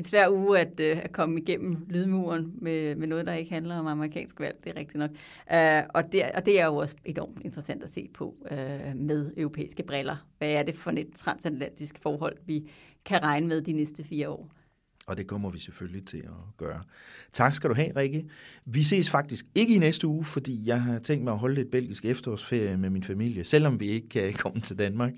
en 0.00 0.04
svær 0.04 0.28
uge 0.28 0.58
at, 0.58 0.80
øh, 0.80 0.98
at 1.04 1.12
komme 1.12 1.40
igennem 1.40 1.76
lydmuren 1.88 2.52
med, 2.60 2.94
med 2.96 3.06
noget, 3.06 3.26
der 3.26 3.32
ikke 3.32 3.52
handler 3.52 3.76
om 3.76 3.86
amerikansk 3.86 4.40
valg, 4.40 4.56
det 4.64 4.70
er 4.70 4.80
rigtigt 4.80 4.98
nok. 4.98 5.10
Øh, 5.52 5.82
og, 5.94 6.12
det, 6.12 6.22
og 6.34 6.46
det 6.46 6.60
er 6.60 6.66
jo 6.66 6.76
også 6.76 6.96
enormt 7.04 7.44
interessant 7.44 7.82
at 7.82 7.90
se 7.90 8.08
på 8.14 8.34
øh, 8.50 8.96
med 8.96 9.32
europæiske 9.36 9.82
briller. 9.82 10.16
Hvad 10.38 10.50
er 10.52 10.62
det 10.62 10.74
for 10.74 10.90
et 10.90 11.08
transatlantisk 11.14 11.98
forhold, 12.02 12.36
vi 12.46 12.70
kan 13.04 13.22
regne 13.22 13.46
med 13.46 13.60
de 13.62 13.72
næste 13.72 14.04
fire 14.04 14.28
år? 14.28 14.50
Og 15.06 15.16
det 15.16 15.26
kommer 15.26 15.50
vi 15.50 15.58
selvfølgelig 15.58 16.06
til 16.06 16.18
at 16.18 16.56
gøre. 16.56 16.82
Tak 17.32 17.54
skal 17.54 17.70
du 17.70 17.74
have, 17.74 17.92
Rikke. 17.96 18.24
Vi 18.64 18.82
ses 18.82 19.10
faktisk 19.10 19.46
ikke 19.54 19.74
i 19.74 19.78
næste 19.78 20.06
uge, 20.06 20.24
fordi 20.24 20.62
jeg 20.66 20.82
har 20.82 20.98
tænkt 20.98 21.24
mig 21.24 21.32
at 21.32 21.38
holde 21.38 21.54
lidt 21.54 21.70
belgisk 21.70 22.04
efterårsferie 22.04 22.76
med 22.76 22.90
min 22.90 23.04
familie, 23.04 23.44
selvom 23.44 23.80
vi 23.80 23.88
ikke 23.88 24.08
kan 24.08 24.32
komme 24.32 24.60
til 24.60 24.78
Danmark. 24.78 25.12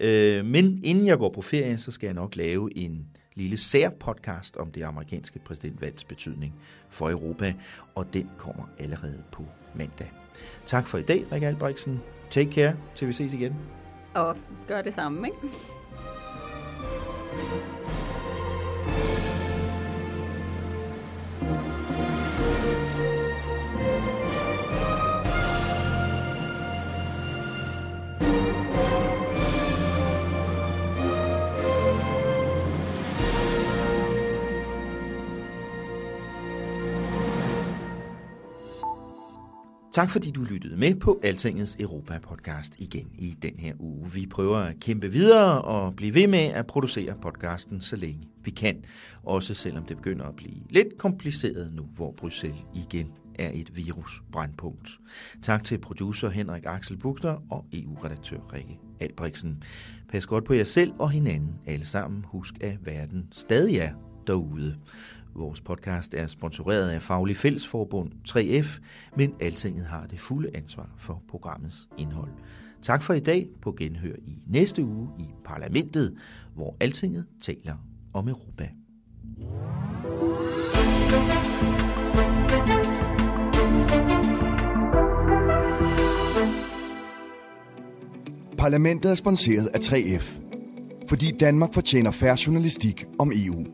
Øh, 0.00 0.44
men 0.44 0.80
inden 0.84 1.06
jeg 1.06 1.18
går 1.18 1.32
på 1.32 1.42
ferie, 1.42 1.78
så 1.78 1.92
skal 1.92 2.06
jeg 2.06 2.14
nok 2.14 2.36
lave 2.36 2.76
en 2.78 3.06
lille 3.36 3.56
særpodcast 3.56 4.56
om 4.56 4.70
det 4.72 4.82
amerikanske 4.82 5.38
præsidentvalgs 5.38 6.04
betydning 6.04 6.54
for 6.88 7.10
Europa, 7.10 7.54
og 7.94 8.14
den 8.14 8.30
kommer 8.38 8.64
allerede 8.78 9.22
på 9.32 9.44
mandag. 9.74 10.12
Tak 10.66 10.86
for 10.86 10.98
i 10.98 11.02
dag, 11.02 11.32
Rikke 11.32 11.46
Albrechtsen. 11.46 12.00
Take 12.30 12.52
care, 12.52 12.76
til 12.94 13.08
vi 13.08 13.12
ses 13.12 13.34
igen. 13.34 13.56
Og 14.14 14.36
gør 14.68 14.82
det 14.82 14.94
samme, 14.94 15.28
ikke? 15.28 15.38
Tak 39.96 40.10
fordi 40.10 40.30
du 40.30 40.42
lyttede 40.42 40.76
med 40.76 40.94
på 40.94 41.20
Altingets 41.22 41.76
Europa-podcast 41.80 42.76
igen 42.78 43.10
i 43.18 43.36
den 43.42 43.58
her 43.58 43.72
uge. 43.78 44.12
Vi 44.12 44.26
prøver 44.26 44.56
at 44.56 44.80
kæmpe 44.80 45.12
videre 45.12 45.62
og 45.62 45.96
blive 45.96 46.14
ved 46.14 46.26
med 46.26 46.38
at 46.38 46.66
producere 46.66 47.14
podcasten 47.22 47.80
så 47.80 47.96
længe 47.96 48.28
vi 48.44 48.50
kan. 48.50 48.84
Også 49.22 49.54
selvom 49.54 49.84
det 49.84 49.96
begynder 49.96 50.24
at 50.24 50.36
blive 50.36 50.60
lidt 50.70 50.98
kompliceret 50.98 51.72
nu, 51.74 51.82
hvor 51.82 52.12
Bruxelles 52.18 52.64
igen 52.74 53.10
er 53.38 53.50
et 53.54 53.76
virusbrandpunkt. 53.76 54.90
Tak 55.42 55.64
til 55.64 55.78
producer 55.78 56.28
Henrik 56.28 56.62
Axel 56.66 56.96
Buchner 56.96 57.42
og 57.50 57.66
EU-redaktør 57.72 58.52
Rikke 58.52 58.78
Albrechtsen. 59.00 59.62
Pas 60.08 60.26
godt 60.26 60.44
på 60.44 60.54
jer 60.54 60.64
selv 60.64 60.92
og 60.98 61.10
hinanden 61.10 61.58
alle 61.66 61.86
sammen. 61.86 62.24
Husk, 62.28 62.54
at 62.60 62.78
verden 62.84 63.28
stadig 63.32 63.76
er 63.76 63.90
derude. 64.26 64.76
Vores 65.38 65.60
podcast 65.60 66.14
er 66.14 66.26
sponsoreret 66.26 66.90
af 66.90 67.02
Faglig 67.02 67.36
Fællesforbund 67.36 68.10
3F, 68.28 68.80
men 69.16 69.34
Altinget 69.40 69.84
har 69.84 70.06
det 70.06 70.20
fulde 70.20 70.50
ansvar 70.54 70.88
for 70.98 71.22
programmets 71.28 71.88
indhold. 71.98 72.30
Tak 72.82 73.02
for 73.02 73.14
i 73.14 73.20
dag 73.20 73.48
på 73.62 73.72
genhør 73.78 74.14
i 74.26 74.42
næste 74.46 74.84
uge 74.84 75.08
i 75.18 75.24
Parlamentet, 75.44 76.16
hvor 76.54 76.76
Altinget 76.80 77.26
taler 77.40 77.74
om 78.14 78.28
Europa. 78.28 78.68
Parlamentet 88.58 89.10
er 89.10 89.14
sponsoreret 89.14 89.66
af 89.66 89.78
3F, 89.78 90.24
fordi 91.08 91.30
Danmark 91.40 91.74
fortjener 91.74 92.10
færre 92.10 92.36
journalistik 92.46 93.04
om 93.18 93.32
EU. 93.34 93.64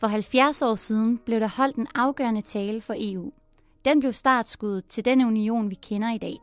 For 0.00 0.06
70 0.06 0.62
år 0.62 0.74
siden 0.74 1.18
blev 1.18 1.40
der 1.40 1.48
holdt 1.48 1.76
en 1.76 1.86
afgørende 1.94 2.40
tale 2.40 2.80
for 2.80 2.94
EU. 2.98 3.32
Den 3.84 4.00
blev 4.00 4.12
startskuddet 4.12 4.86
til 4.86 5.04
den 5.04 5.20
union, 5.20 5.70
vi 5.70 5.74
kender 5.74 6.12
i 6.14 6.18
dag. 6.18 6.38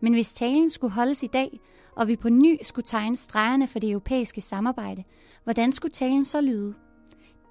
Men 0.00 0.12
hvis 0.12 0.32
talen 0.32 0.70
skulle 0.70 0.94
holdes 0.94 1.22
i 1.22 1.26
dag, 1.26 1.60
og 1.96 2.08
vi 2.08 2.16
på 2.16 2.28
ny 2.28 2.58
skulle 2.62 2.86
tegne 2.86 3.16
stregerne 3.16 3.66
for 3.66 3.78
det 3.78 3.90
europæiske 3.90 4.40
samarbejde, 4.40 5.04
hvordan 5.44 5.72
skulle 5.72 5.92
talen 5.92 6.24
så 6.24 6.40
lyde? 6.40 6.74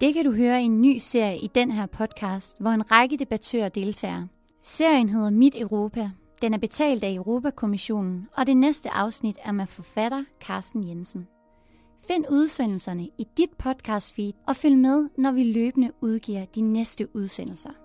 Det 0.00 0.14
kan 0.14 0.24
du 0.24 0.32
høre 0.32 0.62
i 0.62 0.64
en 0.64 0.80
ny 0.80 0.98
serie 0.98 1.38
i 1.38 1.50
den 1.54 1.70
her 1.70 1.86
podcast, 1.86 2.60
hvor 2.60 2.70
en 2.70 2.90
række 2.90 3.16
debattører 3.16 3.68
deltager. 3.68 4.26
Serien 4.62 5.08
hedder 5.08 5.30
Mit 5.30 5.60
Europa. 5.60 6.10
Den 6.42 6.54
er 6.54 6.58
betalt 6.58 7.04
af 7.04 7.12
Europakommissionen, 7.14 8.28
og 8.36 8.46
det 8.46 8.56
næste 8.56 8.90
afsnit 8.90 9.38
er 9.42 9.52
med 9.52 9.66
forfatter 9.66 10.24
Carsten 10.40 10.88
Jensen. 10.88 11.28
Find 12.06 12.24
udsendelserne 12.30 13.04
i 13.18 13.26
dit 13.36 13.50
podcast 13.58 14.14
feed 14.14 14.32
og 14.48 14.56
følg 14.56 14.78
med, 14.78 15.08
når 15.18 15.32
vi 15.32 15.42
løbende 15.42 15.90
udgiver 16.00 16.44
de 16.44 16.60
næste 16.60 17.16
udsendelser. 17.16 17.81